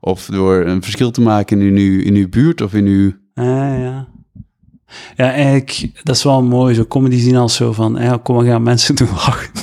[0.00, 3.12] Of door een verschil te maken in uw, in uw buurt of in uw...
[3.34, 3.44] Ah,
[3.78, 4.08] ja.
[5.16, 6.74] Ja, eigenlijk, dat is wel mooi.
[6.74, 9.50] Zo comedy zien als zo van, ja, kom, we gaan mensen doen lachen.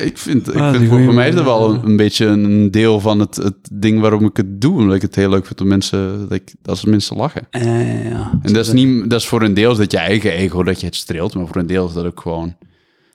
[0.00, 3.00] Ik vind, ik Ah, vind voor, mij is dat wel een, een beetje een deel
[3.00, 4.76] van het, het ding waarom ik het doe.
[4.76, 7.46] Omdat ik het heel leuk vind om mensen, dat ik, als mensen lachen.
[7.50, 8.38] Eh, ja.
[8.42, 10.86] En dat is, niet, dat is voor een deel dat je eigen ego dat je
[10.86, 12.56] het streelt, maar voor een deel is dat ook gewoon...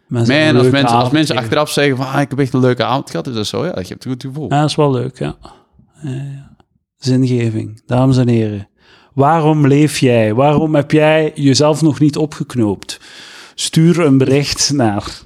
[0.08, 2.84] Mensen Man, als mensen, als mensen achteraf zeggen van, ah, ik heb echt een leuke
[2.84, 3.66] avond gehad, is dat zo?
[3.66, 4.50] Ja, je hebt een goed gevoel.
[4.50, 5.36] Ja, dat is wel leuk, ja.
[6.02, 6.56] Ja.
[6.98, 8.68] Zingeving, dames en heren.
[9.14, 10.34] Waarom leef jij?
[10.34, 13.00] Waarom heb jij jezelf nog niet opgeknoopt?
[13.56, 15.22] Stuur een bericht naar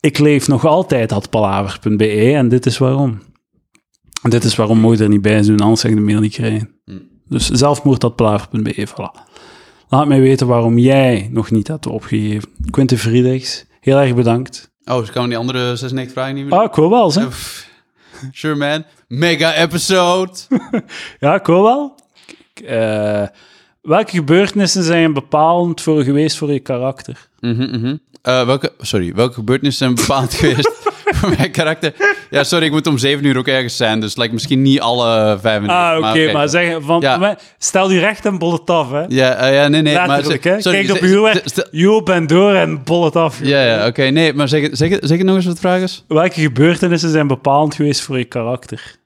[0.00, 3.18] ik leef nog altijd palaver.be en dit is waarom.
[4.22, 6.20] En dit is waarom moet je er niet bij zijn, anders zeg je de mail
[6.20, 6.70] niet krijgen.
[7.28, 9.30] Dus zelfmoord.palaver.be, voilà.
[9.88, 12.48] Laat mij weten waarom jij nog niet hebt opgegeven.
[12.70, 14.70] Quinten Friedrichs, heel erg bedankt.
[14.84, 17.28] Oh, dus kan we die andere 96 vragen niet meer Ah, ik wil wel, zeg.
[17.28, 17.68] Pff,
[18.32, 20.32] Sure man, mega episode.
[21.18, 21.94] Ja, ik wil wel.
[22.66, 23.26] Eh,
[23.82, 27.28] Welke gebeurtenissen zijn bepalend voor geweest voor je karakter?
[27.40, 27.96] Mhm, mhm.
[28.22, 30.70] Eh, welke, sorry, welke gebeurtenissen zijn bepaald geweest
[31.04, 31.92] voor mijn karakter?
[32.30, 35.38] Ja, sorry, ik moet om zeven uur ook ergens zijn, dus like, misschien niet alle
[35.40, 35.82] vijf minuten.
[35.82, 37.38] Ah, oké, maar, zeg, van, Ja.
[37.58, 39.04] stel je recht en bollet af, hè?
[39.08, 39.94] Ja, eh, ja, nee, nee.
[39.94, 40.22] maar, hè?
[40.60, 43.38] sorry, Kijk op Joop en door en bollet af.
[43.42, 46.04] Ja, ja, oké, nee, maar zeg, zeg, zeg nog eens wat is.
[46.08, 48.98] Welke gebeurtenissen zijn bepalend geweest voor je karakter?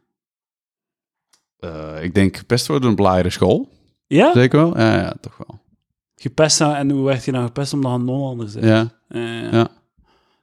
[1.64, 3.68] Eh, ik denk best worden op lagere school.
[4.06, 4.32] Ja?
[4.32, 4.78] Zeker wel?
[4.78, 5.60] Ja, ja, toch wel.
[6.16, 8.64] Gepest nou- en hoe werd je nou gepest omdat een non anders is?
[8.64, 8.90] Ja,
[9.50, 9.68] ja.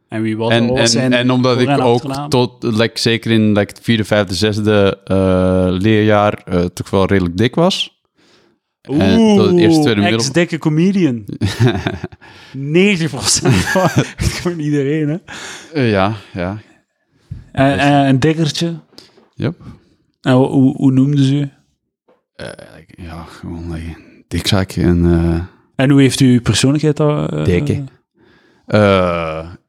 [0.07, 2.30] En wie was En, en, zijn en omdat ik ook achternaam?
[2.30, 7.38] tot, like, zeker in like, het vierde, vijfde, zesde eh, leerjaar eh, toch wel redelijk
[7.38, 8.02] dik was.
[8.81, 11.26] en tot het eerste, tweede middel- ex-dikke comedian.
[12.53, 12.57] 90%
[14.18, 15.22] van iedereen,
[15.73, 15.81] hè?
[15.81, 16.57] Ja, ja.
[17.52, 18.80] En, en een dikkertje.
[19.34, 19.56] Yep.
[20.22, 21.49] En hoe, hoe, hoe noemden ze u?
[22.35, 22.48] Eh,
[22.88, 25.06] ja, gewoon een dikzak en...
[25.06, 25.41] eh,
[25.76, 27.31] En hoe heeft uw persoonlijkheid dat...
[27.34, 27.84] eh, Dikke.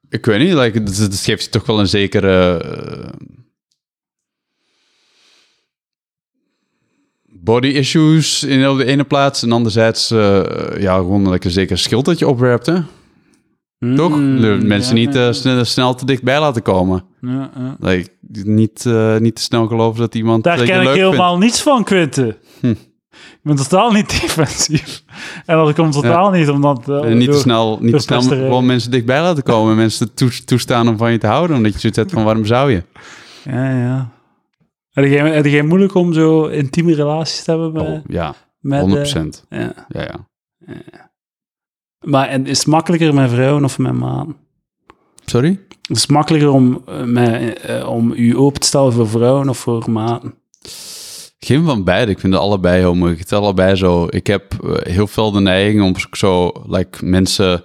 [0.08, 2.64] Ik weet niet, like, dat, dat geeft je toch wel een zekere...
[7.44, 9.42] body issues in de ene plaats.
[9.42, 10.42] En anderzijds, eh,
[10.78, 12.80] ja, gewoon een zeker schild dat je opwerpt, hè?
[13.86, 14.14] Mm, Toch?
[14.16, 17.04] De mensen ja, niet ja, eh, snel, snel te dichtbij laten komen.
[17.20, 17.76] ja, ja.
[17.78, 18.09] Like,
[18.44, 21.84] niet, eh, niet te snel geloven dat iemand Daar je ken ik helemaal niets van,
[21.84, 22.36] Quinten.
[22.60, 22.66] Hm.
[23.10, 25.04] Ik ben totaal niet defensief.
[25.46, 26.88] En dat komt totaal niet omdat...
[26.88, 27.10] eh.
[27.10, 29.70] En niet te snel, niet te snel gewoon mensen dichtbij laten komen.
[29.70, 31.56] En mensen toe- toestaan om van je te houden.
[31.56, 32.82] Omdat je zoiets hebt van, waarom zou je?
[33.44, 34.10] Ja, ja.
[34.90, 37.82] Heb jij, heb jij moeilijk om zo intieme relaties te hebben met...
[37.82, 39.72] Oh, ja, met 100 eh, ja.
[39.88, 41.11] Ja, ja.
[42.02, 44.36] Maar en is het makkelijker met vrouwen of met mannen?
[45.24, 45.60] Sorry?
[45.88, 49.58] Is het makkelijker om, eh, met, eh, om u open te stellen voor vrouwen of
[49.58, 50.34] voor maten?
[51.38, 52.10] Geen van beide.
[52.10, 53.20] Ik vind het allebei heel moeilijk.
[53.20, 54.06] Het is allebei zo.
[54.10, 57.64] Ik heb eh, heel veel de neiging om zo, like, mensen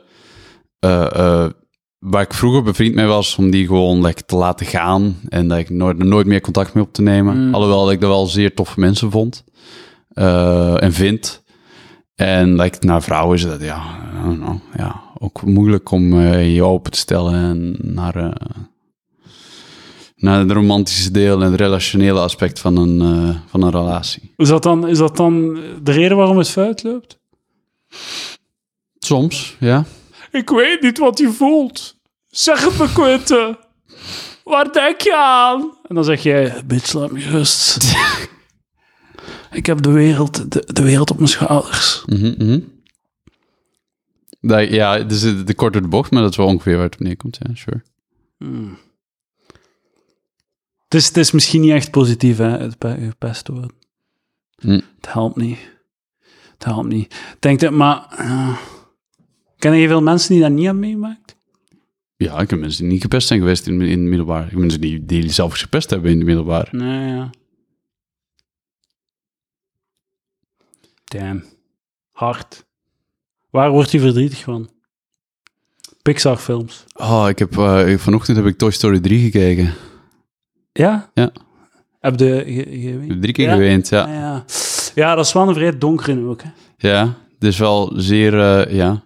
[1.99, 5.73] waar ik vroeger bevriend mee was, om die gewoon like, te laten gaan en like,
[5.73, 7.47] nooit, nooit meer contact mee op te nemen.
[7.47, 7.53] Mm.
[7.53, 9.43] Alhoewel dat ik dat wel zeer toffe mensen vond
[10.79, 11.43] en vind.
[12.17, 13.83] En like, naar vrouwen is dat ja,
[14.21, 18.31] know, ja, ook moeilijk om eh, je open te stellen en naar, eh,
[20.15, 24.33] naar het romantische deel en het relationele aspect van een, eh, van een relatie.
[24.37, 25.53] Is dat, dan, is dat dan
[25.83, 27.19] de reden waarom het fout loopt?
[28.99, 29.85] Soms, ja.
[30.31, 31.95] Ik weet niet wat je voelt.
[32.27, 33.57] Zeg het me, Quinten.
[34.43, 35.61] Waar denk je aan?
[35.87, 37.77] En dan zeg jij, bitch, laat me rust.
[39.51, 42.03] Ik heb de wereld, de, de wereld op mijn schouders.
[42.05, 42.59] Mhm, mhm.
[44.41, 46.93] Dat- ja, dus de, de korte de bocht, maar dat is wel ongeveer waar het
[46.95, 47.37] op neerkomt.
[47.39, 47.83] Ja, sure.
[50.83, 53.71] Het is, het is misschien niet echt positief, hè, het pe- gepest worden.
[54.55, 54.69] Hm.
[54.95, 55.57] Het helpt niet.
[56.53, 57.15] Het helpt niet.
[57.39, 58.15] Denk dat, maar...
[58.19, 58.57] Uh,
[59.57, 61.35] ken je veel mensen die dat niet hebben meemaakt?
[62.15, 64.43] Ja, ik heb mensen die niet gepest zijn geweest in, in het middelbaar.
[64.43, 66.67] Ik heb mensen die, die zelf gepest hebben in het middelbaar.
[66.71, 67.29] Nee, ja.
[71.07, 71.43] Damn.
[72.11, 72.65] Hard.
[73.49, 74.69] Waar wordt hij verdrietig van?
[76.01, 76.85] Pixar-films.
[76.95, 79.73] Oh, ik heb, eh, vanochtend heb ik Toy Story 3 gekeken.
[80.71, 81.09] Ja?
[81.13, 81.31] Ja.
[81.99, 83.53] Heb je drie keer Ja?
[83.53, 84.07] geweend, ja.
[84.07, 84.45] Ja, ja.
[84.95, 86.41] ja, dat is wel een vrij donker in ook.
[86.41, 86.49] Hè.
[86.77, 89.03] Ja, dus wel zeer, eh, ja.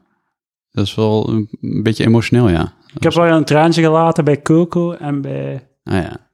[0.72, 2.74] Dat is wel een, een beetje emotioneel, ja.
[2.94, 6.30] Ik heb wel een traantje gelaten bij Coco en bij Ah ja,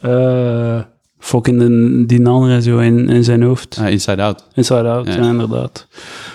[0.00, 0.84] eh
[1.20, 3.78] fucking die andere zo in, in zijn hoofd.
[3.80, 4.46] Ah, Inside Out.
[4.54, 5.14] Inside Out, ja.
[5.14, 5.28] Ja.
[5.28, 5.86] inderdaad.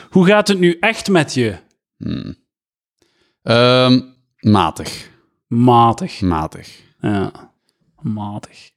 [0.09, 1.55] Hoe gaat het nu echt met je?
[1.97, 2.35] Hmm.
[3.41, 3.99] Ehm,
[4.39, 5.09] matig,
[5.47, 6.21] Matig.
[6.21, 6.69] matig.
[6.99, 7.31] Ja,
[8.01, 8.71] matig.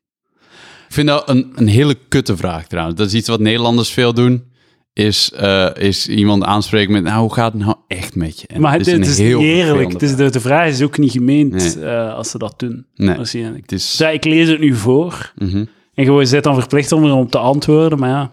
[0.88, 2.96] Ik vind dat een, een hele kutte vraag trouwens.
[2.98, 4.46] Dat is iets wat Nederlanders veel doen.
[4.92, 8.46] Is, eh, is iemand aanspreken met, nou, hoe gaat het nou echt met je?
[8.46, 9.92] En maar het, het een is heel eerlijk.
[9.92, 11.84] Het is, de, de vraag is ook niet gemeend Nee.
[11.84, 12.86] eh, als ze dat doen.
[12.94, 13.62] Nee, Waarschijnlijk.
[13.62, 13.96] het is...
[13.96, 15.32] Dus ik lees het nu voor.
[15.36, 15.64] Mhm.
[15.98, 17.98] En je zit dan verplicht om erop te antwoorden.
[17.98, 18.30] Maar ja,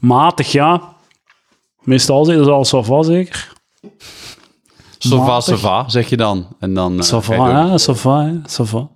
[0.00, 0.82] matig, ja.
[1.82, 3.52] Meestal is al zeker.
[4.98, 5.58] Ça va, Matig.
[5.58, 6.46] ça va, zeg je dan.
[6.60, 7.02] En dan...
[7.02, 7.70] Ça ga je va, door.
[7.70, 8.88] ja, ça va, hè, ça va.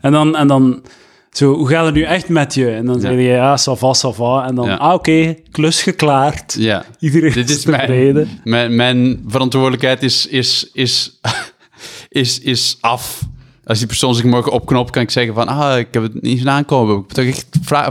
[0.00, 0.82] En dan, en dan
[1.30, 2.70] zo, hoe gaat het nu echt met je?
[2.70, 3.00] En dan Ja.
[3.00, 4.46] zeg je, ja, ça va, ça va.
[4.46, 4.74] En dan, Ja.
[4.76, 6.54] ah, oké, klus geklaard.
[6.58, 8.40] Ja, Iedereen Dit is is mijn- tevreden.
[8.44, 11.20] mijn, mijn verantwoordelijkheid is, is, is,
[12.08, 13.20] is, is af.
[13.66, 15.48] Als die persoon zich morgen opknopt, kan ik zeggen van...
[15.48, 16.96] Ah, ik heb het niet zien aankomen.
[16.96, 17.46] Ik heb toch echt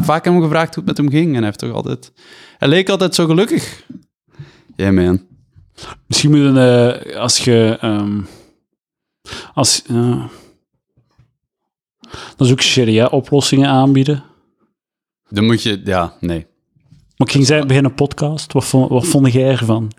[0.06, 1.28] vaak hem gevraagd hoe het met hem ging.
[1.28, 2.12] En hij heeft toch altijd...
[2.58, 3.84] Hij leek altijd zo gelukkig.
[4.76, 5.26] Ja, man.
[6.08, 7.78] Misschien moet een, eh, als je...
[7.82, 8.22] ehm,
[9.54, 10.30] als, ja.
[12.36, 14.24] dan is ook sharia oplossingen aanbieden.
[15.30, 15.82] Dan moet je...
[15.84, 16.46] Ja, nee.
[17.18, 18.54] Maar ik ging zeggen, begin een podcast.
[18.54, 19.92] Wat vond, wat vond jij ervan?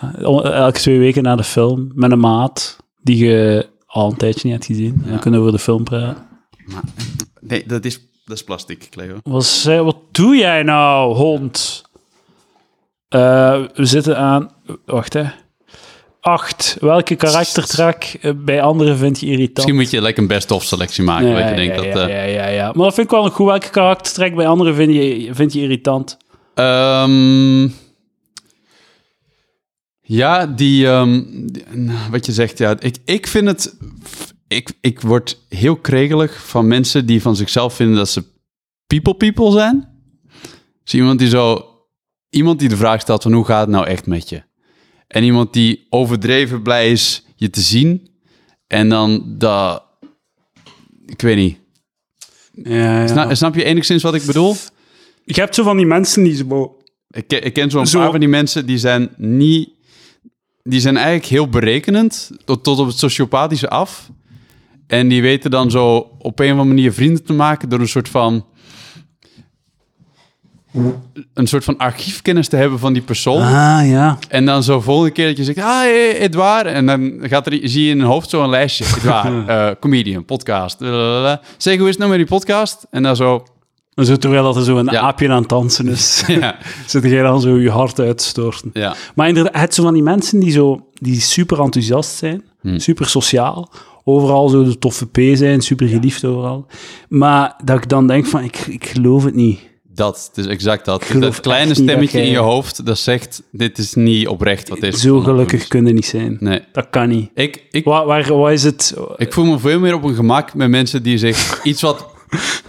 [0.00, 4.40] Eh, Elke twee weken na de film, met een maat die je al een tijdje
[4.42, 5.02] niet hebt gezien.
[5.04, 6.26] En dan kunnen we over de film praten.
[7.40, 9.16] Nee, dat is, dat is plastic, Cleo.
[9.22, 11.84] Wat, zei- wat doe jij nou, hond?
[13.08, 14.50] Eh, we zitten aan...
[14.86, 15.24] Wacht, hè.
[16.20, 16.76] Acht.
[16.80, 19.54] Welke karaktertrek eh, bij anderen vind je irritant?
[19.56, 21.28] Misschien moet je lekker een best-of selectie maken.
[21.28, 22.08] Ja, wat je denkt ja, dat...
[22.08, 22.64] ja, eh, ja, ja, ja.
[22.64, 23.46] Maar dat vind ik wel een goed.
[23.46, 26.16] Welke karaktertrek bij anderen vind je, vind je irritant?
[26.54, 27.68] Ehm,
[30.06, 33.76] ja, die, ehm, die- nou, wat je zegt, ja, ik, ik vind het,
[34.48, 38.24] ik, ik word heel kregelig van mensen die van zichzelf vinden dat ze
[38.86, 39.88] people people zijn.
[40.84, 41.64] Dus iemand die zo,
[42.30, 44.42] iemand die de vraag stelt van hoe gaat het nou echt met je?
[45.06, 48.08] En iemand die overdreven blij is je te zien
[48.66, 49.82] en dan dat,
[51.06, 51.58] ik weet niet.
[52.52, 53.06] Ja, ja.
[53.06, 54.56] Snap, snap je enigszins wat ik bedoel?
[55.24, 56.76] Je hebt zo van die mensen die zo...
[57.10, 59.70] Ik, ken- ik ken zo'n Zo- paar van die mensen die zijn niet.
[60.68, 64.10] Die zijn eigenlijk heel berekenend, tot, tot op het sociopathische af.
[64.86, 67.88] En die weten dan zo op een of andere manier vrienden te maken door een
[67.88, 68.46] soort van.
[71.34, 73.42] Een soort van archiefkennis te hebben van die persoon.
[73.42, 74.18] Ah, ja.
[74.28, 76.66] En dan zo volgende keer dat je zegt, ah, hey, Edouard.
[76.66, 78.84] En dan gaat er, zie je in een hoofd zo een lijstje.
[78.98, 80.80] Edouard, eh, comedian, podcast.
[80.80, 81.40] lalalala.
[81.56, 82.86] Zeg, hoe is het nou met die podcast?
[82.90, 83.44] En dan zo,
[83.96, 85.00] zo terwijl dat er zo een Ja.
[85.00, 86.56] aapje aan het dansen is, ja,
[86.86, 88.70] zit jij dan zo je hart uitstorten.
[88.72, 88.94] ja.
[89.14, 92.78] Maar inderdaad, het zo van die mensen die, zo, die super enthousiast zijn, Hmm.
[92.78, 93.70] super sociaal,
[94.04, 96.66] overal zo de toffe P zijn, super geliefd overal.
[97.08, 99.60] Maar dat ik dan denk van, ik, ik geloof het niet.
[99.94, 101.04] Dat, het is exact dat.
[101.18, 104.98] Dat kleine stemmetje dat in je hoofd dat zegt, dit is niet oprecht wat deze
[104.98, 106.32] Zo gelukkig kunnen niet zijn.
[106.32, 106.40] is.
[106.40, 106.60] Nee.
[106.72, 107.30] Dat kan niet.
[107.34, 108.94] Ik, ik, Waar, waar, waar is het?
[109.16, 112.06] ik voel me veel meer op een gemak met mensen die zich iets wat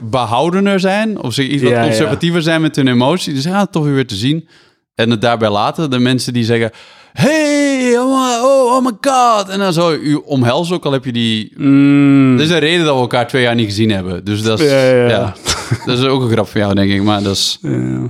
[0.04, 1.86] behoudener zijn, of zich iets wat Ja, ja.
[1.88, 3.34] conservatiever zijn met hun emotie.
[3.34, 4.48] Die zeggen, ah, toch weer te zien.
[4.96, 5.90] En het daarbij laten.
[5.90, 6.72] De mensen die zeggen,
[7.14, 9.50] hey, oh my, oh, oh my god.
[9.50, 11.54] En dan zo, u omhelzen ook al heb je die...
[11.58, 14.24] Mm, Dat is een reden dat we elkaar twee jaar niet gezien hebben.
[14.26, 15.08] Dus dat is, Ja, ja, ja.
[15.10, 15.34] ja.
[15.86, 17.04] dat is ook een grap van jou, denk ik.
[17.04, 17.58] Maar dat is...
[17.62, 18.10] ja.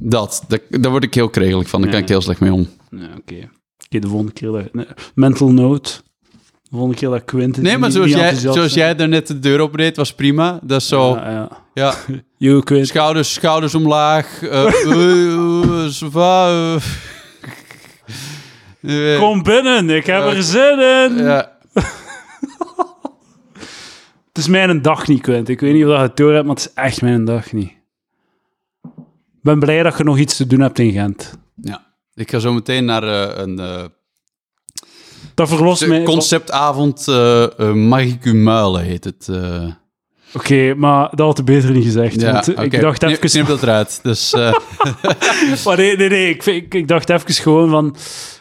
[0.00, 1.80] Dat, dat, daar word ik heel kregelijk van.
[1.80, 2.04] Daar kan Ja.
[2.04, 2.68] ik heel slecht mee om.
[2.90, 3.48] Ja, oké.
[3.86, 4.70] Oké, de volgende keer
[5.14, 5.92] mental note.
[6.74, 7.62] De volgende keer dat Quentin...
[7.62, 10.58] Nee, maar zoals jij, zoals jij daar net de deur opreed, was prima.
[10.62, 11.94] Dat is zo, ja, Ja, ja.
[12.48, 12.86] Yo, Quentin.
[12.86, 14.42] schouders, schouders omlaag.
[14.42, 14.66] eh,
[16.14, 16.74] eh,
[18.80, 21.24] eh, Kom binnen, ik heb er zin in.
[21.24, 21.58] Ja,
[24.28, 25.54] Het is mijn dag niet, Quentin.
[25.54, 27.52] Ik weet niet of dat je het door hebt, maar het is echt mijn dag
[27.52, 27.70] niet.
[29.32, 31.38] Ik ben blij dat je nog iets te doen hebt in Gent.
[31.62, 31.92] ja.
[32.14, 33.02] Ik ga zo meteen naar
[33.38, 33.90] een
[35.34, 36.02] Dat verlost mij...
[36.02, 37.08] conceptavond.
[37.08, 39.28] eh eh, Mag ik u muilen, heet het.
[39.30, 39.64] eh.
[40.34, 42.20] Oké, maar dat had beter niet gezegd.
[42.20, 42.62] ja, want oké.
[42.62, 43.18] ik dacht even...
[43.30, 44.00] Knip dat eruit.
[44.02, 44.52] Dus eh,
[45.64, 46.28] Maar nee, nee, nee.
[46.28, 47.96] Ik, ik, ik dacht even gewoon van...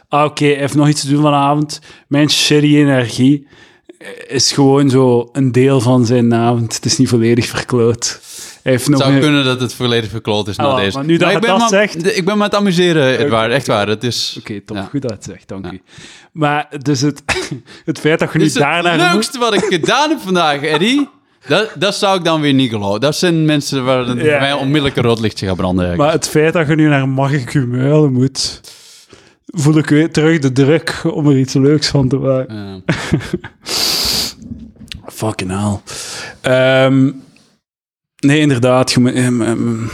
[0.08, 1.82] Ah, oké, heeft nog iets te doen vanavond.
[2.08, 3.48] Mijn shitty energie
[4.28, 6.76] is gewoon zo een deel van zijn avond.
[6.76, 8.20] Het is niet volledig verkloot.
[8.64, 10.98] Hij heeft het nog zou een- kunnen dat het volledig verkloot is Ah, na deze.
[10.98, 13.52] maar nu dat ik ben dat maar, zegt- Ik ben maar aan het amuseren, Edouard.
[13.52, 13.88] Echt waar.
[13.88, 14.36] Het is...
[14.40, 14.78] Oké, top.
[14.78, 14.84] Ja.
[14.84, 15.72] Goed dat je het zegt, dank Ja.
[15.72, 15.82] u.
[16.32, 17.24] Maar dus het,
[17.86, 19.12] het feit dat je nu is het moet...
[19.14, 21.10] leukste wat ik gedaan heb vandaag, Eddie.
[21.48, 23.02] Dat, dat zou ik dan weer niet geloven.
[23.02, 24.40] Dat zijn mensen waar Ja.
[24.40, 25.86] mij onmiddellijk een rood lichtje gaat branden.
[25.86, 26.12] eigenlijk.
[26.14, 28.62] Maar het feit dat je nu naar mag ik u muilen moet...
[29.56, 32.84] Voel ik weer terug de druk om er iets leuks van te maken.
[35.20, 35.80] Fucking hell.
[36.42, 37.12] Ehm,
[38.20, 38.96] nee, inderdaad.
[38.96, 39.88] Ehm, ehm,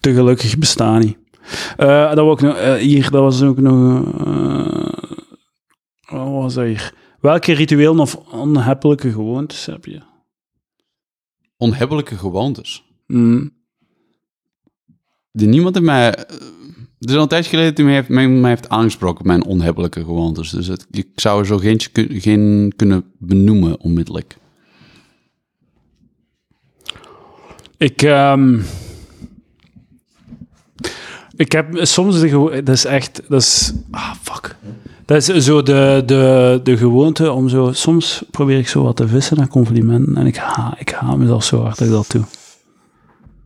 [0.00, 1.18] te gelukkig bestaan niet.
[1.76, 4.02] Eh, dat was ook nog, eh, hier, dat was ook nog...
[4.24, 4.92] eh,
[6.04, 6.94] wat was dat hier?
[7.20, 10.00] Welke rituelen of onhebbelijke gewoontes heb je?
[11.56, 12.84] onhebbelijke gewoontes.
[13.06, 13.52] Mm.
[15.32, 16.26] Die niemand in mij...
[17.04, 20.50] Er is al een tijdje geleden dat hij mij heeft, aangesproken mijn onhebbelijke gewoontes.
[20.50, 24.36] Dus het, ik zou er zo geen, geen kunnen benoemen onmiddellijk.
[27.76, 28.60] Ik, ehm,
[31.36, 32.62] ik heb soms de gewoonte...
[32.62, 33.22] Dat is echt...
[33.28, 33.72] Dat is...
[33.90, 34.56] Ah, fuck.
[35.04, 37.72] Dat is zo de, de, de gewoonte om zo...
[37.72, 40.16] Soms probeer ik zo wat te vissen naar complimenten.
[40.16, 42.24] En ik haat, ik haat mezelf zo hard dat ik dat doe.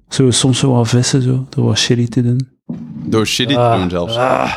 [0.08, 1.46] Zo, soms zo wat vissen, zo.
[1.48, 2.57] Door wat shitty te doen.
[3.04, 4.16] Door shitty te Ah, doen zelfs.
[4.16, 4.52] ah.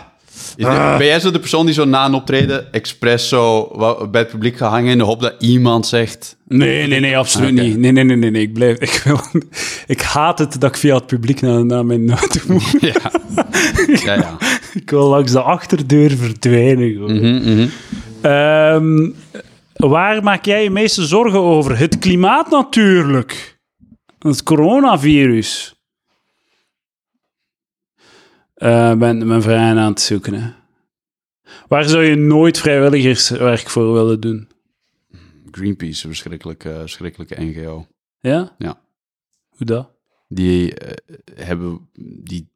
[0.56, 3.68] Is dit- ben jij zo de persoon die zo na een optreden expres zo
[4.12, 6.38] bij het publiek gaat hangen in de hoop dat iemand zegt...
[6.48, 7.78] Nee, nee, nee, absoluut niet.
[7.78, 8.42] Nee, nee, nee, nee, nee.
[8.42, 8.78] Ik blijf...
[8.78, 9.20] Ik, wil,
[9.96, 12.76] ik haat het dat ik via het publiek naar, naar mijn noten moet.
[12.80, 13.12] Ja,
[14.06, 14.38] ja, ja.
[14.74, 17.02] Ik wil langs de achterdeur verdwijnen.
[17.02, 17.68] Mhm, mhm.
[18.22, 19.10] Ehm,
[19.74, 21.78] waar maak jij je meeste zorgen over?
[21.78, 23.58] Het klimaat natuurlijk.
[24.20, 25.76] Het coronavirus.
[28.62, 30.34] Eh ben, ben vrij aan het zoeken.
[30.34, 30.52] Hè.
[31.68, 34.50] Waar zou je nooit vrijwilligerswerk voor willen doen?
[35.52, 37.88] Greenpeace, een verschrikkelijke, verschrikkelijke NGO.
[38.20, 38.56] Ja?
[38.58, 38.82] Ja.
[39.50, 39.92] Hoe dat?
[40.28, 40.96] Die eh,
[41.46, 41.90] hebben,
[42.24, 42.50] die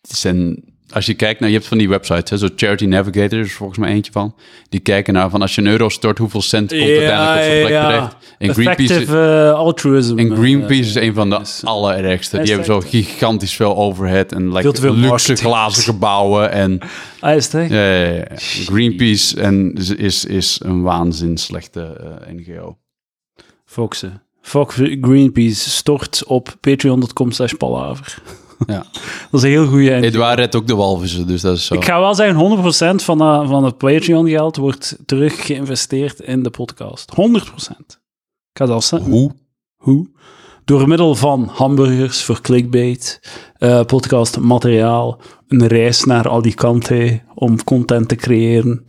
[0.00, 3.46] zijn, als je kijkt naar, je hebt van die websites, hè, zo Charity Navigator is
[3.50, 4.34] er volgens mij eentje van.
[4.68, 7.60] Die kijken naar van als je een euro stort, hoeveel cent komt uiteindelijk op zo'n
[7.66, 8.16] plek terecht.
[8.38, 10.18] En Greenpeace, eh, altruism.
[10.18, 12.36] en Greenpeace eh, is een van de is- allerergste.
[12.38, 15.38] Die hebben zo gigantisch veel overhead en like, veel luxe marketing.
[15.38, 16.50] glazen gebouwen.
[16.52, 16.78] En
[17.20, 17.70] Ah, is het echt?
[17.70, 18.24] ja, ja, ja, ja.
[18.36, 21.82] Greenpeace en is, is, is een waanzin slechte
[22.26, 22.76] eh, NGO.
[23.64, 24.22] Foxen.
[24.40, 24.70] Fuck
[25.00, 28.18] Greenpeace stort op patreon.com slash palaver.
[28.66, 28.84] Ja.
[29.30, 31.74] Dat is een heel goede Edouard redt ook de walvissen, dus dat is zo.
[31.74, 36.50] Ik ga wel zeggen, 100% van, de, van het Patreon-geld wordt terug geïnvesteerd in de
[36.50, 37.12] podcast.
[37.12, 37.16] 100%.
[38.52, 39.10] Ik ga zelfs zeggen.
[39.10, 39.30] Hoe?
[39.76, 40.10] Hoe?
[40.64, 43.20] Door middel van hamburgers voor clickbait,
[43.58, 48.84] eh podcastmateriaal, een reis naar Alicante om content te creëren,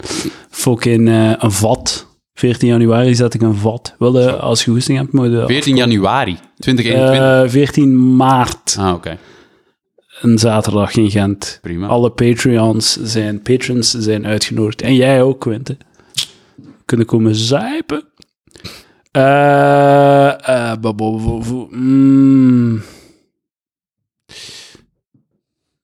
[0.49, 2.07] fucking eh, een vat.
[2.33, 3.95] 14 januari zet ik een vat.
[3.99, 5.43] Wil je, als je goesting hebt, moet je...
[5.47, 7.43] 14 januari 2021.
[7.43, 9.17] Eh, 14 maart, ah, oké.
[10.23, 11.59] Een zaterdag in Gent.
[11.61, 11.87] Prima.
[11.87, 14.81] Alle Patreons zijn, patrons zijn uitgenodigd.
[14.81, 15.77] En jij ook, Quinte.
[16.85, 18.03] Kunnen komen zuipen.
[19.11, 20.77] Eh, eh,
[21.69, 22.81] mm.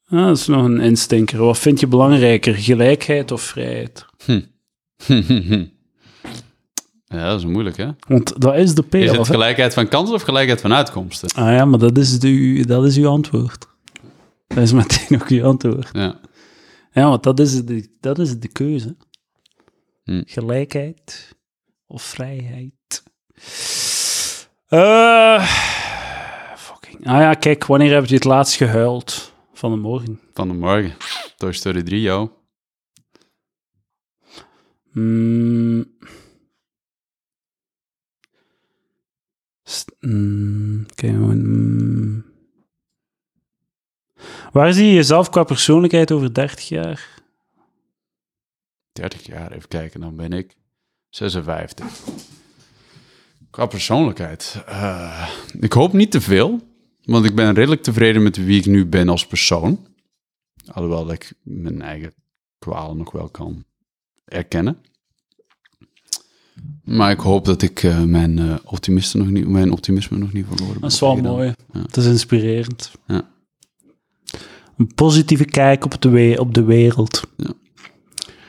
[0.10, 1.40] Ah, dat is nog een instinker.
[1.40, 4.06] Wat vind je belangrijker, gelijkheid of vrijheid?
[7.06, 7.88] ja, dat is moeilijk, hè?
[8.08, 8.96] Want dat is de P.
[8.96, 11.30] Is het gelijkheid van kansen of gelijkheid van uitkomsten?
[11.36, 13.69] Ah ja, maar dat is, de, dat is uw antwoord.
[14.50, 15.90] Dat is meteen ook uw antwoord.
[15.92, 16.20] Ja.
[16.92, 18.98] Ja, want dat is de, dat is de keuze.
[20.04, 20.22] Hm.
[20.26, 21.36] Gelijkheid
[21.88, 23.04] of vrijheid.
[24.68, 25.44] Eh,
[26.56, 27.08] fucking.
[27.08, 29.34] Ah ja, kijk, wanneer heb je het laatst gehuild?
[29.54, 30.20] Van de morgen.
[30.34, 30.94] Van de morgen.
[31.38, 32.30] Toy Story 3, jou.
[34.92, 35.98] Mm.
[40.00, 42.26] Mm, Kijk, mm.
[44.52, 47.08] Waar zie je jezelf qua persoonlijkheid over 30 jaar?
[48.92, 50.56] 30 jaar, even kijken, dan ben ik
[51.10, 51.86] 56.
[53.50, 54.64] Qua persoonlijkheid.
[54.66, 55.30] eh,
[55.60, 56.60] ik hoop niet te veel,
[57.04, 59.88] want ik ben redelijk tevreden met wie ik nu ben als persoon.
[60.66, 62.14] Alhoewel dat ik mijn eigen
[62.60, 63.64] kwalen nog wel kan
[64.26, 64.78] erkennen.
[66.84, 70.74] Maar ik hoop dat ik eh, mijn, optimisten nog niet, mijn optimisme nog niet verloren
[70.74, 70.82] ben.
[70.82, 71.54] Dat is wel mooi.
[71.74, 71.82] Ja.
[71.82, 72.92] Het is inspirerend.
[73.08, 73.30] Ja.
[74.80, 77.28] Een positieve kijk op de, we- op de wereld.
[77.38, 77.52] Ja.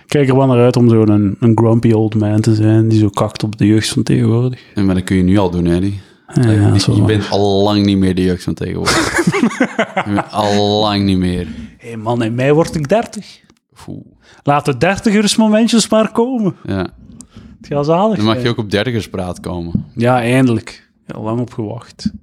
[0.06, 2.98] Kijk er wel naar uit om zo'n een, een grumpy old man te zijn die
[2.98, 4.62] zo kakt op de jeugd van tegenwoordig.
[4.74, 6.00] En maar dat kun je nu al doen, Eddie.
[6.34, 6.50] Ja,
[6.94, 9.24] je bent al lang niet meer de jeugd van tegenwoordig.
[10.06, 11.46] je bent al lang niet meer.
[11.78, 13.40] Hé hey man, in mei word ik 30.
[13.88, 14.04] Oeh.
[14.42, 16.56] Laat de dertigersmomentjes maar komen.
[16.64, 16.88] Ja.
[17.60, 19.86] Het gaat zalig Dan mag je ook op dertigerspraat komen.
[19.94, 20.90] Ja, eindelijk.
[21.06, 22.10] Heel lang op gewacht.
[22.12, 22.20] Dan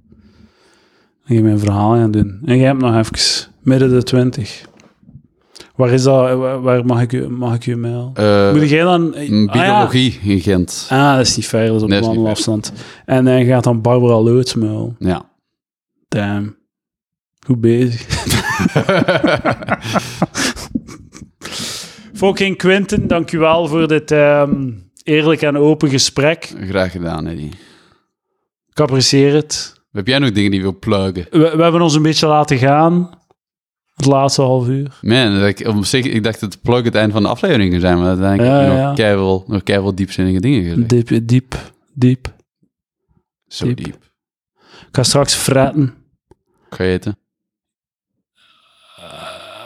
[1.23, 2.39] ga je mijn verhaal gaan doen.
[2.45, 4.65] En jij hebt nog even midden de 20.
[5.75, 6.37] Waar is dat?
[6.37, 8.11] Waar waar mag ik u, mag ik u mailen?
[8.13, 9.15] Eh, Moet jij dan...
[9.15, 9.51] Ah, ja.
[9.51, 10.87] biologie in Gent.
[10.89, 12.73] Ah, dat is niet fair, dat is op Nee, wandelafstand.
[13.05, 14.19] En hij gaat dan Barbara
[14.55, 14.95] mailen.
[14.99, 15.29] Ja.
[16.07, 16.55] Damn.
[17.45, 18.05] Goed bezig.
[22.13, 24.71] Fucking Quinten, dankjewel voor dit ehm,
[25.03, 26.53] eerlijk en open gesprek.
[26.61, 27.51] Graag gedaan, Eddie.
[28.69, 29.75] Ik apprecieer het.
[29.91, 31.13] Heb jij nog dingen die je wil pluggen?
[31.13, 33.09] We, we hebben ons een beetje laten gaan.
[33.97, 34.97] Het laatste half uur.
[35.01, 37.69] Man, dat ik, op zich, ik dacht dat de plug het eind van de aflevering
[37.69, 38.87] zou zijn, maar uiteindelijk Ja, heb je ja.
[38.87, 40.89] nog keiveel, nog keiveel diepzinnige dingen gezegd.
[40.89, 41.55] Diep, diep,
[41.93, 42.35] diep.
[43.47, 43.77] Zo diep.
[43.77, 43.95] diep.
[44.87, 45.93] Ik ga straks fretten.
[46.69, 47.17] Ga je eten?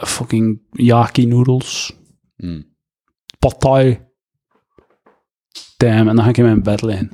[0.02, 1.94] Fucking yaki noodles.
[2.36, 2.62] Hm.
[3.40, 4.00] Pad thai.
[5.78, 7.12] Damn, en dan ga ik in mijn bed liggen.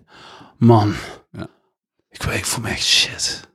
[0.57, 0.93] Man.
[1.31, 1.47] Ja.
[2.09, 3.46] Ik, ik voel me echt shit.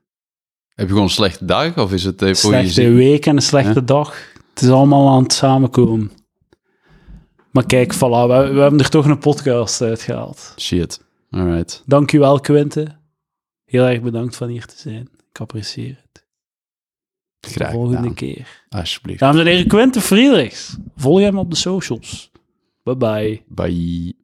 [0.74, 2.94] Heb je gewoon een slechte dag, of is het je slechte ziet?
[2.94, 4.32] week en een slechte dag.
[4.55, 6.11] Het is allemaal aan het samenkomen.
[7.51, 10.55] Maar kijk, voilà, we, we hebben er toch een podcast uitgehaald.
[10.59, 11.01] Shit.
[11.31, 11.82] Alright.
[11.86, 12.99] Dankjewel, Quinte.
[13.65, 15.09] Heel erg bedankt van hier te zijn.
[15.31, 16.27] Ik apprecieer het.
[17.40, 18.15] Tot de Graag volgende gedaan.
[18.15, 18.65] keer.
[18.69, 19.19] Alsjeblieft.
[19.20, 20.77] Dames en heren, Quinte Friedrichs.
[20.97, 22.31] Volg hem op de socials.
[22.82, 23.43] Bye bye.
[23.49, 24.15] Bye.